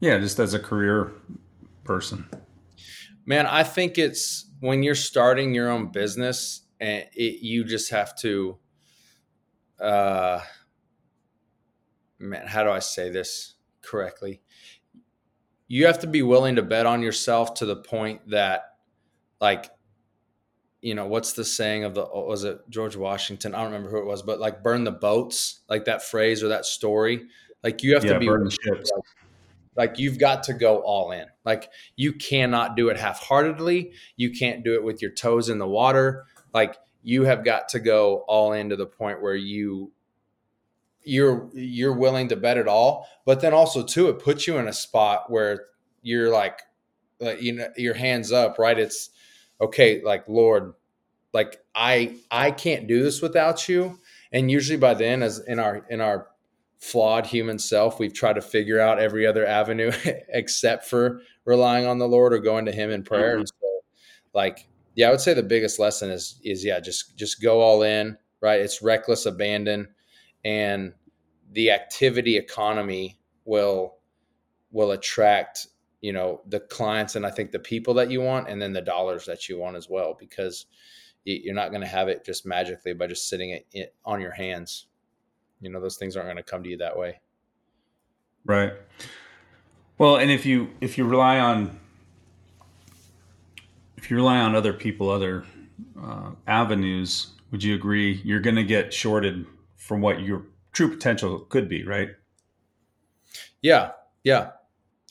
yeah, 0.00 0.18
just 0.18 0.38
as 0.38 0.54
a 0.54 0.58
career 0.58 1.12
person. 1.84 2.28
Man, 3.24 3.46
I 3.46 3.62
think 3.62 3.98
it's 3.98 4.50
when 4.60 4.82
you're 4.82 4.94
starting 4.94 5.54
your 5.54 5.70
own 5.70 5.90
business 5.90 6.62
and 6.80 7.04
it, 7.12 7.42
you 7.42 7.64
just 7.64 7.90
have 7.90 8.16
to 8.16 8.58
uh 9.80 10.40
man, 12.18 12.46
how 12.46 12.64
do 12.64 12.70
I 12.70 12.78
say 12.78 13.10
this 13.10 13.54
correctly? 13.82 14.40
You 15.68 15.86
have 15.86 15.98
to 16.00 16.06
be 16.06 16.22
willing 16.22 16.56
to 16.56 16.62
bet 16.62 16.86
on 16.86 17.02
yourself 17.02 17.54
to 17.54 17.66
the 17.66 17.76
point 17.76 18.30
that 18.30 18.76
like 19.40 19.70
you 20.80 20.94
know 20.94 21.06
what's 21.06 21.32
the 21.32 21.44
saying 21.44 21.84
of 21.84 21.94
the 21.94 22.02
was 22.02 22.44
it 22.44 22.58
George 22.70 22.96
Washington? 22.96 23.54
I 23.54 23.58
don't 23.58 23.72
remember 23.72 23.90
who 23.90 23.98
it 23.98 24.06
was, 24.06 24.22
but 24.22 24.38
like 24.38 24.62
burn 24.62 24.84
the 24.84 24.92
boats, 24.92 25.60
like 25.68 25.86
that 25.86 26.02
phrase 26.02 26.42
or 26.42 26.48
that 26.48 26.64
story. 26.64 27.26
Like 27.64 27.82
you 27.82 27.94
have 27.94 28.04
yeah, 28.04 28.14
to 28.14 28.18
be 28.20 28.26
burn 28.26 28.44
the 28.44 28.50
ships. 28.50 28.90
Like, 28.94 29.04
like 29.76 29.98
you've 29.98 30.18
got 30.18 30.42
to 30.44 30.54
go 30.54 30.78
all 30.78 31.12
in. 31.12 31.26
Like 31.44 31.70
you 31.96 32.12
cannot 32.12 32.76
do 32.76 32.88
it 32.88 32.96
half-heartedly. 32.96 33.92
You 34.16 34.30
can't 34.30 34.64
do 34.64 34.74
it 34.74 34.82
with 34.82 35.02
your 35.02 35.10
toes 35.10 35.48
in 35.48 35.58
the 35.58 35.68
water. 35.68 36.24
Like 36.54 36.76
you 37.02 37.24
have 37.24 37.44
got 37.44 37.68
to 37.70 37.78
go 37.78 38.24
all 38.26 38.52
in 38.52 38.70
to 38.70 38.76
the 38.76 38.86
point 38.86 39.22
where 39.22 39.34
you 39.34 39.92
you're 41.06 41.48
you're 41.54 41.96
willing 41.96 42.28
to 42.28 42.36
bet 42.36 42.56
it 42.56 42.66
all. 42.66 43.06
But 43.24 43.40
then 43.40 43.54
also 43.54 43.82
too, 43.84 44.08
it 44.08 44.18
puts 44.18 44.46
you 44.46 44.58
in 44.58 44.66
a 44.66 44.72
spot 44.72 45.30
where 45.30 45.66
you're 46.02 46.30
like, 46.30 46.60
like 47.20 47.40
you 47.40 47.52
know, 47.54 47.68
your 47.76 47.94
hands 47.94 48.32
up, 48.32 48.58
right? 48.58 48.78
It's 48.78 49.10
okay, 49.60 50.02
like 50.02 50.28
Lord, 50.28 50.74
like 51.32 51.58
I 51.74 52.16
I 52.30 52.50
can't 52.50 52.88
do 52.88 53.02
this 53.02 53.22
without 53.22 53.68
you. 53.68 54.00
And 54.32 54.50
usually 54.50 54.78
by 54.78 54.94
then, 54.94 55.22
as 55.22 55.38
in 55.38 55.58
our 55.58 55.86
in 55.88 56.00
our 56.00 56.26
flawed 56.78 57.26
human 57.26 57.58
self, 57.58 57.98
we've 57.98 58.14
tried 58.14 58.34
to 58.34 58.42
figure 58.42 58.80
out 58.80 58.98
every 58.98 59.26
other 59.26 59.46
avenue 59.46 59.92
except 60.28 60.86
for 60.86 61.22
relying 61.44 61.86
on 61.86 61.98
the 61.98 62.08
Lord 62.08 62.32
or 62.32 62.38
going 62.38 62.66
to 62.66 62.72
Him 62.72 62.90
in 62.90 63.02
prayer. 63.02 63.32
Mm-hmm. 63.32 63.40
And 63.40 63.48
so, 63.48 63.80
like, 64.34 64.68
yeah, 64.94 65.08
I 65.08 65.10
would 65.10 65.20
say 65.20 65.34
the 65.34 65.42
biggest 65.42 65.78
lesson 65.78 66.10
is 66.10 66.40
is 66.44 66.64
yeah, 66.64 66.80
just 66.80 67.16
just 67.16 67.42
go 67.42 67.60
all 67.60 67.82
in. 67.82 68.16
Right? 68.40 68.60
It's 68.60 68.82
reckless 68.82 69.26
abandon, 69.26 69.88
and 70.44 70.92
the 71.52 71.70
activity 71.70 72.36
economy 72.36 73.18
will 73.44 73.96
will 74.70 74.92
attract 74.92 75.68
you 76.00 76.12
know 76.12 76.42
the 76.46 76.60
clients 76.60 77.16
and 77.16 77.26
I 77.26 77.30
think 77.30 77.50
the 77.50 77.58
people 77.58 77.94
that 77.94 78.10
you 78.10 78.20
want, 78.20 78.48
and 78.48 78.60
then 78.60 78.72
the 78.72 78.82
dollars 78.82 79.24
that 79.26 79.48
you 79.48 79.58
want 79.58 79.76
as 79.76 79.88
well, 79.88 80.16
because 80.18 80.66
you're 81.24 81.54
not 81.54 81.70
going 81.70 81.80
to 81.80 81.88
have 81.88 82.08
it 82.08 82.24
just 82.24 82.46
magically 82.46 82.92
by 82.92 83.08
just 83.08 83.28
sitting 83.28 83.58
it 83.72 83.94
on 84.04 84.20
your 84.20 84.30
hands 84.30 84.86
you 85.60 85.70
know 85.70 85.80
those 85.80 85.96
things 85.96 86.16
aren't 86.16 86.28
going 86.28 86.36
to 86.36 86.42
come 86.42 86.62
to 86.62 86.68
you 86.68 86.76
that 86.78 86.96
way. 86.96 87.20
Right. 88.44 88.72
Well 89.98 90.16
and 90.16 90.30
if 90.30 90.46
you 90.46 90.70
if 90.80 90.98
you 90.98 91.06
rely 91.06 91.40
on 91.40 91.78
if 93.96 94.10
you 94.10 94.16
rely 94.16 94.38
on 94.38 94.54
other 94.54 94.72
people 94.72 95.10
other 95.10 95.44
uh, 96.00 96.30
avenues 96.46 97.28
would 97.50 97.62
you 97.62 97.74
agree 97.74 98.20
you're 98.24 98.40
going 98.40 98.56
to 98.56 98.64
get 98.64 98.92
shorted 98.92 99.46
from 99.76 100.00
what 100.00 100.20
your 100.20 100.44
true 100.72 100.90
potential 100.90 101.40
could 101.40 101.68
be 101.68 101.84
right? 101.84 102.10
Yeah 103.62 103.92
yeah. 104.22 104.50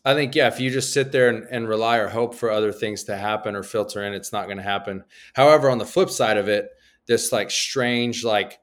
I 0.06 0.14
think 0.14 0.36
yeah 0.36 0.48
if 0.48 0.60
you 0.60 0.70
just 0.70 0.94
sit 0.94 1.12
there 1.12 1.30
and, 1.30 1.48
and 1.50 1.68
rely 1.68 1.98
or 1.98 2.08
hope 2.08 2.36
for 2.36 2.52
other 2.52 2.72
things 2.72 3.04
to 3.06 3.18
happen 3.18 3.56
or 3.56 3.64
filter 3.64 4.04
in 4.04 4.14
it's 4.14 4.32
not 4.32 4.46
going 4.46 4.58
to 4.58 4.64
happen. 4.64 5.04
However 5.34 5.70
on 5.70 5.80
the 5.80 5.86
flip 5.86 6.10
side 6.10 6.38
of 6.38 6.48
it 6.48 6.70
this 7.08 7.32
like 7.32 7.52
strange 7.52 8.24
like 8.24 8.60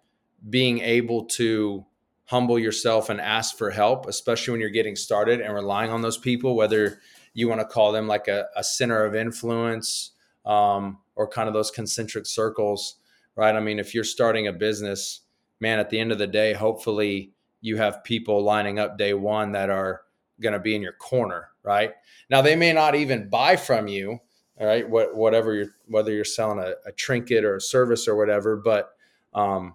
being 0.49 0.81
able 0.81 1.25
to 1.25 1.85
humble 2.25 2.59
yourself 2.59 3.11
and 3.11 3.21
ask 3.21 3.57
for 3.57 3.71
help, 3.71 4.07
especially 4.07 4.53
when 4.53 4.61
you're 4.61 4.71
getting 4.71 4.97
started 4.97 5.41
and 5.41 5.55
relying 5.55 5.91
on 5.91 6.03
those 6.03 6.17
people, 6.17 6.57
whether 6.57 7.01
you 7.35 7.49
want 7.49 7.61
to 7.61 7.67
call 7.67 7.93
them 7.93 8.07
like 8.07 8.29
a, 8.29 8.47
a 8.57 8.65
center 8.65 9.05
of 9.05 9.15
influence 9.15 10.13
um, 10.45 10.99
or 11.15 11.29
kind 11.29 11.49
of 11.49 11.55
those 11.55 11.71
concentric 11.71 12.27
circles, 12.27 12.97
right? 13.37 13.55
I 13.55 13.61
mean, 13.61 13.79
if 13.79 13.95
you're 13.95 14.05
starting 14.05 14.47
a 14.47 14.53
business, 14.53 15.21
man, 15.61 15.79
at 15.79 15.91
the 15.91 15.99
end 15.99 16.13
of 16.13 16.19
the 16.19 16.27
day, 16.27 16.53
hopefully 16.53 17.33
you 17.61 17.77
have 17.77 18.05
people 18.05 18.43
lining 18.43 18.79
up 18.79 18.99
day 18.99 19.15
one 19.15 19.53
that 19.53 19.71
are 19.71 20.03
going 20.41 20.53
to 20.53 20.59
be 20.59 20.75
in 20.75 20.83
your 20.83 20.95
corner, 20.95 21.51
right? 21.63 21.93
Now, 22.29 22.43
they 22.43 22.57
may 22.57 22.73
not 22.73 22.95
even 22.95 23.29
buy 23.29 23.57
from 23.57 23.89
you, 23.89 24.19
all 24.59 24.67
right, 24.67 24.89
what, 24.89 25.15
whatever 25.15 25.55
you're, 25.55 25.75
whether 25.87 26.13
you're 26.13 26.25
selling 26.25 26.59
a, 26.59 26.75
a 26.87 26.93
trinket 26.93 27.45
or 27.45 27.57
a 27.57 27.61
service 27.61 28.09
or 28.09 28.17
whatever, 28.17 28.57
but 28.57 28.91
um, 29.35 29.75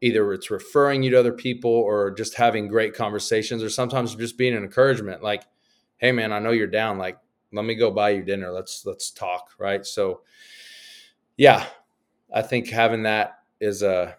either 0.00 0.32
it's 0.32 0.50
referring 0.50 1.02
you 1.02 1.10
to 1.10 1.18
other 1.18 1.32
people 1.32 1.70
or 1.70 2.10
just 2.10 2.34
having 2.34 2.68
great 2.68 2.94
conversations 2.94 3.62
or 3.62 3.70
sometimes 3.70 4.14
just 4.14 4.38
being 4.38 4.54
an 4.54 4.62
encouragement 4.62 5.22
like 5.22 5.44
hey 5.96 6.12
man 6.12 6.32
i 6.32 6.38
know 6.38 6.50
you're 6.50 6.66
down 6.66 6.98
like 6.98 7.18
let 7.52 7.64
me 7.64 7.74
go 7.74 7.90
buy 7.90 8.10
you 8.10 8.22
dinner. 8.22 8.50
Let's 8.50 8.84
let's 8.84 9.10
talk, 9.10 9.50
right? 9.58 9.84
So 9.84 10.22
yeah, 11.36 11.66
I 12.32 12.42
think 12.42 12.68
having 12.68 13.04
that 13.04 13.38
is 13.60 13.82
a 13.82 14.16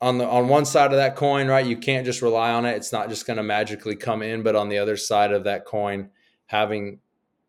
on 0.00 0.18
the 0.18 0.26
on 0.26 0.48
one 0.48 0.64
side 0.64 0.90
of 0.90 0.96
that 0.96 1.16
coin, 1.16 1.46
right? 1.48 1.64
You 1.64 1.76
can't 1.76 2.04
just 2.04 2.22
rely 2.22 2.52
on 2.52 2.64
it. 2.66 2.76
It's 2.76 2.92
not 2.92 3.08
just 3.08 3.26
going 3.26 3.36
to 3.36 3.42
magically 3.42 3.96
come 3.96 4.22
in, 4.22 4.42
but 4.42 4.56
on 4.56 4.68
the 4.68 4.78
other 4.78 4.96
side 4.96 5.32
of 5.32 5.44
that 5.44 5.64
coin, 5.64 6.10
having 6.46 7.00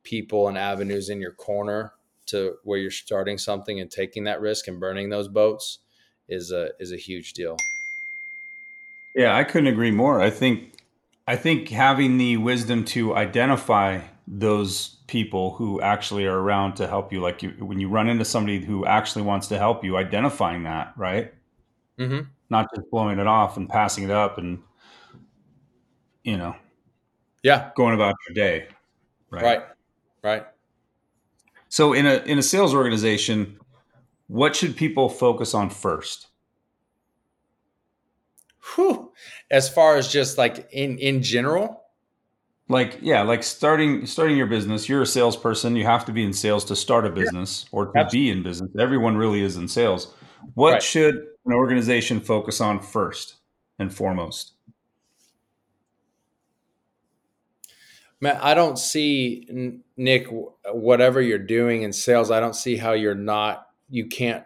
people 0.04 0.48
and 0.48 0.58
avenues 0.58 1.10
in 1.10 1.20
your 1.20 1.34
corner 1.34 1.94
to 2.28 2.56
where 2.64 2.80
you're 2.80 2.92
starting 2.92 3.38
something 3.38 3.80
and 3.80 3.90
taking 3.90 4.24
that 4.26 4.42
risk 4.42 4.68
and 4.68 4.80
burning 4.80 5.10
those 5.10 5.28
boats 5.28 5.80
is 6.28 6.52
a 6.52 6.70
is 6.80 6.92
a 6.92 6.98
huge 6.98 7.34
deal. 7.34 7.58
Yeah, 9.16 9.36
I 9.36 9.44
couldn't 9.44 9.68
agree 9.68 9.92
more. 9.92 10.22
I 10.22 10.30
think 10.30 10.74
I 11.28 11.36
think 11.36 11.70
having 11.70 12.18
the 12.18 12.38
wisdom 12.38 12.86
to 12.86 13.16
identify 13.16 14.02
those 14.28 14.98
people 15.08 15.54
who 15.54 15.80
actually 15.82 16.26
are 16.26 16.38
around 16.40 16.76
to 16.76 16.88
help 16.88 17.14
you, 17.14 17.22
like 17.22 17.44
you, 17.44 17.52
when 17.60 17.80
you 17.80 17.88
run 17.88 18.10
into 18.10 18.26
somebody 18.26 18.64
who 18.64 18.86
actually 18.86 19.22
wants 19.22 19.48
to 19.48 19.58
help 19.58 19.84
you, 19.84 19.98
identifying 19.98 20.64
that, 20.64 20.94
right? 20.98 21.34
Mm-hmm 22.00 22.30
not 22.50 22.68
just 22.76 22.90
blowing 22.92 23.20
it 23.20 23.28
off 23.28 23.58
and 23.58 23.70
passing 23.70 24.04
it 24.04 24.12
up 24.12 24.38
and 24.38 24.62
you 26.24 26.38
know 26.38 26.56
yeah 27.44 27.72
going 27.76 27.94
about 27.94 28.16
your 28.28 28.36
day 28.36 28.68
right 29.30 29.44
right 29.44 29.64
right 30.24 30.46
so 31.70 31.94
in 31.94 32.06
a 32.06 32.18
in 32.26 32.38
a 32.38 32.44
sales 32.44 32.74
organization 32.74 33.58
what 34.28 34.56
should 34.56 34.76
people 34.76 35.10
focus 35.10 35.54
on 35.54 35.70
first 35.70 36.28
Whew. 38.76 39.12
as 39.52 39.70
far 39.70 39.98
as 39.98 40.12
just 40.12 40.38
like 40.38 40.68
in 40.72 40.98
in 40.98 41.22
general 41.22 41.84
like 42.68 42.98
yeah 43.02 43.22
like 43.22 43.44
starting 43.44 44.06
starting 44.06 44.38
your 44.38 44.48
business 44.48 44.90
you're 44.90 45.04
a 45.04 45.06
salesperson 45.06 45.76
you 45.76 45.86
have 45.86 46.06
to 46.06 46.12
be 46.12 46.24
in 46.24 46.34
sales 46.34 46.66
to 46.66 46.76
start 46.76 47.06
a 47.06 47.12
business 47.12 47.66
yeah. 47.66 47.78
or 47.78 47.86
to 47.86 48.00
Absolutely. 48.00 48.20
be 48.20 48.30
in 48.32 48.44
business 48.44 48.72
everyone 48.80 49.18
really 49.18 49.42
is 49.42 49.56
in 49.56 49.68
sales 49.68 50.14
what 50.54 50.74
right. 50.74 50.84
should 50.84 51.16
an 51.46 51.54
organization 51.54 52.20
focus 52.20 52.62
on 52.62 52.80
first 52.80 53.36
and 53.80 53.94
foremost? 53.94 54.54
Man, 58.22 58.38
I 58.42 58.54
don't 58.54 58.80
see 58.80 59.82
Nick 59.98 60.28
whatever 60.72 61.22
you're 61.22 61.38
doing 61.38 61.84
in 61.84 61.94
sales. 61.94 62.32
I 62.32 62.40
don't 62.40 62.56
see 62.56 62.78
how 62.78 62.94
you're 62.94 63.14
not 63.14 63.65
you 63.90 64.08
can't 64.08 64.44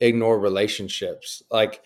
ignore 0.00 0.38
relationships. 0.38 1.42
Like 1.50 1.82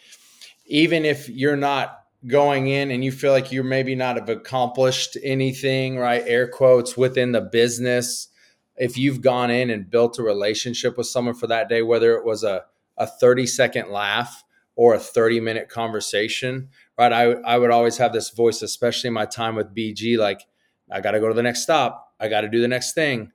even 0.67 1.05
if 1.05 1.29
you're 1.29 1.57
not 1.57 2.01
going 2.27 2.69
in 2.69 2.91
and 2.91 3.05
you 3.05 3.13
feel 3.13 3.33
like 3.33 3.53
you're 3.53 3.65
maybe 3.65 3.95
not 3.95 4.17
have 4.17 4.29
accomplished 4.29 5.17
anything, 5.23 5.99
right? 5.99 6.23
Air 6.27 6.49
quotes 6.49 6.97
within 6.97 7.33
the 7.33 7.41
business. 7.41 8.29
If 8.77 8.97
you've 8.97 9.21
gone 9.21 9.51
in 9.51 9.71
and 9.71 9.91
built 9.91 10.19
a 10.19 10.23
relationship 10.23 10.97
with 10.97 11.07
someone 11.07 11.35
for 11.35 11.47
that 11.49 11.69
day, 11.69 11.83
whether 11.83 12.15
it 12.17 12.25
was 12.25 12.43
a 12.43 12.65
a 12.97 13.07
30 13.07 13.47
second 13.47 13.91
laugh 13.91 14.45
or 14.77 14.95
a 14.95 14.99
30 14.99 15.41
minute 15.41 15.69
conversation, 15.69 16.69
right? 16.99 17.13
I, 17.13 17.33
I 17.33 17.59
would 17.59 17.71
always 17.71 17.99
have 17.99 18.13
this 18.13 18.31
voice, 18.31 18.63
especially 18.63 19.11
my 19.11 19.27
time 19.27 19.55
with 19.55 19.75
BG, 19.75 20.19
like, 20.19 20.47
I 20.91 21.01
got 21.01 21.13
to 21.13 21.21
go 21.21 21.29
to 21.29 21.35
the 21.35 21.43
next 21.43 21.63
stop. 21.63 22.13
I 22.21 22.29
got 22.29 22.43
to 22.43 22.49
do 22.49 22.61
the 22.61 22.69
next 22.69 22.93
thing. 22.93 23.33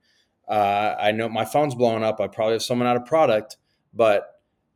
Uh, 0.50 0.96
I 1.00 1.12
know 1.12 1.30
my 1.30 1.46
phone's 1.46 1.76
blowing 1.76 2.04
up. 2.04 2.20
I 2.20 2.28
probably 2.28 2.54
have 2.54 2.64
someone 2.64 2.88
out 2.88 2.98
of 2.98 3.06
product. 3.06 3.58
But 3.94 4.28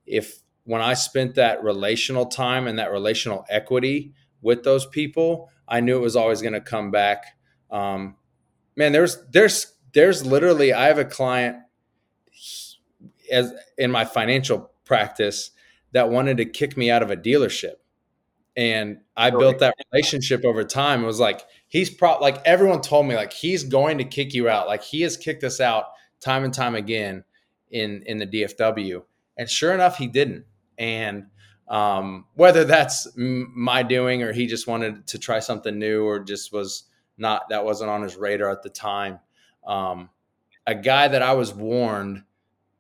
if 0.06 0.40
when 0.66 0.82
I 0.82 0.94
spent 0.94 1.36
that 1.36 1.64
relational 1.64 2.28
time 2.28 2.68
and 2.68 2.80
that 2.80 2.92
relational 2.92 3.46
equity 3.50 4.14
with 4.42 4.64
those 4.64 4.86
people, 4.86 5.50
I 5.68 5.80
knew 5.80 5.98
it 5.98 6.02
was 6.02 6.16
always 6.16 6.42
going 6.42 6.54
to 6.54 6.62
come 6.62 6.92
back. 6.92 7.26
Um, 7.72 8.18
man, 8.76 8.92
there's 8.92 9.18
there's 9.32 9.74
there's 9.94 10.26
literally 10.26 10.74
I 10.74 10.86
have 10.86 11.00
a 11.00 11.06
client 11.06 11.58
as 13.32 13.54
in 13.78 13.92
my 13.92 14.06
financial 14.06 14.72
practice 14.86 15.52
that 15.94 16.10
wanted 16.10 16.38
to 16.38 16.46
kick 16.46 16.76
me 16.78 16.92
out 16.92 17.04
of 17.04 17.12
a 17.12 17.18
dealership. 17.18 17.76
And 18.56 19.00
I 19.18 19.32
built 19.32 19.60
that 19.60 19.74
relationship 19.92 20.46
over 20.46 20.64
time. 20.64 21.04
It 21.04 21.08
was 21.08 21.20
like, 21.20 21.44
he's 21.74 21.90
pro 21.90 22.20
like 22.20 22.38
everyone 22.46 22.82
told 22.82 23.08
me, 23.08 23.16
like, 23.16 23.34
he's 23.34 23.64
going 23.64 23.98
to 23.98 24.04
kick 24.04 24.34
you 24.34 24.48
out. 24.48 24.68
Like 24.68 24.84
he 24.84 25.02
has 25.02 25.18
kicked 25.18 25.44
us 25.44 25.60
out 25.60 25.86
time 26.22 26.46
and 26.46 26.54
time 26.54 26.76
again 26.76 27.26
in 27.72 28.04
in 28.06 28.20
the 28.20 28.28
DFW. 28.28 29.04
And 29.38 29.50
sure 29.50 29.74
enough, 29.74 29.98
he 29.98 30.08
didn't. 30.08 30.46
And 30.78 31.26
um, 31.68 32.26
whether 32.36 32.64
that's 32.64 33.08
my 33.18 33.84
doing 33.84 34.22
or 34.22 34.32
he 34.32 34.46
just 34.46 34.68
wanted 34.68 35.08
to 35.08 35.18
try 35.18 35.40
something 35.40 35.78
new 35.78 36.06
or 36.06 36.20
just 36.20 36.54
was 36.54 36.84
not 37.18 37.50
that 37.50 37.66
wasn't 37.66 37.90
on 37.90 38.04
his 38.04 38.16
radar 38.16 38.52
at 38.52 38.62
the 38.62 38.70
time. 38.70 39.20
Um, 39.66 40.10
a 40.68 40.76
guy 40.76 41.08
that 41.08 41.24
I 41.24 41.34
was 41.34 41.54
warned 41.54 42.24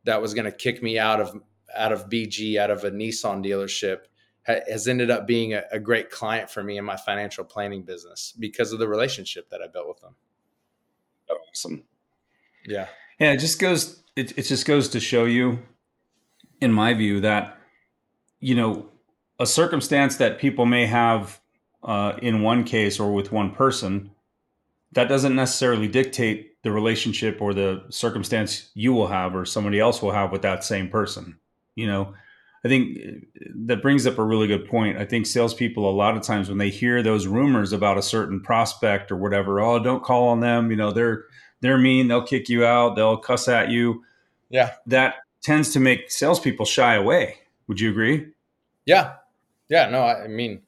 that 0.06 0.22
was 0.22 0.34
going 0.36 0.46
to 0.46 0.52
kick 0.52 0.84
me 0.84 1.00
out 1.00 1.20
of 1.20 1.36
out 1.76 1.91
of 1.91 2.10
BG, 2.10 2.58
out 2.58 2.70
of 2.70 2.84
a 2.84 2.91
Nissan 2.91 3.44
dealership, 3.44 4.02
has 4.46 4.88
ended 4.88 5.10
up 5.10 5.26
being 5.26 5.54
a, 5.54 5.64
a, 5.72 5.80
great 5.80 6.10
client 6.10 6.50
for 6.50 6.62
me 6.64 6.78
in 6.78 6.84
my 6.84 6.98
financial 6.98 7.46
planning 7.46 7.84
business 7.84 8.34
because 8.38 8.74
of 8.74 8.80
the 8.80 8.88
relationship 8.88 9.50
that 9.50 9.62
I 9.62 9.68
built 9.68 9.88
with 9.88 10.02
them. 10.02 10.16
Awesome. 11.50 11.84
Yeah. 12.66 12.88
Yeah. 13.20 13.32
It 13.32 13.39
just 13.39 13.60
goes, 13.60 14.04
it, 14.16 14.38
it 14.38 14.44
just 14.44 14.66
goes 14.66 14.89
to 14.89 15.00
show 15.00 15.26
you, 15.26 15.60
in 16.60 16.74
my 16.74 16.94
view, 16.94 17.22
that, 17.22 17.58
you 18.39 18.56
know, 18.56 18.89
a 19.39 19.46
circumstance 19.46 20.18
that 20.18 20.39
people 20.39 20.66
may 20.66 20.86
have 20.86 21.39
uh, 21.84 22.14
in 22.22 22.41
one 22.41 22.64
case 22.64 23.00
or 23.00 23.14
with 23.14 23.32
one 23.32 23.52
person, 23.52 24.12
that 24.91 25.08
doesn't 25.08 25.36
necessarily 25.36 25.88
dictate 25.88 26.62
the 26.64 26.72
relationship 26.72 27.41
or 27.41 27.54
the 27.54 27.84
circumstance 27.89 28.72
you 28.74 28.94
will 28.94 29.08
have 29.08 29.36
or 29.36 29.46
somebody 29.46 29.80
else 29.80 30.02
will 30.02 30.12
have 30.12 30.32
with 30.32 30.41
that 30.41 30.64
same 30.64 30.89
person 30.89 31.38
you 31.76 31.88
know, 31.88 32.14
I 32.66 32.70
think 32.70 32.97
uh, 32.97 33.49
that 33.66 33.82
brings 33.82 34.07
up 34.07 34.18
a 34.18 34.24
really 34.24 34.47
good 34.47 34.68
point. 34.68 34.97
I 34.97 35.05
think 35.05 35.26
salespeople, 35.26 35.89
a 35.89 35.91
lot 35.91 36.16
of 36.16 36.24
times 36.24 36.47
when 36.49 36.57
they 36.57 36.70
hear 36.70 37.03
those 37.03 37.28
rumors 37.28 37.74
about 37.74 37.97
a 37.97 38.01
certain 38.01 38.41
prospect 38.41 39.11
or 39.11 39.18
whatever, 39.18 39.59
oh, 39.59 39.80
don't 39.80 40.03
call 40.03 40.30
on 40.30 40.39
them. 40.39 40.72
You 40.72 40.78
know, 40.78 40.91
they're 40.91 41.26
they're 41.61 41.78
mean. 41.78 42.07
They'll 42.07 42.26
kick 42.26 42.49
you 42.49 42.66
out. 42.66 42.95
They'll 42.95 43.18
cuss 43.18 43.47
at 43.47 43.70
you. 43.70 44.03
Yeah, 44.49 44.72
that 44.88 45.16
tends 45.41 45.72
to 45.72 45.80
make 45.80 46.09
salespeople 46.09 46.66
shy 46.66 46.95
away. 46.95 47.39
Would 47.68 47.80
you 47.80 47.89
agree? 47.89 48.28
Yeah, 48.86 49.16
yeah. 49.70 49.89
No, 49.89 50.03
I 50.03 50.28
mean, 50.28 50.61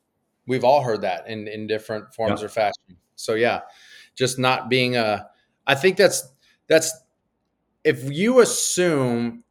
we've 0.47 0.63
all 0.63 0.81
heard 0.81 1.01
that 1.01 1.27
in 1.27 1.47
in 1.47 1.65
different 1.65 2.13
forms 2.13 2.41
yeah. 2.41 2.45
or 2.45 2.49
fashion. 2.49 2.97
So 3.15 3.35
yeah, 3.35 3.61
just 4.15 4.37
not 4.37 4.69
being 4.69 4.97
a. 4.97 5.29
I 5.65 5.75
think 5.75 5.95
that's 5.95 6.27
that's 6.67 6.93
if 7.85 8.03
you 8.11 8.41
assume 8.41 9.44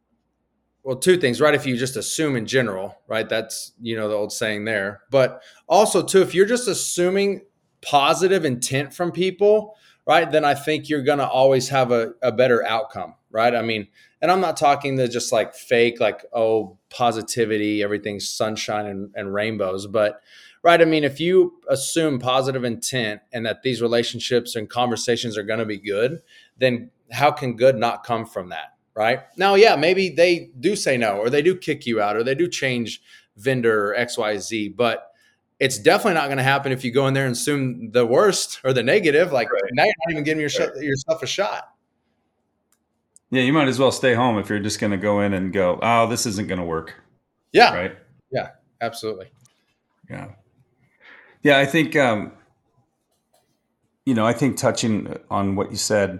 well 0.85 0.95
two 0.95 1.17
things 1.17 1.41
right? 1.41 1.55
If 1.55 1.65
you 1.65 1.75
just 1.75 1.97
assume 1.97 2.37
in 2.37 2.45
general 2.45 2.97
right? 3.07 3.27
That's 3.27 3.73
you 3.81 3.97
know 3.97 4.07
the 4.07 4.15
old 4.15 4.31
saying 4.31 4.63
there. 4.63 5.01
But 5.09 5.41
also 5.67 6.01
too 6.01 6.21
if 6.21 6.33
you're 6.33 6.45
just 6.45 6.69
assuming 6.69 7.41
positive 7.81 8.45
intent 8.45 8.93
from 8.93 9.11
people 9.11 9.75
right 10.07 10.31
then 10.31 10.43
i 10.43 10.55
think 10.55 10.89
you're 10.89 11.03
going 11.03 11.19
to 11.19 11.27
always 11.27 11.69
have 11.69 11.91
a, 11.91 12.13
a 12.23 12.31
better 12.31 12.65
outcome 12.65 13.13
right? 13.29 13.53
I 13.53 13.61
mean 13.61 13.87
and 14.21 14.31
i'm 14.31 14.39
not 14.41 14.57
talking 14.57 14.95
the 14.95 15.07
just 15.07 15.33
like 15.33 15.53
fake 15.53 15.99
like 15.99 16.23
oh 16.31 16.77
positivity 16.89 17.83
everything's 17.83 18.29
sunshine 18.29 18.85
and, 18.85 19.11
and 19.15 19.33
rainbows. 19.33 19.87
But 19.87 20.21
right 20.63 20.81
i 20.81 20.85
mean 20.85 21.03
if 21.03 21.19
you 21.19 21.53
assume 21.69 22.19
positive 22.19 22.63
intent 22.63 23.21
and 23.31 23.45
that 23.45 23.61
these 23.61 23.81
relationships 23.81 24.55
and 24.55 24.69
conversations 24.69 25.37
are 25.37 25.43
going 25.43 25.59
to 25.59 25.65
be 25.65 25.77
good 25.77 26.21
then 26.57 26.89
how 27.11 27.31
can 27.31 27.55
good 27.55 27.77
not 27.77 28.03
come 28.03 28.25
from 28.25 28.49
that 28.49 28.74
right? 28.95 29.21
Now, 29.37 29.55
yeah, 29.55 29.75
maybe 29.75 30.09
they 30.09 30.51
do 30.59 30.75
say 30.75 30.97
no, 30.97 31.17
or 31.17 31.29
they 31.29 31.41
do 31.41 31.55
kick 31.55 31.85
you 31.85 32.01
out, 32.01 32.15
or 32.15 32.23
they 32.23 32.35
do 32.35 32.47
change 32.47 33.01
vendor 33.37 33.95
XYZ, 33.97 34.75
but 34.75 35.11
it's 35.59 35.77
definitely 35.77 36.15
not 36.15 36.25
going 36.25 36.37
to 36.37 36.43
happen 36.43 36.71
if 36.71 36.83
you 36.83 36.91
go 36.91 37.07
in 37.07 37.13
there 37.13 37.25
and 37.25 37.33
assume 37.33 37.91
the 37.91 38.05
worst 38.05 38.59
or 38.63 38.73
the 38.73 38.83
negative. 38.83 39.31
Like 39.31 39.51
right. 39.51 39.61
now, 39.73 39.83
you're 39.83 39.93
not 40.05 40.11
even 40.11 40.23
giving 40.23 40.41
your 40.41 40.81
yourself 40.81 41.23
a 41.23 41.27
shot. 41.27 41.69
Yeah, 43.31 43.41
you 43.41 43.53
might 43.53 43.67
as 43.67 43.79
well 43.79 43.91
stay 43.91 44.13
home 44.13 44.37
if 44.37 44.49
you're 44.49 44.59
just 44.59 44.79
going 44.79 44.91
to 44.91 44.97
go 44.97 45.21
in 45.21 45.33
and 45.33 45.51
go, 45.51 45.79
oh, 45.81 46.07
this 46.07 46.25
isn't 46.25 46.47
going 46.47 46.59
to 46.59 46.65
work. 46.65 46.93
Yeah. 47.51 47.73
Right. 47.73 47.97
Yeah, 48.31 48.51
absolutely. 48.81 49.31
Yeah. 50.09 50.29
Yeah, 51.41 51.59
I 51.59 51.65
think, 51.65 51.95
um, 51.95 52.31
you 54.05 54.13
know, 54.13 54.25
I 54.25 54.33
think 54.33 54.57
touching 54.57 55.17
on 55.29 55.55
what 55.55 55.71
you 55.71 55.77
said, 55.77 56.19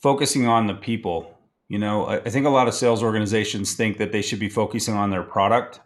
focusing 0.00 0.46
on 0.46 0.66
the 0.66 0.74
people 0.74 1.33
you 1.68 1.78
know, 1.78 2.04
I, 2.06 2.16
I 2.16 2.30
think 2.30 2.46
a 2.46 2.50
lot 2.50 2.68
of 2.68 2.74
sales 2.74 3.02
organizations 3.02 3.74
think 3.74 3.98
that 3.98 4.12
they 4.12 4.22
should 4.22 4.40
be 4.40 4.48
focusing 4.48 4.94
on 4.94 5.10
their 5.10 5.22
product, 5.22 5.80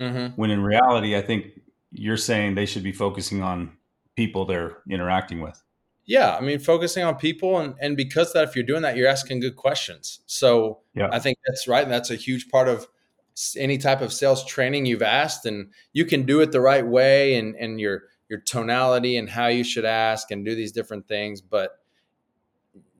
mm-hmm. 0.00 0.34
when 0.34 0.50
in 0.50 0.62
reality, 0.62 1.16
I 1.16 1.22
think 1.22 1.60
you're 1.90 2.16
saying 2.16 2.54
they 2.54 2.66
should 2.66 2.82
be 2.82 2.92
focusing 2.92 3.42
on 3.42 3.72
people 4.16 4.44
they're 4.44 4.78
interacting 4.88 5.40
with. 5.40 5.62
Yeah, 6.04 6.36
I 6.36 6.40
mean, 6.40 6.58
focusing 6.58 7.04
on 7.04 7.14
people, 7.14 7.58
and 7.58 7.74
and 7.80 7.96
because 7.96 8.32
that, 8.32 8.48
if 8.48 8.56
you're 8.56 8.66
doing 8.66 8.82
that, 8.82 8.96
you're 8.96 9.08
asking 9.08 9.40
good 9.40 9.56
questions. 9.56 10.20
So 10.26 10.80
yeah. 10.94 11.08
I 11.12 11.20
think 11.20 11.38
that's 11.46 11.68
right, 11.68 11.84
and 11.84 11.92
that's 11.92 12.10
a 12.10 12.16
huge 12.16 12.48
part 12.48 12.68
of 12.68 12.88
any 13.56 13.78
type 13.78 14.00
of 14.00 14.12
sales 14.12 14.44
training 14.44 14.86
you've 14.86 15.02
asked, 15.02 15.46
and 15.46 15.70
you 15.92 16.04
can 16.04 16.24
do 16.24 16.40
it 16.40 16.50
the 16.50 16.60
right 16.60 16.86
way, 16.86 17.36
and 17.36 17.54
and 17.54 17.80
your 17.80 18.02
your 18.28 18.40
tonality 18.40 19.16
and 19.16 19.30
how 19.30 19.46
you 19.46 19.62
should 19.62 19.84
ask 19.84 20.30
and 20.30 20.44
do 20.44 20.54
these 20.54 20.72
different 20.72 21.06
things. 21.06 21.40
But 21.40 21.78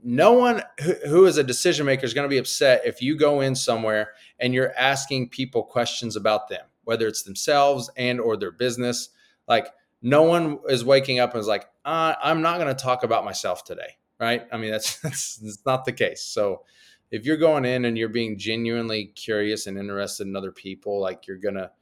no 0.02 0.32
one 0.32 0.62
who, 0.82 0.94
who 1.06 1.26
is 1.26 1.36
a 1.36 1.44
decision 1.44 1.86
maker 1.86 2.04
is 2.04 2.14
going 2.14 2.24
to 2.24 2.32
be 2.32 2.38
upset 2.38 2.82
if 2.84 3.00
you 3.00 3.16
go 3.16 3.40
in 3.40 3.54
somewhere 3.54 4.10
and 4.40 4.52
you're 4.52 4.74
asking 4.76 5.28
people 5.28 5.62
questions 5.62 6.16
about 6.16 6.48
them 6.48 6.64
whether 6.84 7.06
it's 7.06 7.22
themselves 7.22 7.88
and 7.96 8.20
or 8.20 8.36
their 8.36 8.50
business. 8.50 9.10
Like 9.46 9.68
no 10.02 10.22
one 10.22 10.58
is 10.68 10.84
waking 10.84 11.20
up 11.20 11.32
and 11.32 11.40
is 11.40 11.46
like 11.46 11.66
uh, 11.84 12.14
i'm 12.22 12.42
not 12.42 12.58
going 12.58 12.74
to 12.74 12.82
talk 12.82 13.04
about 13.04 13.24
myself 13.24 13.64
today 13.64 13.96
right? 14.22 14.46
I 14.52 14.56
mean 14.56 14.70
that's, 14.70 14.96
that's 15.02 15.36
that's 15.36 15.66
not 15.66 15.84
the 15.84 15.92
case. 15.92 16.22
So 16.22 16.62
if 17.10 17.26
you're 17.26 17.36
going 17.36 17.66
in 17.66 17.84
and 17.84 17.98
you're 17.98 18.08
being 18.08 18.38
genuinely 18.38 19.06
curious 19.06 19.66
and 19.66 19.76
interested 19.76 20.26
in 20.26 20.36
other 20.36 20.52
people 20.52 21.00
like 21.00 21.26
you're 21.26 21.36
gonna 21.36 21.72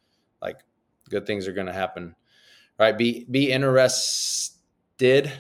like 0.43 0.59
good 1.09 1.27
things 1.27 1.47
are 1.47 1.53
gonna 1.53 1.73
happen 1.73 2.17
right? 2.79 2.97
Be 2.97 3.27
be 3.31 3.53
interested 3.53 4.59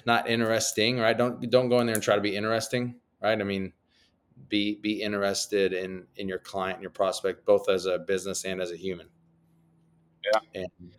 not 0.06 0.28
interesting 0.28 0.98
right? 0.98 1.16
Don't 1.16 1.50
don't 1.50 1.68
go 1.68 1.80
in 1.80 1.86
there 1.86 1.94
and 1.94 2.02
try 2.02 2.14
to 2.14 2.20
be 2.20 2.36
interesting 2.36 2.96
right? 3.22 3.40
I 3.40 3.44
mean 3.44 3.72
be 4.48 4.76
be 4.76 5.02
interested 5.02 5.72
in 5.72 6.06
in 6.16 6.28
your 6.28 6.38
client 6.38 6.76
and 6.76 6.82
your 6.82 6.90
prospect 6.90 7.44
both 7.44 7.68
as 7.68 7.86
a 7.86 7.98
business 7.98 8.44
and 8.44 8.60
as 8.60 8.72
a 8.72 8.76
human. 8.76 9.08
Yeah. 10.24 10.62
And 10.62 10.92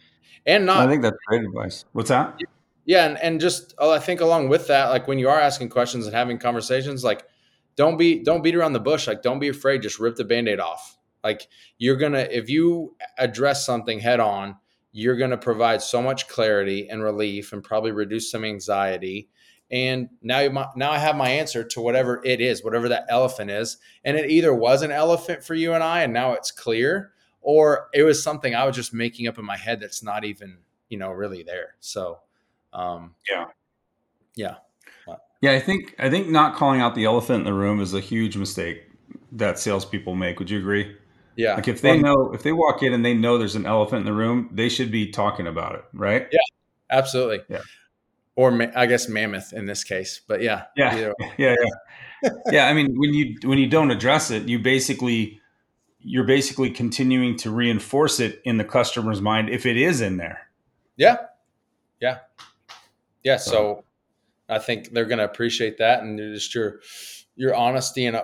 and 0.46 0.66
not 0.66 0.88
i 0.88 0.90
think 0.90 1.04
that's 1.04 1.18
great 1.28 1.44
advice. 1.44 1.86
What's 1.94 2.10
that? 2.10 2.40
Yeah 2.86 3.06
and, 3.06 3.18
and 3.20 3.40
just 3.40 3.76
oh, 3.78 3.92
i 3.92 4.00
think 4.00 4.22
along 4.22 4.50
with 4.50 4.68
that 4.68 4.90
like 4.90 5.08
when 5.08 5.20
you 5.20 5.30
are 5.30 5.40
asking 5.40 5.70
questions 5.70 6.06
and 6.06 6.16
having 6.16 6.38
conversations 6.40 7.04
like 7.04 7.26
don't 7.76 7.98
be 7.98 8.24
don't 8.24 8.42
beat 8.42 8.56
around 8.56 8.74
the 8.74 8.80
bush. 8.80 9.08
Like 9.08 9.22
don't 9.22 9.40
be 9.40 9.48
afraid. 9.48 9.82
Just 9.82 10.00
rip 10.00 10.16
the 10.16 10.26
band-aid 10.26 10.60
off. 10.60 10.98
Like 11.24 11.48
you're 11.78 11.96
gonna 11.96 12.28
if 12.32 12.50
you 12.50 12.96
address 13.18 13.66
something 13.66 14.00
head 14.00 14.20
on 14.20 14.58
you're 14.92 15.18
gonna 15.18 15.38
provide 15.38 15.82
so 15.82 16.02
much 16.02 16.28
clarity 16.28 16.90
and 16.90 17.04
relief 17.04 17.54
and 17.54 17.64
probably 17.64 17.92
reduce 17.92 18.30
some 18.30 18.44
anxiety 18.44 19.30
and 19.72 20.10
now 20.22 20.40
you 20.40 20.52
now 20.76 20.92
I 20.92 20.98
have 20.98 21.16
my 21.16 21.30
answer 21.30 21.64
to 21.64 21.82
whatever 21.82 22.22
it 22.26 22.42
is, 22.42 22.64
whatever 22.64 22.90
that 22.90 23.06
elephant 23.10 23.50
is, 23.50 23.78
and 24.04 24.18
it 24.18 24.30
either 24.30 24.54
was 24.54 24.82
an 24.82 24.92
elephant 24.92 25.44
for 25.44 25.56
you 25.56 25.74
and 25.74 25.84
I, 25.84 26.02
and 26.02 26.12
now 26.12 26.34
it's 26.34 26.52
clear, 26.52 27.14
or 27.42 27.88
it 27.94 28.04
was 28.04 28.22
something 28.22 28.54
I 28.54 28.66
was 28.66 28.76
just 28.76 28.94
making 28.94 29.28
up 29.28 29.40
in 29.40 29.46
my 29.46 29.56
head 29.56 29.80
that's 29.80 30.04
not 30.04 30.26
even 30.26 30.58
you 30.90 30.98
know 30.98 31.12
really 31.12 31.44
there. 31.44 31.76
So, 31.80 32.20
um, 32.74 33.16
yeah, 33.30 33.46
yeah, 34.36 34.56
yeah. 35.40 35.54
I 35.54 35.62
think 35.62 35.96
I 36.00 36.10
think 36.10 36.28
not 36.28 36.56
calling 36.56 36.82
out 36.82 36.94
the 36.94 37.06
elephant 37.06 37.40
in 37.40 37.46
the 37.46 37.54
room 37.54 37.80
is 37.80 37.94
a 37.94 38.02
huge 38.02 38.36
mistake 38.36 38.84
that 39.32 39.58
salespeople 39.58 40.16
make. 40.16 40.38
Would 40.40 40.50
you 40.50 40.60
agree? 40.60 40.98
Yeah. 41.42 41.56
Like 41.56 41.68
if 41.68 41.82
they 41.82 41.98
know 41.98 42.32
if 42.34 42.44
they 42.44 42.52
walk 42.52 42.84
in 42.84 42.94
and 42.94 43.04
they 43.04 43.14
know 43.14 43.38
there's 43.38 43.56
an 43.56 43.66
elephant 43.66 44.02
in 44.02 44.06
the 44.06 44.14
room, 44.14 44.50
they 44.52 44.70
should 44.70 44.92
be 44.92 45.12
talking 45.12 45.48
about 45.48 45.76
it, 45.76 45.84
right? 45.94 46.28
Yeah, 46.32 46.40
absolutely. 46.90 47.42
Yeah 47.50 47.62
or 48.36 48.70
I 48.76 48.86
guess 48.86 49.08
mammoth 49.08 49.54
in 49.54 49.66
this 49.66 49.84
case. 49.84 50.22
But 50.28 50.42
yeah, 50.42 50.66
yeah, 50.76 50.96
yeah, 51.38 51.56
yeah. 52.24 52.30
yeah. 52.52 52.68
I 52.68 52.74
mean, 52.74 52.98
when 52.98 53.14
you 53.14 53.38
when 53.44 53.58
you 53.58 53.68
don't 53.68 53.92
address 53.92 54.32
it, 54.32 54.48
you 54.48 54.60
basically 54.60 55.40
you're 56.00 56.26
basically 56.26 56.72
continuing 56.72 57.38
to 57.38 57.52
reinforce 57.52 58.20
it 58.20 58.42
in 58.44 58.58
the 58.58 58.64
customer's 58.64 59.22
mind 59.22 59.50
if 59.50 59.66
it 59.66 59.78
is 59.78 60.02
in 60.02 60.18
there. 60.18 60.50
Yeah, 60.98 61.18
yeah, 62.00 62.20
yeah. 63.24 63.38
So, 63.38 63.52
so 63.52 63.84
I 64.50 64.60
think 64.60 64.92
they're 64.92 65.06
going 65.06 65.20
to 65.20 65.26
appreciate 65.26 65.78
that, 65.78 66.02
and 66.02 66.18
just 66.18 66.56
your 66.56 66.80
your 67.36 67.54
honesty 67.54 68.06
and 68.06 68.16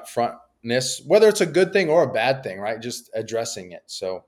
upfrontness, 0.65 1.05
whether 1.05 1.27
it's 1.27 1.41
a 1.41 1.45
good 1.45 1.73
thing 1.73 1.89
or 1.89 2.03
a 2.03 2.11
bad 2.11 2.43
thing, 2.43 2.59
right? 2.59 2.81
Just 2.81 3.09
addressing 3.13 3.71
it, 3.71 3.83
so 3.85 4.25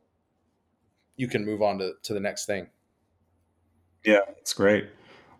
you 1.16 1.28
can 1.28 1.46
move 1.46 1.62
on 1.62 1.80
to 1.80 1.94
to 2.04 2.14
the 2.14 2.20
next 2.20 2.46
thing. 2.46 2.68
Yeah, 4.06 4.22
it's 4.38 4.54
great. 4.54 4.88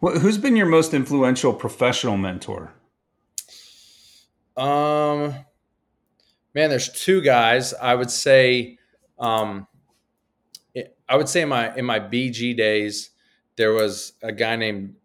Who's 0.02 0.38
been 0.38 0.56
your 0.56 0.66
most 0.66 0.94
influential 0.94 1.54
professional 1.54 2.18
mentor? 2.18 2.74
Um, 4.56 5.34
man, 6.54 6.70
there's 6.70 6.90
two 6.90 7.22
guys. 7.22 7.74
I 7.74 7.96
would 7.96 8.12
say, 8.12 8.78
um, 9.18 9.68
I 11.08 11.18
would 11.18 11.30
say 11.30 11.42
in 11.42 11.50
my 11.50 11.76
in 11.76 11.86
my 11.86 12.00
BG 12.00 12.56
days, 12.56 13.12
there 13.56 13.74
was 13.74 14.14
a 14.22 14.32
guy 14.32 14.56
named 14.56 14.96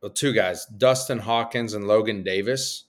well, 0.00 0.10
two 0.10 0.32
guys, 0.32 0.66
Dustin 0.66 1.18
Hawkins 1.18 1.72
and 1.74 1.88
Logan 1.88 2.22
Davis, 2.22 2.84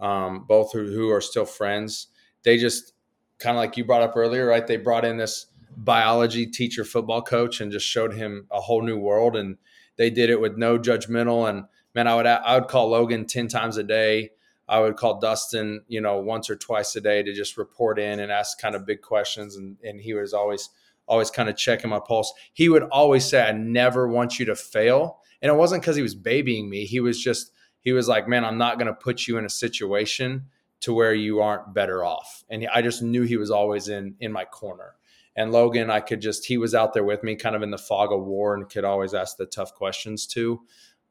um, 0.00 0.44
both 0.46 0.72
who, 0.72 0.86
who 0.86 1.10
are 1.10 1.20
still 1.20 1.46
friends. 1.46 2.08
They 2.42 2.58
just 2.58 2.92
kind 3.38 3.56
of 3.56 3.60
like 3.60 3.76
you 3.76 3.84
brought 3.84 4.02
up 4.02 4.16
earlier, 4.16 4.46
right? 4.46 4.66
They 4.66 4.76
brought 4.76 5.04
in 5.04 5.16
this 5.16 5.46
biology 5.76 6.46
teacher, 6.46 6.84
football 6.84 7.22
coach, 7.22 7.60
and 7.60 7.72
just 7.72 7.86
showed 7.86 8.14
him 8.14 8.46
a 8.50 8.60
whole 8.60 8.82
new 8.82 8.98
world 8.98 9.36
and 9.36 9.56
they 9.96 10.10
did 10.10 10.30
it 10.30 10.40
with 10.40 10.56
no 10.56 10.78
judgmental. 10.78 11.48
And 11.48 11.64
man, 11.94 12.08
I 12.08 12.14
would 12.16 12.26
I 12.26 12.58
would 12.58 12.68
call 12.68 12.88
Logan 12.88 13.26
ten 13.26 13.48
times 13.48 13.76
a 13.76 13.82
day. 13.82 14.30
I 14.66 14.80
would 14.80 14.96
call 14.96 15.20
Dustin, 15.20 15.82
you 15.88 16.00
know, 16.00 16.18
once 16.18 16.48
or 16.48 16.56
twice 16.56 16.96
a 16.96 17.00
day 17.00 17.22
to 17.22 17.34
just 17.34 17.58
report 17.58 17.98
in 17.98 18.18
and 18.18 18.32
ask 18.32 18.58
kind 18.58 18.74
of 18.74 18.86
big 18.86 19.02
questions. 19.02 19.56
And 19.56 19.76
and 19.84 20.00
he 20.00 20.14
was 20.14 20.32
always 20.32 20.70
always 21.06 21.30
kind 21.30 21.48
of 21.48 21.56
checking 21.56 21.90
my 21.90 22.00
pulse. 22.00 22.32
He 22.52 22.68
would 22.68 22.84
always 22.84 23.24
say, 23.24 23.42
"I 23.42 23.52
never 23.52 24.08
want 24.08 24.38
you 24.38 24.46
to 24.46 24.56
fail." 24.56 25.20
And 25.42 25.50
it 25.50 25.56
wasn't 25.56 25.82
because 25.82 25.96
he 25.96 26.02
was 26.02 26.14
babying 26.14 26.70
me. 26.70 26.86
He 26.86 27.00
was 27.00 27.22
just 27.22 27.52
he 27.84 27.92
was 27.92 28.08
like, 28.08 28.26
"Man, 28.26 28.44
I'm 28.44 28.58
not 28.58 28.78
going 28.78 28.88
to 28.88 28.94
put 28.94 29.28
you 29.28 29.38
in 29.38 29.44
a 29.44 29.50
situation 29.50 30.46
to 30.80 30.92
where 30.92 31.14
you 31.14 31.40
aren't 31.40 31.72
better 31.72 32.04
off." 32.04 32.42
And 32.50 32.66
I 32.74 32.82
just 32.82 33.02
knew 33.02 33.22
he 33.22 33.36
was 33.36 33.52
always 33.52 33.88
in 33.88 34.16
in 34.18 34.32
my 34.32 34.44
corner. 34.44 34.96
And 35.36 35.50
Logan, 35.52 35.90
I 35.90 36.00
could 36.00 36.20
just, 36.20 36.46
he 36.46 36.58
was 36.58 36.74
out 36.74 36.92
there 36.92 37.04
with 37.04 37.24
me 37.24 37.34
kind 37.34 37.56
of 37.56 37.62
in 37.62 37.70
the 37.70 37.78
fog 37.78 38.12
of 38.12 38.24
war 38.24 38.54
and 38.54 38.68
could 38.68 38.84
always 38.84 39.14
ask 39.14 39.36
the 39.36 39.46
tough 39.46 39.74
questions 39.74 40.26
too. 40.26 40.62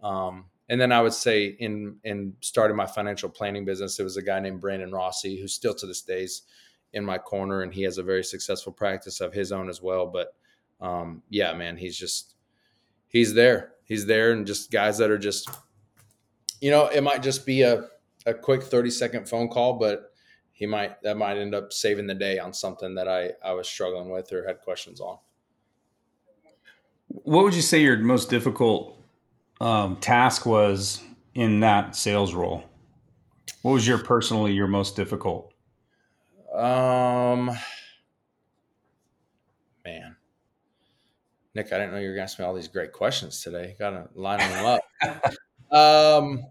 Um, 0.02 0.46
and 0.70 0.80
then 0.80 0.94
I 0.94 1.02
would 1.02 1.14
say 1.14 1.46
in, 1.60 1.98
in 2.04 2.36
starting 2.40 2.78
my 2.78 2.86
financial 2.86 3.30
planning 3.30 3.66
business, 3.66 4.00
it 4.00 4.04
was 4.04 4.16
a 4.16 4.22
guy 4.22 4.40
named 4.40 4.62
Brandon 4.62 4.92
Rossi, 4.92 5.40
who 5.40 5.48
still 5.48 5.74
to 5.76 5.86
this 5.86 6.02
day 6.02 6.24
is 6.24 6.44
in 6.94 7.04
my 7.04 7.18
corner 7.18 7.64
and 7.64 7.74
he 7.74 7.84
has 7.84 7.98
a 7.98 8.04
very 8.04 8.24
successful 8.24 8.72
practice 8.72 9.20
of 9.20 9.34
his 9.34 9.52
own 9.52 9.68
as 9.68 9.82
well. 9.82 10.08
But 10.08 10.34
um, 10.80 11.22
yeah, 11.30 11.54
man, 11.54 11.76
he's 11.76 11.98
just, 11.98 12.36
he's 13.10 13.34
there. 13.34 13.74
He's 13.84 14.06
there 14.06 14.32
and 14.32 14.48
just 14.48 14.72
guys 14.72 15.00
that 15.00 15.12
are 15.12 15.18
just, 15.18 15.50
you 16.64 16.72
know, 16.72 16.88
it 16.88 17.02
might 17.02 17.22
just 17.22 17.46
be 17.46 17.64
a, 17.64 17.90
a 18.26 18.34
quick 18.34 18.64
30 18.64 18.90
second 18.90 19.28
phone 19.28 19.50
call, 19.50 19.74
but 19.74 20.14
he 20.54 20.66
might 20.66 21.02
that 21.04 21.18
might 21.18 21.36
end 21.36 21.54
up 21.54 21.74
saving 21.74 22.08
the 22.08 22.14
day 22.14 22.40
on 22.40 22.54
something 22.54 22.96
that 22.96 23.06
I 23.06 23.32
I 23.44 23.52
was 23.52 23.68
struggling 23.68 24.10
with 24.10 24.32
or 24.32 24.48
had 24.48 24.62
questions 24.62 25.02
on. 25.02 25.18
What 27.10 27.44
would 27.44 27.54
you 27.54 27.62
say 27.62 27.82
your 27.82 27.98
most 27.98 28.30
difficult 28.30 28.98
um, 29.60 29.98
task 29.98 30.46
was 30.46 31.04
in 31.36 31.60
that 31.60 31.98
sales 31.98 32.34
role? 32.34 32.64
What 33.62 33.74
was 33.74 33.86
your 33.86 33.98
personally 33.98 34.54
your 34.54 34.68
most 34.68 34.96
difficult? 34.96 35.54
Um, 36.56 37.48
man, 39.84 40.16
Nick, 41.54 41.74
I 41.74 41.80
didn't 41.80 41.92
know 41.92 42.00
you 42.00 42.08
were 42.08 42.16
going 42.16 42.26
to 42.26 42.32
ask 42.32 42.40
me 42.40 42.46
all 42.46 42.54
these 42.54 42.70
great 42.70 42.94
questions 42.94 43.42
today. 43.42 43.76
Got 43.78 43.90
to 43.90 44.08
line 44.16 44.40
them 44.40 44.66
up. 44.66 45.34
um, 45.74 46.46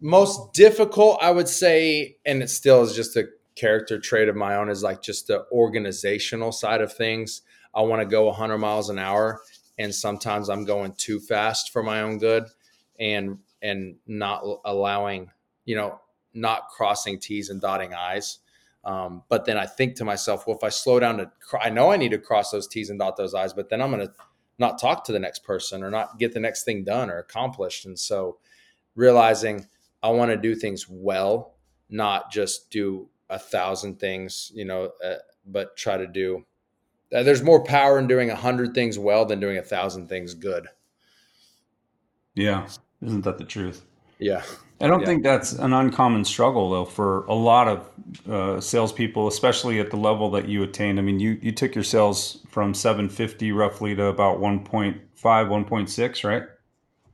most 0.00 0.52
difficult, 0.52 1.18
I 1.20 1.30
would 1.30 1.48
say, 1.48 2.16
and 2.24 2.42
it 2.42 2.50
still 2.50 2.82
is 2.82 2.94
just 2.94 3.16
a 3.16 3.28
character 3.54 3.98
trait 3.98 4.28
of 4.28 4.36
my 4.36 4.56
own, 4.56 4.68
is 4.68 4.82
like 4.82 5.02
just 5.02 5.26
the 5.26 5.44
organizational 5.52 6.52
side 6.52 6.80
of 6.80 6.92
things. 6.92 7.42
I 7.74 7.82
want 7.82 8.00
to 8.00 8.06
go 8.06 8.26
100 8.26 8.58
miles 8.58 8.90
an 8.90 8.98
hour, 8.98 9.40
and 9.78 9.94
sometimes 9.94 10.48
I'm 10.48 10.64
going 10.64 10.94
too 10.96 11.20
fast 11.20 11.72
for 11.72 11.82
my 11.82 12.02
own 12.02 12.18
good, 12.18 12.44
and 12.98 13.38
and 13.62 13.96
not 14.06 14.42
allowing, 14.64 15.30
you 15.64 15.76
know, 15.76 16.00
not 16.34 16.68
crossing 16.68 17.18
T's 17.18 17.48
and 17.48 17.60
dotting 17.60 17.94
I's. 17.94 18.38
Um, 18.84 19.22
but 19.28 19.44
then 19.44 19.56
I 19.56 19.66
think 19.66 19.94
to 19.96 20.04
myself, 20.04 20.46
well, 20.46 20.56
if 20.56 20.64
I 20.64 20.68
slow 20.68 20.98
down 20.98 21.18
to, 21.18 21.30
I 21.60 21.70
know 21.70 21.92
I 21.92 21.96
need 21.96 22.10
to 22.10 22.18
cross 22.18 22.50
those 22.50 22.66
T's 22.66 22.90
and 22.90 22.98
dot 22.98 23.16
those 23.16 23.34
I's, 23.34 23.52
but 23.52 23.68
then 23.68 23.80
I'm 23.80 23.92
going 23.92 24.06
to 24.06 24.12
not 24.58 24.78
talk 24.78 25.04
to 25.04 25.12
the 25.12 25.18
next 25.18 25.44
person 25.44 25.82
or 25.82 25.90
not 25.90 26.18
get 26.18 26.32
the 26.32 26.40
next 26.40 26.64
thing 26.64 26.84
done 26.84 27.10
or 27.10 27.18
accomplished. 27.18 27.84
And 27.86 27.98
so 27.98 28.38
realizing 28.94 29.66
I 30.02 30.10
want 30.10 30.30
to 30.30 30.36
do 30.36 30.54
things 30.54 30.86
well, 30.88 31.54
not 31.88 32.30
just 32.30 32.70
do 32.70 33.08
a 33.30 33.38
thousand 33.38 33.98
things, 33.98 34.52
you 34.54 34.64
know, 34.64 34.92
uh, 35.04 35.14
but 35.46 35.76
try 35.76 35.96
to 35.96 36.06
do. 36.06 36.44
Uh, 37.14 37.22
there's 37.22 37.42
more 37.42 37.62
power 37.62 37.98
in 37.98 38.06
doing 38.06 38.30
a 38.30 38.36
hundred 38.36 38.74
things 38.74 38.98
well 38.98 39.24
than 39.24 39.40
doing 39.40 39.58
a 39.58 39.62
thousand 39.62 40.08
things 40.08 40.34
good. 40.34 40.68
Yeah, 42.34 42.66
isn't 43.02 43.22
that 43.22 43.38
the 43.38 43.44
truth? 43.44 43.84
Yeah, 44.18 44.42
I 44.82 44.88
don't 44.88 45.00
yeah. 45.00 45.06
think 45.06 45.22
that's 45.22 45.52
an 45.52 45.72
uncommon 45.72 46.24
struggle 46.24 46.70
though 46.70 46.84
for 46.84 47.24
a 47.26 47.34
lot 47.34 47.68
of 47.68 48.28
uh, 48.28 48.60
salespeople, 48.60 49.28
especially 49.28 49.78
at 49.78 49.90
the 49.90 49.96
level 49.96 50.30
that 50.32 50.48
you 50.48 50.62
attained. 50.62 50.98
I 50.98 51.02
mean, 51.02 51.20
you 51.20 51.38
you 51.40 51.52
took 51.52 51.74
your 51.74 51.84
sales 51.84 52.38
from 52.48 52.74
750 52.74 53.52
roughly 53.52 53.94
to 53.94 54.06
about 54.06 54.40
1.5, 54.40 55.00
1.6, 55.22 56.28
right? 56.28 56.42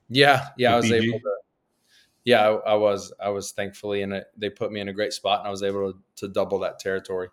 Yeah, 0.08 0.48
yeah, 0.56 0.72
I 0.72 0.76
was 0.76 0.86
BG. 0.86 1.02
able 1.02 1.20
to 1.20 1.36
yeah, 2.28 2.46
I, 2.46 2.72
I, 2.72 2.74
was 2.74 3.10
I 3.18 3.30
was 3.30 3.52
thankfully 3.52 4.02
in 4.02 4.12
it. 4.12 4.26
They 4.36 4.50
put 4.50 4.70
me 4.70 4.80
in 4.80 4.88
a 4.88 4.92
great 4.92 5.14
spot, 5.14 5.40
and 5.40 5.48
I 5.48 5.50
was 5.50 5.62
able 5.62 5.92
to, 5.92 5.98
to 6.16 6.28
double 6.28 6.58
that 6.58 6.78
territory. 6.78 7.28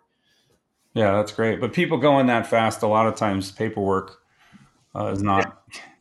Yeah, 0.94 1.12
that's 1.12 1.32
great. 1.32 1.60
But 1.60 1.74
people 1.74 1.98
going 1.98 2.28
that 2.28 2.46
fast, 2.46 2.82
a 2.82 2.86
lot 2.86 3.06
of 3.06 3.14
times 3.14 3.52
paperwork 3.52 4.22
uh, 4.94 5.08
is 5.08 5.22
not 5.22 5.62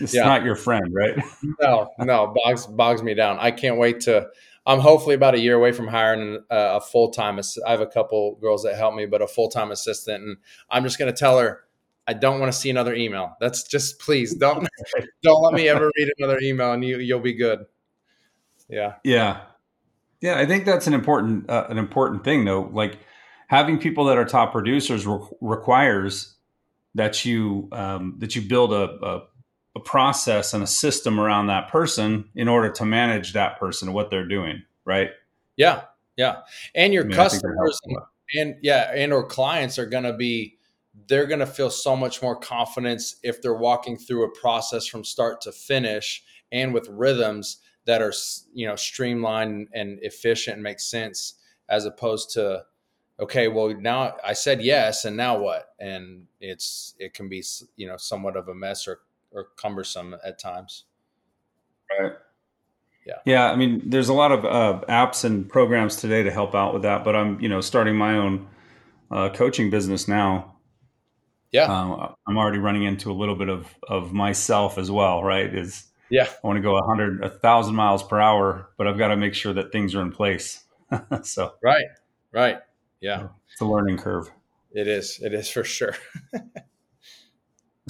it's 0.00 0.14
yeah. 0.14 0.24
not 0.24 0.44
your 0.44 0.56
friend, 0.56 0.92
right? 0.92 1.16
no, 1.60 1.90
no, 1.98 2.34
bogs 2.34 2.66
bogs 2.66 3.02
me 3.02 3.14
down. 3.14 3.38
I 3.38 3.50
can't 3.50 3.78
wait 3.78 4.00
to. 4.00 4.28
I'm 4.66 4.80
hopefully 4.80 5.14
about 5.14 5.34
a 5.34 5.40
year 5.40 5.56
away 5.56 5.72
from 5.72 5.88
hiring 5.88 6.38
a, 6.50 6.56
a 6.76 6.80
full 6.80 7.10
time. 7.10 7.40
I 7.66 7.70
have 7.70 7.80
a 7.80 7.86
couple 7.86 8.36
girls 8.36 8.62
that 8.64 8.76
help 8.76 8.94
me, 8.94 9.06
but 9.06 9.22
a 9.22 9.26
full 9.26 9.48
time 9.48 9.70
assistant, 9.70 10.22
and 10.22 10.36
I'm 10.70 10.84
just 10.84 10.98
going 10.98 11.12
to 11.12 11.18
tell 11.18 11.38
her 11.38 11.64
I 12.06 12.12
don't 12.12 12.40
want 12.40 12.52
to 12.52 12.58
see 12.58 12.70
another 12.70 12.94
email. 12.94 13.36
That's 13.40 13.62
just 13.62 14.00
please 14.00 14.34
don't 14.34 14.66
don't 15.22 15.42
let 15.42 15.54
me 15.54 15.68
ever 15.68 15.90
read 15.96 16.08
another 16.18 16.40
email, 16.42 16.72
and 16.72 16.84
you 16.84 16.98
you'll 16.98 17.20
be 17.20 17.34
good. 17.34 17.66
Yeah. 18.68 18.94
Yeah. 19.04 19.42
Yeah, 20.20 20.38
I 20.38 20.44
think 20.44 20.66
that's 20.66 20.86
an 20.86 20.92
important 20.92 21.48
uh, 21.48 21.66
an 21.68 21.78
important 21.78 22.24
thing 22.24 22.44
though. 22.44 22.68
Like 22.72 22.98
having 23.46 23.78
people 23.78 24.06
that 24.06 24.18
are 24.18 24.24
top 24.24 24.52
producers 24.52 25.06
re- 25.06 25.20
requires 25.40 26.34
that 26.94 27.24
you 27.24 27.68
um, 27.72 28.16
that 28.18 28.34
you 28.34 28.42
build 28.42 28.72
a, 28.72 28.90
a, 29.04 29.22
a 29.76 29.80
process 29.80 30.52
and 30.52 30.62
a 30.62 30.66
system 30.66 31.20
around 31.20 31.46
that 31.46 31.68
person 31.68 32.28
in 32.34 32.48
order 32.48 32.70
to 32.70 32.84
manage 32.84 33.32
that 33.32 33.58
person 33.58 33.88
and 33.88 33.94
what 33.94 34.10
they're 34.10 34.26
doing, 34.26 34.62
right? 34.84 35.10
Yeah, 35.56 35.82
yeah, 36.16 36.40
and 36.74 36.92
your 36.92 37.04
I 37.04 37.06
mean, 37.06 37.16
customers 37.16 37.78
and, 37.84 37.98
and 38.36 38.56
yeah, 38.62 38.92
and 38.94 39.12
or 39.12 39.24
clients 39.24 39.78
are 39.78 39.86
going 39.86 40.04
to 40.04 40.12
be 40.12 40.56
they're 41.06 41.26
going 41.26 41.40
to 41.40 41.46
feel 41.46 41.70
so 41.70 41.96
much 41.96 42.22
more 42.22 42.36
confidence 42.36 43.16
if 43.22 43.40
they're 43.40 43.54
walking 43.54 43.96
through 43.96 44.24
a 44.24 44.30
process 44.40 44.86
from 44.86 45.04
start 45.04 45.40
to 45.42 45.52
finish 45.52 46.22
and 46.52 46.74
with 46.74 46.88
rhythms 46.88 47.58
that 47.86 48.02
are 48.02 48.12
you 48.52 48.66
know 48.66 48.76
streamlined 48.76 49.68
and 49.72 49.98
efficient 50.02 50.54
and 50.54 50.62
make 50.62 50.80
sense 50.80 51.34
as 51.68 51.84
opposed 51.84 52.30
to 52.30 52.62
okay 53.18 53.48
well 53.48 53.74
now 53.78 54.14
i 54.24 54.32
said 54.32 54.62
yes 54.62 55.04
and 55.04 55.16
now 55.16 55.38
what? 55.38 55.68
And 55.78 56.26
it's 56.40 56.94
it 56.98 57.14
can 57.14 57.28
be 57.28 57.42
you 57.76 57.86
know 57.86 57.96
somewhat 57.96 58.36
of 58.36 58.48
a 58.48 58.54
mess 58.54 58.86
or, 58.88 59.00
or 59.32 59.48
cumbersome 59.56 60.16
at 60.24 60.38
times. 60.38 60.84
Right. 61.98 62.12
Yeah. 63.06 63.14
Yeah 63.24 63.50
i 63.50 63.56
mean 63.56 63.82
there's 63.86 64.08
a 64.08 64.14
lot 64.14 64.30
of 64.32 64.44
uh, 64.44 64.84
apps 64.88 65.24
and 65.24 65.48
programs 65.48 65.96
today 65.96 66.22
to 66.22 66.30
help 66.30 66.54
out 66.54 66.72
with 66.74 66.82
that 66.82 67.02
but 67.02 67.16
i'm 67.16 67.40
you 67.40 67.48
know 67.48 67.60
starting 67.60 67.96
my 67.96 68.16
own 68.16 68.46
uh, 69.10 69.28
coaching 69.30 69.70
business 69.70 70.06
now. 70.06 70.54
Yeah. 71.50 71.64
Um, 71.64 72.14
i'm 72.28 72.38
already 72.38 72.58
running 72.58 72.84
into 72.84 73.10
a 73.10 73.14
little 73.14 73.34
bit 73.34 73.48
of 73.48 73.66
of 73.88 74.12
myself 74.12 74.78
as 74.78 74.90
well 74.90 75.24
right? 75.24 75.52
Is 75.52 75.86
yeah. 76.10 76.24
I 76.24 76.46
want 76.46 76.56
to 76.56 76.62
go 76.62 76.76
a 76.76 76.86
100 76.86 77.24
a 77.24 77.30
thousand 77.30 77.74
miles 77.74 78.02
per 78.02 78.20
hour 78.20 78.70
but 78.78 78.86
i've 78.86 78.98
got 78.98 79.08
to 79.08 79.16
make 79.16 79.34
sure 79.34 79.52
that 79.54 79.72
things 79.72 79.94
are 79.94 80.02
in 80.02 80.12
place. 80.12 80.64
So 81.22 81.54
right 81.62 81.86
right. 82.32 82.58
Yeah. 83.00 83.28
it's 83.50 83.60
a 83.60 83.64
learning 83.64 83.96
curve. 83.98 84.30
It 84.72 84.86
is 84.86 85.18
it 85.22 85.32
is 85.34 85.48
for 85.48 85.64
sure 85.64 85.96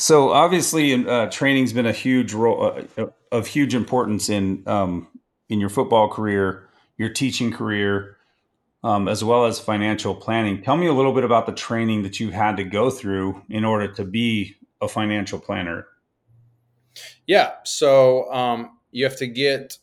so 0.01 0.30
obviously 0.30 1.07
uh, 1.07 1.26
training's 1.26 1.72
been 1.72 1.86
a 1.86 1.92
huge 1.92 2.32
role 2.32 2.82
uh, 2.96 3.07
of 3.30 3.46
huge 3.46 3.74
importance 3.74 4.28
in 4.28 4.62
um, 4.66 5.09
in 5.48 5.61
your 5.61 5.68
football 5.68 6.09
career 6.09 6.68
your 6.96 7.09
teaching 7.09 7.51
career 7.51 8.18
um, 8.82 9.09
as 9.09 9.22
well 9.22 9.46
as 9.46 9.59
financial 9.59 10.14
planning. 10.14 10.62
Tell 10.62 10.76
me 10.76 10.86
a 10.86 10.92
little 10.92 11.12
bit 11.12 11.24
about 11.24 11.46
the 11.46 11.53
training 11.53 12.03
that 12.03 12.20
you 12.20 12.30
had 12.30 12.57
to 12.57 12.64
go 12.64 12.90
through 12.90 13.42
in 13.48 13.64
order 13.64 13.88
to 13.94 14.05
be 14.05 14.57
a 14.80 14.88
financial 14.88 15.38
planner. 15.38 15.86
Yeah, 17.26 17.53
so 17.64 18.32
um, 18.32 18.78
you 18.90 19.05
have 19.05 19.16
to 19.16 19.26
get 19.26 19.78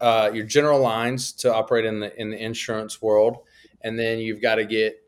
uh, 0.00 0.30
your 0.32 0.46
general 0.46 0.80
lines 0.80 1.32
to 1.32 1.54
operate 1.54 1.84
in 1.84 2.00
the 2.00 2.18
in 2.20 2.30
the 2.30 2.42
insurance 2.42 3.02
world, 3.02 3.38
and 3.82 3.98
then 3.98 4.18
you've 4.18 4.40
got 4.40 4.56
to 4.56 4.64
get 4.64 4.94
uh, 4.94 5.01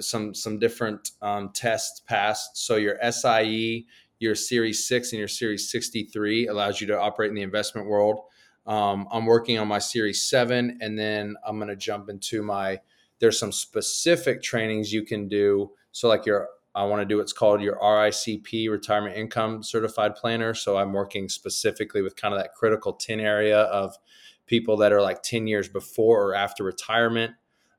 some 0.00 0.34
some 0.34 0.58
different 0.58 1.10
um, 1.22 1.50
tests 1.50 2.00
passed. 2.00 2.56
So 2.56 2.76
your 2.76 2.98
SIE, 3.10 3.86
your 4.18 4.34
Series 4.34 4.86
Six, 4.86 5.12
and 5.12 5.18
your 5.18 5.28
Series 5.28 5.70
sixty 5.70 6.04
three 6.04 6.46
allows 6.46 6.80
you 6.80 6.86
to 6.88 6.98
operate 6.98 7.30
in 7.30 7.34
the 7.34 7.42
investment 7.42 7.88
world. 7.88 8.20
Um, 8.68 9.08
I'm 9.10 9.24
working 9.24 9.58
on 9.58 9.66
my 9.66 9.78
Series 9.78 10.26
7, 10.26 10.78
and 10.82 10.98
then 10.98 11.36
I'm 11.44 11.56
going 11.56 11.70
to 11.70 11.76
jump 11.76 12.10
into 12.10 12.42
my. 12.42 12.80
There's 13.18 13.38
some 13.38 13.50
specific 13.50 14.42
trainings 14.42 14.92
you 14.92 15.04
can 15.04 15.26
do. 15.26 15.72
So, 15.90 16.06
like 16.06 16.26
your, 16.26 16.48
I 16.74 16.84
want 16.84 17.00
to 17.00 17.06
do 17.06 17.16
what's 17.16 17.32
called 17.32 17.62
your 17.62 17.76
RICP, 17.76 18.70
Retirement 18.70 19.16
Income 19.16 19.62
Certified 19.62 20.14
Planner. 20.16 20.52
So, 20.52 20.76
I'm 20.76 20.92
working 20.92 21.30
specifically 21.30 22.02
with 22.02 22.14
kind 22.14 22.34
of 22.34 22.40
that 22.40 22.52
critical 22.54 22.92
10 22.92 23.20
area 23.20 23.60
of 23.60 23.96
people 24.46 24.76
that 24.76 24.92
are 24.92 25.00
like 25.00 25.22
10 25.22 25.46
years 25.46 25.68
before 25.68 26.22
or 26.22 26.34
after 26.34 26.62
retirement. 26.62 27.32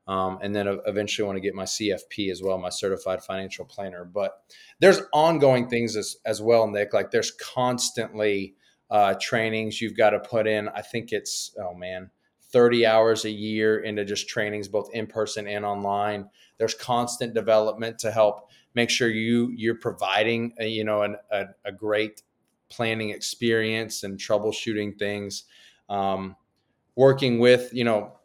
Um, 0.06 0.38
and 0.42 0.54
then 0.54 0.80
eventually 0.86 1.26
want 1.26 1.36
to 1.36 1.40
get 1.40 1.54
my 1.54 1.64
CFP 1.64 2.32
as 2.32 2.42
well, 2.42 2.58
my 2.58 2.68
certified 2.68 3.22
financial 3.22 3.64
planner. 3.64 4.04
But 4.04 4.32
there's 4.80 5.02
ongoing 5.12 5.68
things 5.68 5.94
as, 5.94 6.16
as 6.24 6.42
well, 6.42 6.66
Nick. 6.66 6.92
Like 6.92 7.10
there's 7.10 7.30
constantly 7.30 8.54
uh, 8.90 9.14
trainings 9.20 9.80
you've 9.80 9.96
got 9.96 10.10
to 10.10 10.18
put 10.18 10.48
in. 10.48 10.68
I 10.68 10.82
think 10.82 11.12
it's, 11.12 11.54
oh 11.62 11.74
man, 11.74 12.10
30 12.52 12.86
hours 12.86 13.24
a 13.24 13.30
year 13.30 13.78
into 13.80 14.04
just 14.04 14.28
trainings, 14.28 14.68
both 14.68 14.90
in 14.92 15.06
person 15.06 15.46
and 15.46 15.64
online. 15.64 16.28
There's 16.58 16.74
constant 16.74 17.34
development 17.34 17.98
to 18.00 18.10
help 18.10 18.50
make 18.74 18.90
sure 18.90 19.08
you 19.08 19.52
you're 19.56 19.76
providing 19.76 20.52
a, 20.58 20.66
you 20.66 20.84
know 20.84 21.02
an, 21.02 21.16
a, 21.30 21.46
a, 21.64 21.72
great 21.72 22.22
planning 22.68 23.10
experience 23.10 24.04
and 24.04 24.18
troubleshooting 24.18 24.98
things. 24.98 25.44
Um, 25.88 26.36
working 26.96 27.38
with 27.38 27.72
you 27.72 27.84
know, 27.84 28.19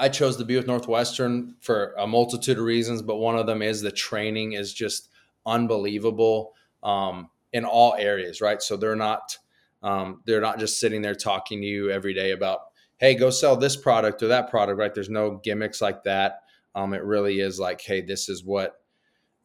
I 0.00 0.08
chose 0.08 0.36
to 0.38 0.44
be 0.44 0.56
with 0.56 0.66
Northwestern 0.66 1.54
for 1.60 1.94
a 1.98 2.06
multitude 2.06 2.58
of 2.58 2.64
reasons, 2.64 3.02
but 3.02 3.16
one 3.16 3.36
of 3.36 3.46
them 3.46 3.60
is 3.60 3.82
the 3.82 3.92
training 3.92 4.54
is 4.54 4.72
just 4.72 5.10
unbelievable 5.46 6.54
um, 6.82 7.28
in 7.52 7.64
all 7.64 7.94
areas, 7.94 8.40
right? 8.40 8.62
So 8.62 8.76
they're 8.76 8.96
not 8.96 9.36
um, 9.82 10.22
they're 10.26 10.40
not 10.40 10.58
just 10.58 10.80
sitting 10.80 11.02
there 11.02 11.14
talking 11.14 11.60
to 11.60 11.66
you 11.66 11.90
every 11.90 12.12
day 12.12 12.32
about, 12.32 12.60
hey, 12.98 13.14
go 13.14 13.30
sell 13.30 13.56
this 13.56 13.76
product 13.76 14.22
or 14.22 14.28
that 14.28 14.50
product, 14.50 14.78
right? 14.78 14.94
There's 14.94 15.08
no 15.08 15.40
gimmicks 15.42 15.80
like 15.80 16.02
that. 16.04 16.40
Um, 16.74 16.92
it 16.92 17.02
really 17.02 17.40
is 17.40 17.58
like, 17.58 17.80
hey, 17.80 18.00
this 18.00 18.28
is 18.28 18.44
what 18.44 18.74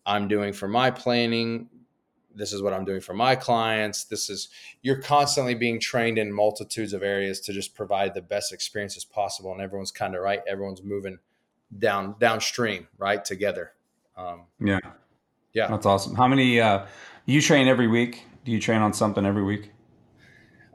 I'm 0.05 0.27
doing 0.27 0.53
for 0.53 0.67
my 0.67 0.91
planning. 0.91 1.69
This 2.35 2.53
is 2.53 2.61
what 2.61 2.73
I'm 2.73 2.85
doing 2.85 3.01
for 3.01 3.13
my 3.13 3.35
clients. 3.35 4.03
This 4.03 4.29
is, 4.29 4.49
you're 4.81 5.01
constantly 5.01 5.55
being 5.55 5.79
trained 5.79 6.17
in 6.17 6.31
multitudes 6.31 6.93
of 6.93 7.01
areas 7.01 7.39
to 7.41 7.53
just 7.53 7.73
provide 7.73 8.13
the 8.13 8.21
best 8.21 8.53
experiences 8.53 9.05
possible. 9.05 9.51
And 9.51 9.61
everyone's 9.61 9.91
kind 9.91 10.15
of 10.15 10.21
right. 10.21 10.41
Everyone's 10.47 10.83
moving 10.83 11.17
down, 11.79 12.15
downstream, 12.19 12.87
right? 12.97 13.23
Together. 13.23 13.71
Um, 14.17 14.43
yeah. 14.59 14.79
Yeah. 15.53 15.67
That's 15.67 15.85
awesome. 15.85 16.15
How 16.15 16.27
many, 16.27 16.59
uh, 16.59 16.85
you 17.25 17.41
train 17.41 17.67
every 17.67 17.87
week? 17.87 18.23
Do 18.43 18.51
you 18.51 18.59
train 18.59 18.81
on 18.81 18.93
something 18.93 19.25
every 19.25 19.43
week? 19.43 19.71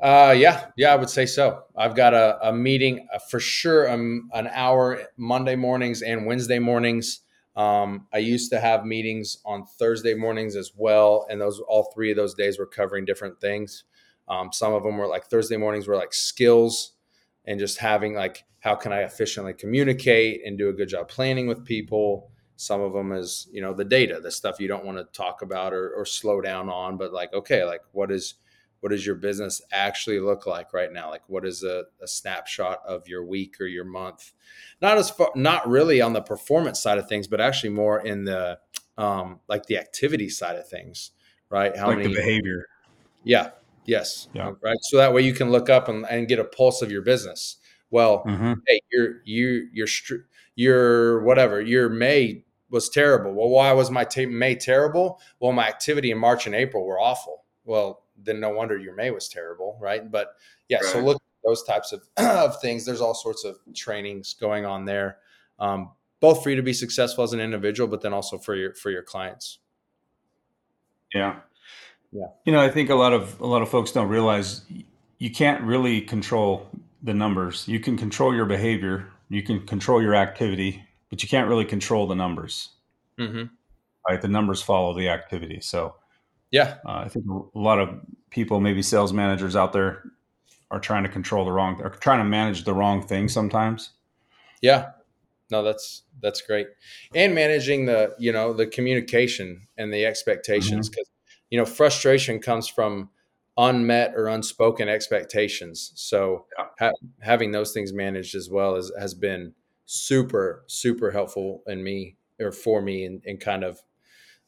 Uh, 0.03 0.35
yeah, 0.37 0.69
yeah, 0.79 0.95
I 0.95 0.97
would 0.97 1.11
say 1.11 1.27
so. 1.27 1.65
I've 1.77 1.95
got 1.95 2.15
a, 2.15 2.49
a 2.49 2.53
meeting 2.55 3.07
uh, 3.13 3.19
for 3.19 3.39
sure, 3.39 3.91
um, 3.91 4.31
an 4.33 4.49
hour 4.51 5.03
Monday 5.19 5.57
mornings 5.57 6.01
and 6.01 6.25
Wednesday 6.25 6.59
mornings. 6.59 7.21
Um, 7.61 8.07
I 8.11 8.19
used 8.19 8.51
to 8.53 8.59
have 8.59 8.87
meetings 8.87 9.37
on 9.45 9.67
Thursday 9.67 10.15
mornings 10.15 10.57
as 10.57 10.73
well, 10.75 11.27
and 11.29 11.39
those 11.39 11.61
all 11.61 11.93
three 11.95 12.11
of 12.11 12.17
those 12.17 12.33
days 12.33 12.59
were 12.59 12.65
covering 12.65 13.05
different 13.05 13.39
things. 13.39 13.85
Um, 14.29 14.51
some 14.51 14.73
of 14.73 14.83
them 14.83 14.97
were 14.97 15.07
like 15.07 15.27
Thursday 15.27 15.59
mornings 15.59 15.87
were 15.87 15.97
like 15.97 16.15
skills 16.15 16.93
and 17.45 17.61
just 17.61 17.77
having 17.77 18.15
like 18.15 18.45
how 18.61 18.75
can 18.75 18.95
I 18.95 19.01
efficiently 19.01 19.53
communicate 19.53 20.41
and 20.47 20.57
do 20.57 20.71
a 20.71 20.73
good 20.73 20.89
job 20.89 21.09
planning 21.09 21.47
with 21.49 21.67
people. 21.67 22.31
Some 22.57 22.81
of 22.81 22.95
them 22.95 23.13
is 23.13 23.47
you 23.53 23.61
know 23.61 23.75
the 23.75 23.85
data, 23.85 24.21
the 24.23 24.31
stuff 24.31 24.59
you 24.59 24.67
don't 24.67 24.87
want 24.87 24.97
to 24.97 25.05
talk 25.13 25.43
about 25.43 25.75
or, 25.75 25.93
or 25.93 26.07
slow 26.07 26.41
down 26.41 26.71
on, 26.71 26.97
but 26.97 27.13
like 27.13 27.35
okay, 27.35 27.63
like 27.65 27.83
what 27.93 28.11
is 28.11 28.37
what 28.81 28.91
does 28.91 29.05
your 29.05 29.15
business 29.15 29.61
actually 29.73 30.21
look 30.21 30.47
like 30.47 30.73
right 30.73 30.93
now? 30.93 31.11
Like 31.11 31.23
what 31.27 31.47
is 31.47 31.63
a, 31.63 31.85
a, 32.03 32.09
snapshot 32.09 32.81
of 32.87 33.07
your 33.07 33.25
week 33.25 33.61
or 33.61 33.67
your 33.67 33.85
month? 33.85 34.33
Not 34.81 34.99
as 34.99 35.11
far 35.11 35.31
not 35.35 35.69
really 35.69 36.01
on 36.01 36.13
the 36.13 36.23
performance 36.23 36.81
side 36.81 36.99
of 36.99 37.09
things 37.09 37.27
but 37.27 37.41
actually 37.41 37.71
more 37.71 38.01
in 38.01 38.25
the 38.25 38.59
um 38.99 39.41
like 39.49 39.67
the 39.67 39.79
activity 39.79 40.29
side 40.29 40.57
of 40.57 40.69
things 40.69 41.13
right? 41.51 41.77
How 41.77 41.89
like 41.89 41.99
many 41.99 42.15
behavior. 42.15 42.67
Yeah 43.25 43.51
yes. 43.85 44.29
Yeah. 44.33 44.53
right? 44.63 44.79
So 44.83 44.97
that 44.97 45.13
way 45.13 45.23
you 45.23 45.35
can 45.35 45.51
look 45.51 45.69
up 45.69 45.89
and, 45.89 46.07
and 46.09 46.29
get 46.29 46.39
a 46.39 46.45
pulse 46.45 46.81
of 46.81 46.91
your 46.91 47.03
business. 47.03 47.57
Well 47.91 48.23
mm-hmm. 48.25 48.55
hey 48.67 48.81
your 48.93 49.21
you 49.25 49.69
your 49.73 49.89
your 50.55 51.23
whatever 51.25 51.61
your 51.61 51.89
may 51.89 52.45
was 52.71 52.89
terrible. 52.89 53.33
Well 53.35 53.49
why 53.49 53.73
was 53.73 53.91
my 53.91 54.05
t- 54.05 54.27
may 54.27 54.55
terrible? 54.55 55.21
Well 55.41 55.53
my 55.53 55.67
activity 55.67 56.11
in 56.11 56.19
march 56.19 56.47
and 56.47 56.55
april 56.55 56.87
were 56.87 57.01
awful. 57.01 57.45
Well 57.65 58.05
then 58.25 58.41
no 58.41 58.51
wonder 58.51 58.77
your 58.79 58.95
May 58.95 59.11
was 59.11 59.29
terrible, 59.29 59.79
right? 59.81 60.11
But 60.11 60.35
yeah, 60.69 60.79
right. 60.79 60.87
so 60.87 61.01
look 61.01 61.17
at 61.17 61.49
those 61.49 61.63
types 61.65 61.93
of, 61.93 62.03
of 62.17 62.61
things. 62.61 62.85
There's 62.85 63.01
all 63.01 63.15
sorts 63.15 63.45
of 63.45 63.59
trainings 63.75 64.35
going 64.35 64.65
on 64.67 64.85
there, 64.85 65.19
um, 65.59 65.91
both 66.21 66.43
for 66.43 66.51
you 66.51 66.57
to 66.57 66.63
be 66.63 66.73
successful 66.73 67.25
as 67.25 67.33
an 67.33 67.41
individual, 67.41 67.89
but 67.89 68.03
then 68.03 68.13
also 68.13 68.39
for 68.39 68.55
your 68.55 68.75
for 68.75 68.91
your 68.91 69.03
clients. 69.03 69.59
Yeah, 71.15 71.37
yeah. 72.13 72.27
You 72.45 72.53
know, 72.53 72.61
I 72.61 72.69
think 72.69 72.91
a 72.91 72.95
lot 72.95 73.13
of 73.13 73.41
a 73.41 73.47
lot 73.47 73.63
of 73.63 73.69
folks 73.69 73.93
don't 73.93 74.09
realize 74.09 74.63
you 75.19 75.31
can't 75.31 75.63
really 75.63 76.01
control 76.01 76.69
the 77.03 77.15
numbers. 77.15 77.67
You 77.67 77.81
can 77.81 77.97
control 77.97 78.35
your 78.35 78.47
behavior, 78.47 79.09
you 79.29 79.43
can 79.43 79.67
control 79.67 80.03
your 80.03 80.15
activity, 80.15 80.85
but 81.09 81.23
you 81.23 81.29
can't 81.29 81.49
really 81.49 81.65
control 81.65 82.07
the 82.07 82.15
numbers. 82.15 82.71
Mm-hmm. 83.19 83.45
Right, 84.09 84.21
the 84.21 84.29
numbers 84.29 84.63
follow 84.63 84.95
the 84.95 85.09
activity. 85.09 85.61
So 85.61 85.95
yeah, 86.51 86.79
uh, 86.87 87.03
I 87.05 87.09
think 87.09 87.27
a 87.27 87.59
lot 87.59 87.79
of 87.79 88.01
people, 88.31 88.61
maybe 88.61 88.83
sales 88.83 89.13
managers 89.13 89.57
out 89.57 89.73
there, 89.73 90.03
are 90.71 90.81
trying 90.81 91.03
to 91.03 91.09
control 91.09 91.45
the 91.45 91.53
wrong, 91.53 91.81
are 91.83 91.91
trying 91.91 92.19
to 92.19 92.25
manage 92.25 92.65
the 92.65 92.75
wrong 92.75 93.07
thing 93.07 93.29
sometimes. 93.29 93.91
Yeah, 94.63 94.91
no, 95.51 95.63
that's 95.63 96.03
that's 96.21 96.41
great, 96.43 96.69
and 97.15 97.35
managing 97.35 97.87
the 97.87 98.15
you 98.19 98.33
know 98.33 98.53
the 98.53 98.67
communication 98.67 99.67
and 99.79 99.93
the 99.93 100.07
expectations 100.07 100.89
because 100.89 101.07
mm-hmm. 101.07 101.47
you 101.51 101.59
know 101.59 101.65
frustration 101.65 102.41
comes 102.41 102.69
from 102.69 103.11
unmet 103.57 104.15
or 104.15 104.29
unspoken 104.29 104.89
expectations. 104.89 105.93
So 105.95 106.47
ha- 106.79 106.93
having 107.21 107.53
those 107.53 107.73
things 107.73 107.93
managed 107.93 108.35
as 108.35 108.49
well 108.49 108.77
is, 108.77 108.93
has 108.99 109.15
been 109.15 109.55
super 109.87 110.65
super 110.69 111.11
helpful 111.11 111.63
in 111.67 111.83
me 111.83 112.17
or 112.39 112.53
for 112.53 112.81
me 112.81 113.05
and, 113.05 113.23
and 113.27 113.41
kind 113.41 113.65
of 113.65 113.81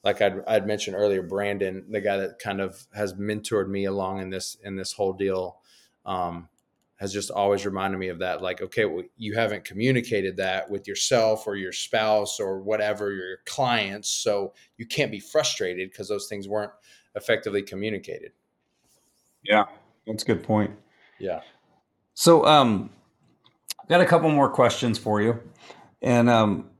like 0.04 0.20
I'd, 0.20 0.42
I'd, 0.46 0.66
mentioned 0.66 0.96
earlier, 0.96 1.22
Brandon, 1.22 1.84
the 1.88 2.00
guy 2.00 2.16
that 2.16 2.38
kind 2.38 2.60
of 2.60 2.86
has 2.94 3.14
mentored 3.14 3.68
me 3.68 3.84
along 3.84 4.20
in 4.20 4.30
this 4.30 4.56
in 4.62 4.76
this 4.76 4.92
whole 4.92 5.12
deal, 5.12 5.58
um, 6.04 6.48
has 6.96 7.12
just 7.12 7.30
always 7.30 7.64
reminded 7.64 7.98
me 7.98 8.08
of 8.08 8.18
that. 8.20 8.42
Like, 8.42 8.62
okay, 8.62 8.84
well, 8.84 9.04
you 9.16 9.34
haven't 9.34 9.64
communicated 9.64 10.36
that 10.38 10.70
with 10.70 10.88
yourself 10.88 11.46
or 11.46 11.56
your 11.56 11.72
spouse 11.72 12.40
or 12.40 12.60
whatever 12.60 13.12
your 13.12 13.38
clients, 13.44 14.08
so 14.08 14.54
you 14.76 14.86
can't 14.86 15.10
be 15.10 15.20
frustrated 15.20 15.90
because 15.90 16.08
those 16.08 16.28
things 16.28 16.48
weren't 16.48 16.72
effectively 17.14 17.62
communicated. 17.62 18.32
Yeah, 19.44 19.64
that's 20.06 20.22
a 20.22 20.26
good 20.26 20.42
point. 20.42 20.72
Yeah. 21.18 21.40
So, 22.14 22.44
um, 22.46 22.90
I've 23.80 23.88
got 23.88 24.00
a 24.00 24.06
couple 24.06 24.30
more 24.30 24.48
questions 24.48 24.98
for 24.98 25.20
you, 25.20 25.40
and 26.02 26.28
um, 26.28 26.70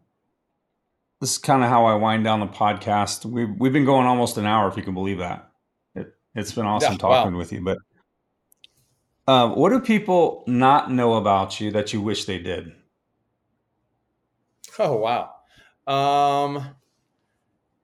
this 1.22 1.34
is 1.34 1.38
kind 1.38 1.62
of 1.62 1.70
how 1.70 1.84
I 1.84 1.94
wind 1.94 2.24
down 2.24 2.40
the 2.40 2.48
podcast. 2.48 3.24
We've 3.24 3.48
we've 3.56 3.72
been 3.72 3.84
going 3.84 4.08
almost 4.08 4.36
an 4.38 4.44
hour, 4.44 4.68
if 4.68 4.76
you 4.76 4.82
can 4.82 4.92
believe 4.92 5.18
that. 5.18 5.52
It, 5.94 6.12
has 6.34 6.50
been 6.50 6.66
awesome 6.66 6.94
yeah, 6.94 6.98
talking 6.98 7.34
wow. 7.34 7.38
with 7.38 7.52
you. 7.52 7.62
But 7.62 7.78
uh, 9.28 9.50
what 9.50 9.70
do 9.70 9.78
people 9.78 10.42
not 10.48 10.90
know 10.90 11.14
about 11.14 11.60
you 11.60 11.70
that 11.70 11.92
you 11.92 12.00
wish 12.02 12.26
they 12.26 12.38
did? 12.38 12.72
Oh 14.78 14.96
wow. 14.96 15.34
Um, 15.86 16.74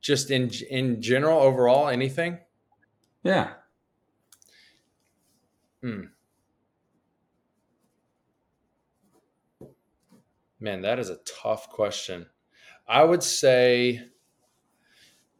just 0.01 0.30
in 0.30 0.51
in 0.70 1.03
general, 1.03 1.39
overall, 1.39 1.89
anything. 1.89 2.39
Yeah. 3.22 3.51
Hmm. 5.82 6.05
Man, 10.59 10.80
that 10.80 10.99
is 10.99 11.11
a 11.11 11.18
tough 11.43 11.68
question. 11.68 12.26
I 12.89 13.05
would 13.05 13.22
say 13.22 14.01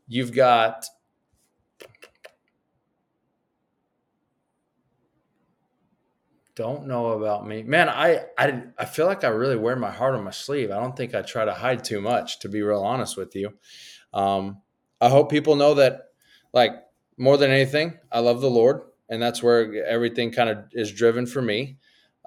you've 0.07 0.33
got 0.33 0.85
don't 6.55 6.87
know 6.87 7.09
about 7.13 7.47
me. 7.47 7.63
Man 7.63 7.89
I, 7.89 8.25
I 8.37 8.65
i 8.77 8.85
feel 8.85 9.07
like 9.07 9.23
i 9.23 9.29
really 9.29 9.57
wear 9.57 9.77
my 9.77 9.93
heart 9.93 10.15
on 10.15 10.25
my 10.25 10.33
sleeve. 10.33 10.71
I 10.71 10.81
don't 10.81 10.97
think 10.97 11.15
i 11.15 11.23
try 11.23 11.45
to 11.45 11.55
hide 11.55 11.85
too 11.85 12.01
much 12.01 12.41
to 12.41 12.49
be 12.49 12.63
real 12.63 12.83
honest 12.83 13.17
with 13.17 13.35
you. 13.37 13.53
Um, 14.13 14.61
i 15.01 15.09
hope 15.09 15.31
people 15.31 15.55
know 15.55 15.75
that 15.75 16.09
like 16.53 16.73
more 17.17 17.37
than 17.37 17.51
anything 17.51 17.99
i 18.11 18.19
love 18.19 18.41
the 18.41 18.51
lord 18.51 18.83
and 19.11 19.23
that's 19.23 19.43
where 19.43 19.85
everything 19.85 20.33
kind 20.33 20.51
of 20.51 20.59
is 20.73 20.93
driven 20.93 21.27
for 21.27 21.43
me 21.43 21.79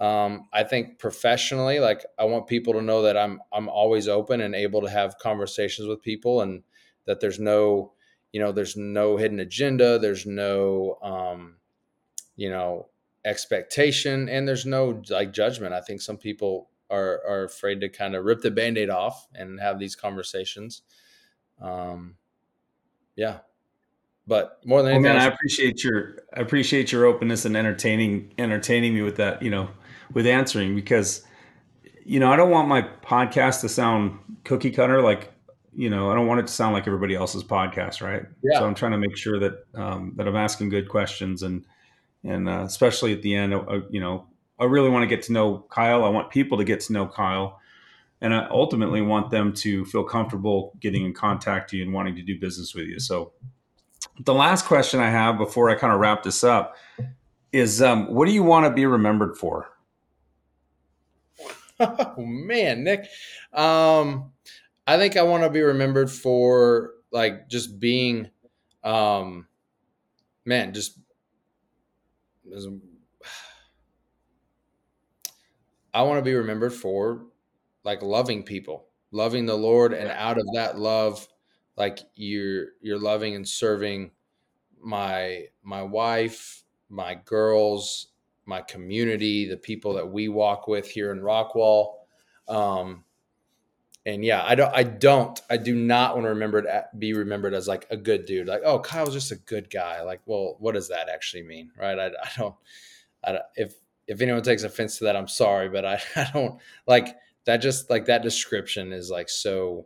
um, 0.01 0.47
I 0.51 0.63
think 0.63 0.97
professionally, 0.97 1.79
like 1.79 2.03
I 2.17 2.25
want 2.25 2.47
people 2.47 2.73
to 2.73 2.81
know 2.81 3.03
that 3.03 3.15
I'm 3.15 3.39
I'm 3.53 3.69
always 3.69 4.07
open 4.07 4.41
and 4.41 4.55
able 4.55 4.81
to 4.81 4.89
have 4.89 5.19
conversations 5.19 5.87
with 5.87 6.01
people, 6.01 6.41
and 6.41 6.63
that 7.05 7.19
there's 7.19 7.39
no, 7.39 7.93
you 8.33 8.41
know, 8.41 8.51
there's 8.51 8.75
no 8.75 9.15
hidden 9.17 9.39
agenda, 9.39 9.99
there's 9.99 10.25
no, 10.25 10.97
um, 11.03 11.57
you 12.35 12.49
know, 12.49 12.89
expectation, 13.25 14.27
and 14.27 14.47
there's 14.47 14.65
no 14.65 15.03
like 15.11 15.33
judgment. 15.33 15.75
I 15.75 15.81
think 15.81 16.01
some 16.01 16.17
people 16.17 16.71
are 16.89 17.21
are 17.29 17.43
afraid 17.43 17.79
to 17.81 17.89
kind 17.89 18.15
of 18.15 18.25
rip 18.25 18.41
the 18.41 18.49
band-aid 18.49 18.89
off 18.89 19.27
and 19.35 19.59
have 19.59 19.77
these 19.77 19.95
conversations. 19.95 20.81
Um, 21.61 22.15
yeah, 23.15 23.41
but 24.25 24.59
more 24.65 24.81
than 24.81 24.93
anything, 24.93 25.03
well, 25.03 25.13
man, 25.13 25.21
I 25.21 25.31
appreciate 25.31 25.83
your 25.83 26.23
I 26.35 26.41
appreciate 26.41 26.91
your 26.91 27.05
openness 27.05 27.45
and 27.45 27.55
entertaining 27.55 28.33
entertaining 28.39 28.95
me 28.95 29.03
with 29.03 29.17
that. 29.17 29.43
You 29.43 29.51
know, 29.51 29.69
with 30.13 30.27
answering 30.27 30.75
because 30.75 31.23
you 32.03 32.19
know 32.19 32.31
I 32.31 32.35
don't 32.35 32.49
want 32.49 32.67
my 32.67 32.81
podcast 32.81 33.61
to 33.61 33.69
sound 33.69 34.19
cookie 34.43 34.71
cutter 34.71 35.01
like 35.01 35.31
you 35.73 35.89
know 35.89 36.11
I 36.11 36.15
don't 36.15 36.27
want 36.27 36.39
it 36.39 36.47
to 36.47 36.53
sound 36.53 36.73
like 36.73 36.87
everybody 36.87 37.15
else's 37.15 37.43
podcast, 37.43 38.01
right? 38.01 38.23
Yeah. 38.43 38.59
So 38.59 38.65
I'm 38.65 38.75
trying 38.75 38.91
to 38.91 38.97
make 38.97 39.17
sure 39.17 39.39
that 39.39 39.65
um, 39.75 40.13
that 40.17 40.27
I'm 40.27 40.35
asking 40.35 40.69
good 40.69 40.89
questions 40.89 41.43
and 41.43 41.65
and 42.23 42.47
uh, 42.47 42.63
especially 42.65 43.13
at 43.13 43.21
the 43.21 43.35
end, 43.35 43.53
uh, 43.53 43.81
you 43.89 43.99
know, 43.99 44.27
I 44.59 44.65
really 44.65 44.89
want 44.89 45.03
to 45.03 45.07
get 45.07 45.23
to 45.23 45.33
know 45.33 45.65
Kyle. 45.71 46.03
I 46.03 46.09
want 46.09 46.29
people 46.29 46.57
to 46.59 46.63
get 46.63 46.81
to 46.81 46.93
know 46.93 47.07
Kyle, 47.07 47.59
and 48.21 48.33
I 48.33 48.47
ultimately 48.49 49.01
want 49.01 49.31
them 49.31 49.53
to 49.53 49.85
feel 49.85 50.03
comfortable 50.03 50.73
getting 50.79 51.05
in 51.05 51.13
contact 51.13 51.71
with 51.71 51.79
you 51.79 51.83
and 51.83 51.93
wanting 51.93 52.15
to 52.15 52.21
do 52.21 52.39
business 52.39 52.75
with 52.75 52.85
you. 52.85 52.99
So, 52.99 53.31
the 54.19 54.35
last 54.35 54.65
question 54.65 54.99
I 54.99 55.09
have 55.09 55.37
before 55.37 55.69
I 55.69 55.75
kind 55.75 55.91
of 55.93 55.99
wrap 55.99 56.21
this 56.21 56.43
up 56.43 56.75
is, 57.51 57.81
um, 57.81 58.13
what 58.13 58.27
do 58.27 58.33
you 58.33 58.43
want 58.43 58.65
to 58.67 58.71
be 58.71 58.85
remembered 58.85 59.35
for? 59.35 59.71
oh 62.17 62.25
man, 62.25 62.83
Nick. 62.83 63.07
Um, 63.53 64.31
I 64.87 64.97
think 64.97 65.17
I 65.17 65.23
want 65.23 65.43
to 65.43 65.49
be 65.49 65.61
remembered 65.61 66.11
for 66.11 66.93
like 67.11 67.49
just 67.49 67.79
being, 67.79 68.29
um, 68.83 69.47
man, 70.45 70.73
just. 70.73 70.99
I 75.93 76.03
want 76.03 76.19
to 76.19 76.21
be 76.23 76.33
remembered 76.33 76.73
for 76.73 77.25
like 77.83 78.01
loving 78.01 78.43
people, 78.43 78.87
loving 79.11 79.45
the 79.45 79.55
Lord, 79.57 79.93
and 79.93 80.09
out 80.09 80.37
of 80.37 80.45
that 80.53 80.77
love, 80.79 81.27
like 81.77 81.99
you're 82.15 82.67
you're 82.81 82.99
loving 82.99 83.35
and 83.35 83.47
serving 83.47 84.11
my 84.81 85.47
my 85.63 85.83
wife, 85.83 86.63
my 86.89 87.15
girls, 87.25 88.09
my 88.45 88.61
community, 88.61 89.47
the 89.47 89.57
people 89.57 89.93
that 89.93 90.11
we 90.11 90.27
walk 90.27 90.67
with 90.67 90.89
here 90.89 91.11
in 91.11 91.19
Rockwall. 91.19 91.93
Um, 92.47 93.03
and 94.05 94.25
yeah, 94.25 94.43
I 94.43 94.55
don't, 94.55 94.75
I 94.75 94.83
don't, 94.83 95.39
I 95.49 95.57
do 95.57 95.75
not 95.75 96.15
want 96.15 96.25
to 96.25 96.29
remember 96.29 96.85
be 96.97 97.13
remembered 97.13 97.53
as 97.53 97.67
like 97.67 97.85
a 97.91 97.97
good 97.97 98.25
dude. 98.25 98.47
Like, 98.47 98.61
oh, 98.65 98.79
Kyle's 98.79 99.13
just 99.13 99.31
a 99.31 99.35
good 99.35 99.69
guy. 99.69 100.01
Like, 100.01 100.21
well, 100.25 100.55
what 100.59 100.73
does 100.73 100.89
that 100.89 101.07
actually 101.07 101.43
mean, 101.43 101.71
right? 101.77 101.99
I, 101.99 102.07
I 102.07 102.29
don't, 102.37 102.55
I 103.23 103.31
don't, 103.33 103.43
if 103.55 103.75
if 104.07 104.21
anyone 104.21 104.41
takes 104.41 104.63
offense 104.63 104.97
to 104.97 105.05
that, 105.05 105.15
I'm 105.15 105.27
sorry, 105.27 105.69
but 105.69 105.85
I, 105.85 106.01
I 106.15 106.29
don't 106.33 106.59
like 106.87 107.15
that. 107.45 107.57
Just 107.57 107.89
like 107.89 108.05
that 108.05 108.23
description 108.23 108.91
is 108.91 109.11
like 109.11 109.29
so 109.29 109.85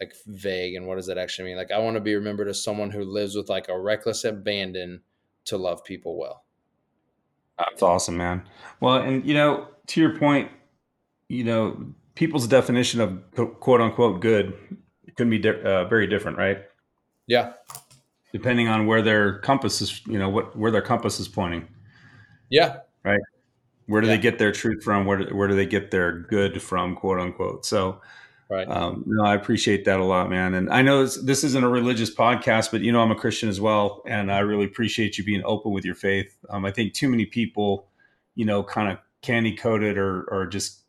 like 0.00 0.14
vague. 0.26 0.74
And 0.74 0.86
what 0.86 0.96
does 0.96 1.06
that 1.06 1.18
actually 1.18 1.48
mean? 1.48 1.56
Like, 1.56 1.70
I 1.70 1.78
want 1.78 1.96
to 1.96 2.00
be 2.00 2.14
remembered 2.14 2.48
as 2.48 2.62
someone 2.62 2.90
who 2.90 3.04
lives 3.04 3.36
with 3.36 3.48
like 3.48 3.68
a 3.68 3.78
reckless 3.78 4.24
abandon 4.24 5.02
to 5.44 5.58
love 5.58 5.84
people 5.84 6.18
well. 6.18 6.44
That's 7.68 7.82
awesome, 7.82 8.16
man. 8.16 8.42
Well, 8.80 8.96
and 8.96 9.24
you 9.24 9.34
know, 9.34 9.68
to 9.88 10.00
your 10.00 10.18
point, 10.18 10.50
you 11.28 11.44
know, 11.44 11.94
people's 12.14 12.46
definition 12.46 13.00
of 13.00 13.60
quote 13.60 13.80
unquote 13.80 14.20
good 14.20 14.54
can 15.16 15.30
be 15.30 15.38
di- 15.38 15.62
uh, 15.62 15.84
very 15.84 16.06
different, 16.06 16.38
right? 16.38 16.62
Yeah. 17.26 17.52
Depending 18.32 18.68
on 18.68 18.86
where 18.86 19.02
their 19.02 19.38
compass 19.38 19.80
is, 19.80 20.04
you 20.06 20.18
know, 20.18 20.28
what 20.28 20.56
where 20.56 20.70
their 20.70 20.82
compass 20.82 21.20
is 21.20 21.28
pointing. 21.28 21.68
Yeah. 22.48 22.78
Right. 23.04 23.20
Where 23.86 24.00
do 24.00 24.06
yeah. 24.06 24.16
they 24.16 24.22
get 24.22 24.38
their 24.38 24.52
truth 24.52 24.84
from? 24.84 25.04
Where 25.04 25.18
do, 25.18 25.34
where 25.34 25.48
do 25.48 25.54
they 25.54 25.66
get 25.66 25.90
their 25.90 26.12
good 26.12 26.62
from, 26.62 26.94
quote 26.94 27.18
unquote? 27.18 27.66
So, 27.66 28.00
Right. 28.50 28.68
Um, 28.68 29.04
no, 29.06 29.24
I 29.24 29.36
appreciate 29.36 29.84
that 29.84 30.00
a 30.00 30.04
lot, 30.04 30.28
man. 30.28 30.54
And 30.54 30.70
I 30.70 30.82
know 30.82 31.06
this 31.06 31.44
isn't 31.44 31.64
a 31.64 31.68
religious 31.68 32.12
podcast, 32.12 32.72
but 32.72 32.80
you 32.80 32.90
know, 32.90 33.00
I'm 33.00 33.12
a 33.12 33.16
Christian 33.16 33.48
as 33.48 33.60
well. 33.60 34.02
And 34.06 34.30
I 34.32 34.40
really 34.40 34.64
appreciate 34.64 35.16
you 35.16 35.24
being 35.24 35.42
open 35.44 35.70
with 35.70 35.84
your 35.84 35.94
faith. 35.94 36.36
Um, 36.48 36.64
I 36.64 36.72
think 36.72 36.92
too 36.92 37.08
many 37.08 37.26
people, 37.26 37.86
you 38.34 38.44
know, 38.44 38.64
kind 38.64 38.90
of 38.90 38.98
candy 39.22 39.54
coated 39.54 39.96
or, 39.96 40.24
or 40.24 40.48
just, 40.48 40.82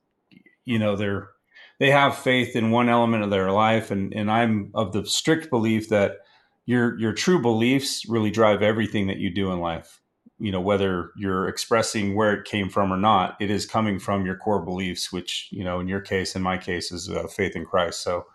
you 0.65 0.79
know, 0.79 0.95
they're, 0.95 1.29
they 1.77 1.91
have 1.91 2.17
faith 2.17 2.55
in 2.55 2.71
one 2.71 2.89
element 2.89 3.23
of 3.23 3.29
their 3.29 3.51
life. 3.51 3.91
And, 3.91 4.11
and 4.11 4.31
I'm 4.31 4.71
of 4.73 4.91
the 4.91 5.05
strict 5.05 5.51
belief 5.51 5.89
that 5.89 6.17
your, 6.65 6.97
your 6.99 7.13
true 7.13 7.43
beliefs 7.43 8.09
really 8.09 8.31
drive 8.31 8.63
everything 8.63 9.05
that 9.05 9.17
you 9.17 9.31
do 9.31 9.51
in 9.51 9.59
life 9.59 10.00
you 10.41 10.51
know 10.51 10.59
whether 10.59 11.11
you're 11.15 11.47
expressing 11.47 12.15
where 12.15 12.33
it 12.33 12.45
came 12.45 12.67
from 12.67 12.91
or 12.91 12.97
not 12.97 13.37
it 13.39 13.51
is 13.51 13.65
coming 13.65 13.99
from 13.99 14.25
your 14.25 14.35
core 14.35 14.61
beliefs 14.61 15.11
which 15.11 15.47
you 15.51 15.63
know 15.63 15.79
in 15.79 15.87
your 15.87 16.01
case 16.01 16.35
in 16.35 16.41
my 16.41 16.57
case 16.57 16.91
is 16.91 17.09
uh, 17.09 17.27
faith 17.27 17.55
in 17.55 17.63
christ. 17.63 18.01
So 18.01 18.25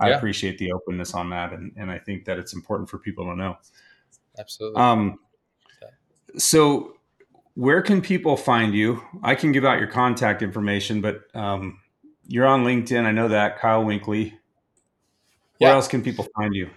i 0.00 0.08
yeah. 0.08 0.16
appreciate 0.16 0.58
the 0.58 0.72
openness 0.72 1.14
on 1.14 1.30
that 1.30 1.52
and, 1.52 1.72
and 1.76 1.90
i 1.90 1.98
think 1.98 2.24
that 2.24 2.38
it's 2.38 2.52
important 2.52 2.90
for 2.90 2.98
people 2.98 3.24
to 3.26 3.36
know. 3.36 3.56
Absolutely. 4.38 4.80
Um 4.80 5.18
so 6.36 6.96
where 7.54 7.82
can 7.82 8.00
people 8.00 8.36
find 8.36 8.74
you? 8.74 9.02
I 9.22 9.34
can 9.34 9.52
give 9.52 9.64
out 9.64 9.78
your 9.78 9.88
contact 9.88 10.42
information 10.42 11.00
but 11.00 11.20
um 11.34 11.78
you're 12.26 12.46
on 12.46 12.64
linkedin. 12.64 13.04
I 13.04 13.12
know 13.12 13.28
that. 13.28 13.58
Kyle 13.58 13.84
winkley. 13.84 14.30
Where 15.58 15.70
yeah. 15.70 15.74
else 15.74 15.86
can 15.86 16.02
people 16.02 16.26
find 16.36 16.54
you 16.54 16.70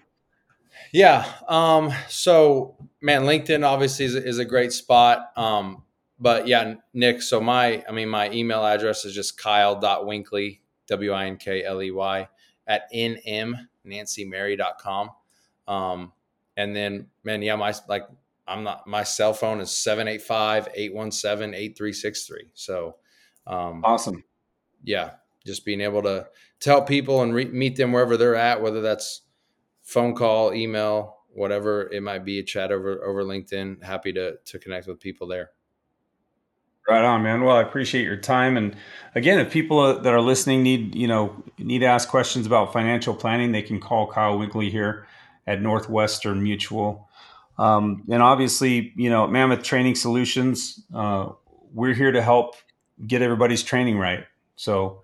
yeah. 0.92 1.32
Um, 1.48 1.94
so 2.08 2.76
man, 3.02 3.24
LinkedIn 3.24 3.66
obviously 3.66 4.06
is, 4.06 4.16
is 4.16 4.38
a 4.40 4.46
great 4.46 4.74
spot. 4.74 5.32
Um, 5.38 5.84
but 6.20 6.48
yeah, 6.48 6.74
Nick. 6.94 7.22
So 7.22 7.40
my, 7.40 7.86
I 7.88 7.92
mean, 7.92 8.10
my 8.10 8.32
email 8.32 8.66
address 8.66 9.06
is 9.06 9.14
just 9.14 9.38
kyle.winkley, 9.38 10.62
W 10.88 11.12
I 11.12 11.28
N 11.28 11.38
K 11.38 11.64
L 11.64 11.84
E 11.84 11.92
Y, 11.92 12.28
at 12.68 12.92
nmnancymary.com. 12.94 15.10
Um, 15.68 16.12
and 16.58 16.76
then, 16.76 17.08
man, 17.24 17.42
yeah, 17.42 17.56
my, 17.56 17.74
like, 17.88 18.04
I'm 18.48 18.64
not, 18.64 18.86
my 18.88 19.04
cell 19.04 19.34
phone 19.34 19.60
is 19.60 19.72
785 19.72 20.70
817 20.74 21.54
8363. 21.54 22.52
So, 22.54 22.96
um, 23.46 23.82
awesome. 23.84 24.24
Yeah. 24.84 25.12
Just 25.46 25.66
being 25.66 25.82
able 25.82 26.02
to, 26.04 26.28
to 26.62 26.70
help 26.70 26.88
people 26.88 27.22
and 27.22 27.34
re- 27.34 27.44
meet 27.46 27.76
them 27.76 27.92
wherever 27.92 28.16
they're 28.18 28.36
at, 28.36 28.62
whether 28.62 28.82
that's 28.82 29.22
phone 29.86 30.16
call, 30.16 30.54
email, 30.54 31.20
whatever 31.30 31.90
it 31.94 32.02
might 32.02 32.26
be, 32.26 32.40
a 32.40 32.44
chat 32.44 32.72
over, 32.72 33.02
over 33.06 33.24
LinkedIn. 33.24 33.82
Happy 33.84 34.12
to, 34.14 34.36
to 34.44 34.60
connect 34.60 34.88
with 34.88 35.00
people 35.00 35.28
there. 35.28 35.52
Right 36.88 37.04
on, 37.04 37.24
man. 37.24 37.44
Well, 37.44 37.56
I 37.56 37.62
appreciate 37.62 38.04
your 38.04 38.18
time. 38.18 38.58
And 38.58 38.76
again, 39.16 39.40
if 39.40 39.52
people 39.52 40.00
that 40.02 40.14
are 40.14 40.22
listening 40.22 40.62
need, 40.62 40.94
you 40.94 41.08
know, 41.08 41.44
need 41.58 41.80
to 41.80 41.86
ask 41.86 42.10
questions 42.10 42.46
about 42.46 42.74
financial 42.74 43.16
planning, 43.16 43.52
they 43.52 43.64
can 43.64 43.80
call 43.80 44.12
Kyle 44.12 44.38
Winkley 44.38 44.70
here 44.70 45.08
at 45.48 45.62
Northwestern 45.62 46.44
Mutual. 46.44 47.08
Um, 47.58 48.04
and 48.10 48.22
obviously, 48.22 48.94
you 48.96 49.10
know, 49.10 49.26
Mammoth 49.28 49.64
Training 49.64 49.96
Solutions, 49.96 50.84
uh, 50.94 51.30
we're 51.74 51.94
here 51.94 52.12
to 52.12 52.22
help 52.22 52.56
get 53.06 53.22
everybody's 53.22 53.64
training 53.64 53.98
right. 53.98 54.26
So, 54.56 55.02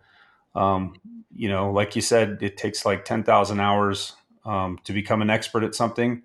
um, 0.54 0.96
you 1.34 1.50
know, 1.50 1.72
like 1.72 1.96
you 1.96 2.02
said, 2.02 2.40
it 2.42 2.58
takes 2.58 2.86
like 2.86 3.06
10,000 3.06 3.60
hours 3.60 4.14
um, 4.46 4.80
to 4.84 4.94
become 4.94 5.22
an 5.22 5.30
expert 5.30 5.64
at 5.64 5.76
something 5.76 6.24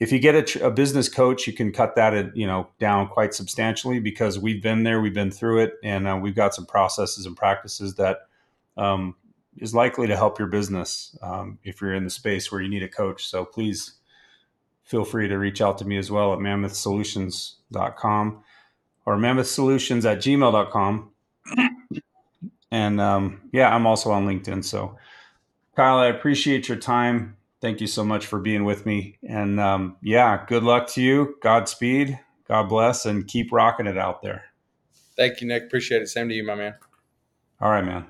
if 0.00 0.12
you 0.12 0.18
get 0.18 0.56
a, 0.56 0.66
a, 0.66 0.70
business 0.70 1.08
coach, 1.08 1.46
you 1.46 1.52
can 1.52 1.72
cut 1.72 1.96
that, 1.96 2.36
you 2.36 2.46
know, 2.46 2.68
down 2.78 3.08
quite 3.08 3.34
substantially 3.34 3.98
because 3.98 4.38
we've 4.38 4.62
been 4.62 4.84
there, 4.84 5.00
we've 5.00 5.14
been 5.14 5.32
through 5.32 5.58
it, 5.58 5.74
and 5.82 6.06
uh, 6.06 6.18
we've 6.20 6.36
got 6.36 6.54
some 6.54 6.66
processes 6.66 7.26
and 7.26 7.36
practices 7.36 7.96
that 7.96 8.28
um, 8.76 9.16
is 9.56 9.74
likely 9.74 10.06
to 10.06 10.16
help 10.16 10.38
your 10.38 10.48
business 10.48 11.16
um, 11.20 11.58
if 11.64 11.80
you're 11.80 11.94
in 11.94 12.04
the 12.04 12.10
space 12.10 12.52
where 12.52 12.60
you 12.60 12.68
need 12.68 12.84
a 12.84 12.88
coach. 12.88 13.26
So 13.26 13.44
please 13.44 13.94
feel 14.84 15.04
free 15.04 15.28
to 15.28 15.36
reach 15.36 15.60
out 15.60 15.78
to 15.78 15.84
me 15.84 15.98
as 15.98 16.10
well 16.10 16.32
at 16.32 16.38
mammothsolutions.com 16.38 18.44
or 19.04 19.16
mammothsolutions 19.16 20.04
at 20.04 20.18
gmail.com. 20.18 21.10
and 22.70 23.00
um, 23.00 23.40
yeah, 23.52 23.74
I'm 23.74 23.86
also 23.86 24.12
on 24.12 24.28
LinkedIn. 24.28 24.64
So, 24.64 24.96
Kyle, 25.74 25.98
I 25.98 26.06
appreciate 26.06 26.68
your 26.68 26.78
time 26.78 27.37
thank 27.60 27.80
you 27.80 27.86
so 27.86 28.04
much 28.04 28.26
for 28.26 28.38
being 28.38 28.64
with 28.64 28.86
me. 28.86 29.18
And 29.26 29.60
um, 29.60 29.96
yeah, 30.02 30.44
good 30.46 30.62
luck 30.62 30.88
to 30.88 31.02
you. 31.02 31.36
Godspeed. 31.42 32.18
God 32.46 32.68
bless 32.68 33.04
and 33.04 33.26
keep 33.26 33.52
rocking 33.52 33.86
it 33.86 33.98
out 33.98 34.22
there. 34.22 34.44
Thank 35.16 35.40
you, 35.40 35.48
Nick. 35.48 35.64
Appreciate 35.64 36.02
it. 36.02 36.08
Same 36.08 36.28
to 36.28 36.34
you, 36.34 36.44
my 36.44 36.54
man. 36.54 36.74
All 37.60 37.70
right, 37.70 37.84
man. 37.84 38.06